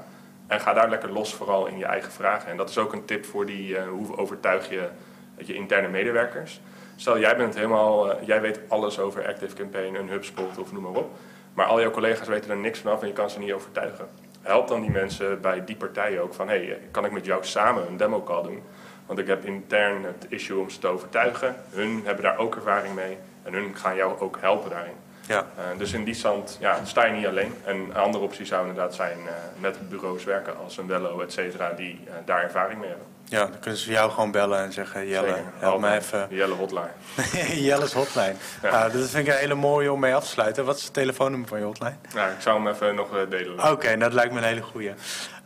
En 0.47 0.61
ga 0.61 0.72
daar 0.72 0.89
lekker 0.89 1.12
los 1.12 1.35
vooral 1.35 1.66
in 1.66 1.78
je 1.78 1.85
eigen 1.85 2.12
vragen. 2.12 2.51
En 2.51 2.57
dat 2.57 2.68
is 2.68 2.78
ook 2.78 2.93
een 2.93 3.05
tip 3.05 3.24
voor 3.24 3.47
die, 3.47 3.76
eh, 3.76 3.89
hoe 3.89 4.16
overtuig 4.16 4.70
je 4.70 4.89
je 5.37 5.55
interne 5.55 5.89
medewerkers. 5.89 6.61
Stel, 7.01 7.18
jij 7.18 7.36
bent 7.36 7.55
helemaal, 7.55 8.12
eh, 8.12 8.26
jij 8.26 8.40
weet 8.40 8.61
alles 8.68 8.98
over 8.98 9.26
Active 9.26 9.55
Campaign, 9.55 9.94
een 9.94 10.09
HubSpot 10.09 10.59
of 10.59 10.72
noem 10.72 10.82
maar 10.82 10.92
op. 10.92 11.11
Maar 11.55 11.66
al 11.66 11.80
jouw 11.80 11.90
collega's 11.90 12.28
weten 12.28 12.51
er 12.51 12.57
niks 12.57 12.78
vanaf 12.78 13.01
en 13.01 13.07
je 13.07 13.12
kan 13.12 13.30
ze 13.30 13.38
niet 13.38 13.53
overtuigen. 13.53 14.09
Help 14.42 14.68
dan 14.68 14.80
die 14.80 14.90
mensen 14.90 15.40
bij 15.40 15.64
die 15.64 15.76
partijen 15.76 16.22
ook 16.22 16.34
van, 16.34 16.48
hé, 16.48 16.66
hey, 16.66 16.78
kan 16.90 17.05
ik 17.05 17.12
met 17.12 17.24
jou 17.24 17.44
samen 17.44 17.86
een 17.86 17.96
demo 17.96 18.22
call 18.22 18.42
doen? 18.42 18.62
Want 19.07 19.18
ik 19.18 19.26
heb 19.26 19.44
intern 19.44 20.05
het 20.05 20.26
issue 20.28 20.59
om 20.59 20.70
ze 20.70 20.78
te 20.78 20.86
overtuigen. 20.86 21.57
Hun 21.70 22.03
hebben 22.05 22.24
daar 22.24 22.38
ook 22.38 22.55
ervaring 22.57 22.94
mee 22.94 23.18
en 23.42 23.53
hun 23.53 23.76
gaan 23.76 23.96
jou 23.96 24.20
ook 24.20 24.38
helpen 24.40 24.70
daarin. 24.70 24.94
Ja. 25.26 25.46
Eh, 25.57 25.78
dus 25.78 25.92
in 25.92 26.05
die 26.05 26.14
stand 26.14 26.57
ja, 26.61 26.84
sta 26.84 27.05
je 27.05 27.12
niet 27.12 27.26
alleen. 27.26 27.55
En 27.64 27.76
een 27.76 27.94
andere 27.94 28.24
optie 28.24 28.46
zou 28.46 28.68
inderdaad 28.68 28.94
zijn 28.94 29.18
eh, 29.26 29.32
met 29.59 29.88
bureaus 29.88 30.24
werken 30.24 30.59
als 30.59 30.76
een 30.76 30.86
Wello, 30.86 31.20
et 31.20 31.32
cetera, 31.32 31.72
die 31.72 32.01
eh, 32.07 32.12
daar 32.24 32.42
ervaring 32.42 32.80
mee 32.80 32.88
hebben. 32.88 33.07
Ja, 33.31 33.47
dan 33.47 33.59
kunnen 33.61 33.81
ze 33.81 33.91
jou 33.91 34.11
gewoon 34.11 34.31
bellen 34.31 34.59
en 34.59 34.72
zeggen, 34.72 35.07
Jelle, 35.07 35.26
Zeker. 35.26 35.45
help 35.59 35.81
mij 35.81 35.99
even. 35.99 36.26
Jelle 36.31 36.55
hotline. 36.55 36.91
Jelle's 37.66 37.93
hotline. 37.93 38.35
Ja. 38.62 38.70
Nou, 38.70 38.93
dat 38.93 39.09
vind 39.09 39.26
ik 39.26 39.33
een 39.33 39.39
hele 39.39 39.55
mooie 39.55 39.93
om 39.93 40.01
mee 40.01 40.14
af 40.14 40.22
te 40.24 40.31
sluiten. 40.31 40.64
Wat 40.64 40.76
is 40.76 40.85
het 40.85 40.93
telefoonnummer 40.93 41.49
van 41.49 41.59
je 41.59 41.64
hotline? 41.64 41.95
Nou, 42.14 42.31
ik 42.33 42.41
zou 42.41 42.57
hem 42.57 42.74
even 42.74 42.95
nog 42.95 43.16
eh, 43.16 43.31
delen. 43.31 43.70
Oké, 43.70 43.87
nou, 43.87 43.99
dat 43.99 44.12
lijkt 44.12 44.33
me 44.33 44.39
een 44.39 44.45
hele 44.45 44.62
goeie. 44.62 44.93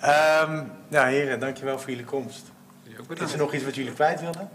Ehm 0.00 0.62
ja, 0.88 1.04
heren, 1.06 1.40
dankjewel 1.40 1.78
voor 1.78 1.90
jullie 1.90 2.04
komst. 2.04 2.52
Is 3.14 3.32
er 3.32 3.38
nog 3.38 3.52
iets 3.52 3.64
wat 3.64 3.74
jullie 3.74 3.92
kwijt 3.92 4.20
wilden? 4.20 4.48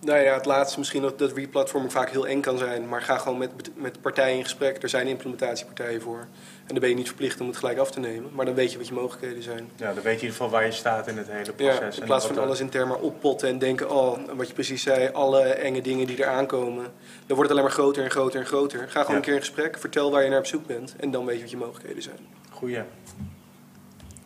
Nou 0.00 0.18
ja, 0.18 0.34
het 0.34 0.44
laatste 0.44 0.78
misschien 0.78 1.02
dat, 1.02 1.18
dat 1.18 1.32
replatforming 1.32 1.92
vaak 1.92 2.10
heel 2.10 2.26
eng 2.26 2.40
kan 2.40 2.58
zijn. 2.58 2.88
Maar 2.88 3.02
ga 3.02 3.18
gewoon 3.18 3.38
met, 3.38 3.50
met 3.74 4.00
partijen 4.00 4.36
in 4.36 4.42
gesprek. 4.42 4.82
Er 4.82 4.88
zijn 4.88 5.06
implementatiepartijen 5.06 6.00
voor. 6.00 6.18
En 6.18 6.66
dan 6.72 6.78
ben 6.78 6.88
je 6.88 6.94
niet 6.94 7.06
verplicht 7.06 7.40
om 7.40 7.46
het 7.46 7.56
gelijk 7.56 7.78
af 7.78 7.90
te 7.90 8.00
nemen. 8.00 8.30
Maar 8.34 8.44
dan 8.44 8.54
weet 8.54 8.72
je 8.72 8.78
wat 8.78 8.88
je 8.88 8.94
mogelijkheden 8.94 9.42
zijn. 9.42 9.70
Ja, 9.76 9.86
dan 9.86 9.94
weet 9.94 10.02
je 10.04 10.08
in 10.10 10.14
ieder 10.14 10.30
geval 10.30 10.50
waar 10.50 10.64
je 10.66 10.72
staat 10.72 11.06
in 11.06 11.16
het 11.18 11.26
hele 11.30 11.44
Ja, 11.44 11.52
proces. 11.76 11.94
in 11.94 12.00
En 12.00 12.06
plaats 12.06 12.26
van 12.26 12.36
er- 12.36 12.42
alles 12.42 12.60
intern 12.60 12.88
maar 12.88 12.98
oppotten 12.98 13.48
en 13.48 13.58
denken... 13.58 13.90
oh, 13.90 14.18
wat 14.34 14.48
je 14.48 14.54
precies 14.54 14.82
zei, 14.82 15.10
alle 15.12 15.40
enge 15.42 15.80
dingen 15.82 16.06
die 16.06 16.18
eraan 16.18 16.46
komen... 16.46 16.82
dan 17.26 17.36
wordt 17.36 17.40
het 17.40 17.50
alleen 17.50 17.62
maar 17.62 17.72
groter 17.72 18.04
en 18.04 18.10
groter 18.10 18.40
en 18.40 18.46
groter. 18.46 18.78
Ga 18.80 19.00
gewoon 19.00 19.06
Ja. 19.10 19.16
een 19.16 19.22
keer 19.22 19.34
in 19.34 19.40
gesprek, 19.40 19.78
vertel 19.78 20.10
waar 20.10 20.22
je 20.22 20.28
naar 20.30 20.38
op 20.38 20.46
zoek 20.46 20.66
bent... 20.66 20.94
en 21.00 21.10
dan 21.10 21.24
weet 21.24 21.34
je 21.36 21.40
wat 21.42 21.50
je 21.50 21.56
mogelijkheden 21.56 22.02
zijn. 22.02 22.18
Goeie. 22.50 22.82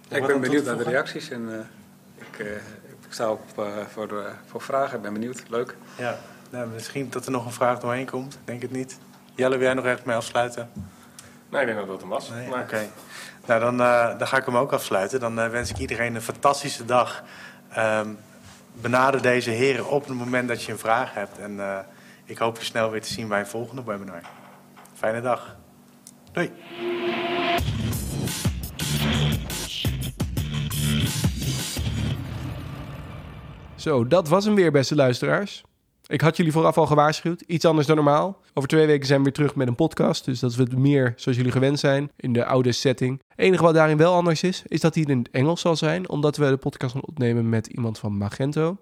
Ik 0.09 0.27
ben 0.27 0.41
benieuwd 0.41 0.65
naar 0.65 0.77
de 0.77 0.83
reacties 0.85 1.31
en 1.31 1.49
eh, 1.53 2.27
ik, 2.31 2.39
eh, 2.39 2.47
ik 3.11 3.17
sta 3.17 3.31
op 3.31 3.41
eh, 3.57 3.65
voor, 3.93 4.09
de, 4.09 4.31
voor 4.47 4.61
vragen. 4.61 4.97
Ik 4.97 5.03
ben 5.03 5.13
benieuwd. 5.13 5.43
Leuk. 5.49 5.77
Ja, 5.97 6.19
nou, 6.51 6.69
misschien 6.69 7.11
dat 7.11 7.27
er 7.27 7.33
nog 7.33 7.45
een 7.45 7.53
vraag 7.53 7.79
doorheen 7.79 8.07
komt. 8.11 8.35
Ik 8.35 8.41
Denk 8.45 8.63
het 8.63 8.71
niet. 8.71 8.99
Jelle, 9.35 9.57
wil 9.57 9.67
jij 9.67 9.75
nog 9.75 9.85
echt 9.85 10.05
mee 10.05 10.17
afsluiten? 10.17 10.71
Nee, 11.49 11.61
ik 11.61 11.67
denk 11.67 11.79
dat 11.79 11.89
dat 11.89 12.01
hem 12.01 12.09
was. 12.09 12.31
Nee? 12.31 12.49
Maar- 12.49 12.63
Oké. 12.63 12.89
Nou, 13.47 13.61
dan, 13.61 13.81
eh, 13.81 14.19
dan 14.19 14.27
ga 14.27 14.37
ik 14.37 14.45
hem 14.45 14.57
ook 14.57 14.73
afsluiten. 14.73 15.21
Dan 15.21 15.41
eh, 15.41 15.49
wens 15.49 15.71
ik 15.71 15.79
iedereen 15.79 16.15
een 16.15 16.23
fantastische 16.23 16.85
dag. 16.85 17.23
Ehm 17.73 18.09
benader 18.73 19.23
deze 19.23 19.51
heren 19.51 19.89
op 19.91 20.07
het 20.09 20.17
moment 20.17 20.49
dat 20.49 20.65
je 20.65 20.73
een 20.73 20.79
vraag 20.79 21.15
hebt. 21.15 21.39
En 21.39 21.61
eh, 21.61 21.79
ik 22.25 22.39
hoop 22.39 22.59
je 22.59 22.65
snel 22.65 22.91
weer 22.91 23.03
te 23.03 23.13
zien 23.13 23.29
bij 23.29 23.39
een 23.41 23.47
volgende 23.47 23.83
webinar. 23.85 24.21
Fijne 24.95 25.21
dag. 25.21 25.57
Doei. 26.33 26.53
Zo, 33.81 34.07
dat 34.07 34.29
was 34.29 34.45
hem 34.45 34.55
weer, 34.55 34.73
beste 34.73 34.95
luisteraars. 34.95 35.65
Ik 36.07 36.21
had 36.21 36.37
jullie 36.37 36.53
vooraf 36.53 36.79
al 36.79 36.87
gewaarschuwd. 36.87 37.41
Iets 37.41 37.65
anders 37.65 37.87
dan 37.87 37.97
normaal. 37.97 38.41
Over 38.55 38.69
twee 38.69 38.87
weken 38.87 39.07
zijn 39.07 39.19
we 39.19 39.25
weer 39.25 39.33
terug 39.33 39.55
met 39.55 39.69
een 39.69 39.75
podcast. 39.75 40.25
Dus 40.25 40.41
dat 40.41 40.51
is 40.51 40.57
wat 40.57 40.73
meer 40.73 41.13
zoals 41.17 41.37
jullie 41.37 41.53
gewend 41.53 41.79
zijn. 41.79 42.11
In 42.17 42.33
de 42.33 42.45
oude 42.45 42.73
setting. 42.73 43.21
Het 43.29 43.39
enige 43.39 43.63
wat 43.63 43.75
daarin 43.75 43.97
wel 43.97 44.15
anders 44.15 44.43
is, 44.43 44.63
is 44.67 44.81
dat 44.81 44.95
hij 44.95 45.05
in 45.05 45.19
het 45.19 45.31
Engels 45.31 45.61
zal 45.61 45.77
zijn. 45.77 46.09
Omdat 46.09 46.37
we 46.37 46.49
de 46.49 46.57
podcast 46.57 46.93
gaan 46.93 47.05
opnemen 47.05 47.49
met 47.49 47.67
iemand 47.67 47.99
van 47.99 48.17
Magento. 48.17 48.77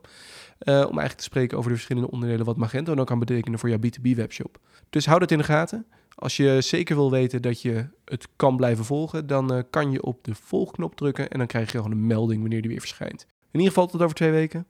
Eh, 0.58 0.74
om 0.74 0.80
eigenlijk 0.80 1.16
te 1.16 1.24
spreken 1.24 1.58
over 1.58 1.70
de 1.70 1.76
verschillende 1.76 2.10
onderdelen 2.10 2.44
wat 2.44 2.56
Magento 2.56 2.94
dan 2.94 3.04
kan 3.04 3.18
betekenen 3.18 3.58
voor 3.58 3.68
jouw 3.68 3.78
B2B 3.78 4.16
webshop. 4.16 4.58
Dus 4.90 5.06
houd 5.06 5.20
het 5.20 5.30
in 5.30 5.38
de 5.38 5.44
gaten. 5.44 5.86
Als 6.14 6.36
je 6.36 6.60
zeker 6.60 6.96
wil 6.96 7.10
weten 7.10 7.42
dat 7.42 7.62
je 7.62 7.86
het 8.04 8.28
kan 8.36 8.56
blijven 8.56 8.84
volgen, 8.84 9.26
dan 9.26 9.52
eh, 9.52 9.62
kan 9.70 9.90
je 9.90 10.02
op 10.02 10.24
de 10.24 10.34
volgknop 10.34 10.96
drukken 10.96 11.30
en 11.30 11.38
dan 11.38 11.46
krijg 11.46 11.72
je 11.72 11.76
gewoon 11.76 11.92
een 11.92 12.06
melding 12.06 12.40
wanneer 12.40 12.60
die 12.60 12.70
weer 12.70 12.80
verschijnt. 12.80 13.26
In 13.50 13.58
ieder 13.58 13.68
geval 13.68 13.86
tot 13.86 14.02
over 14.02 14.14
twee 14.14 14.30
weken. 14.30 14.66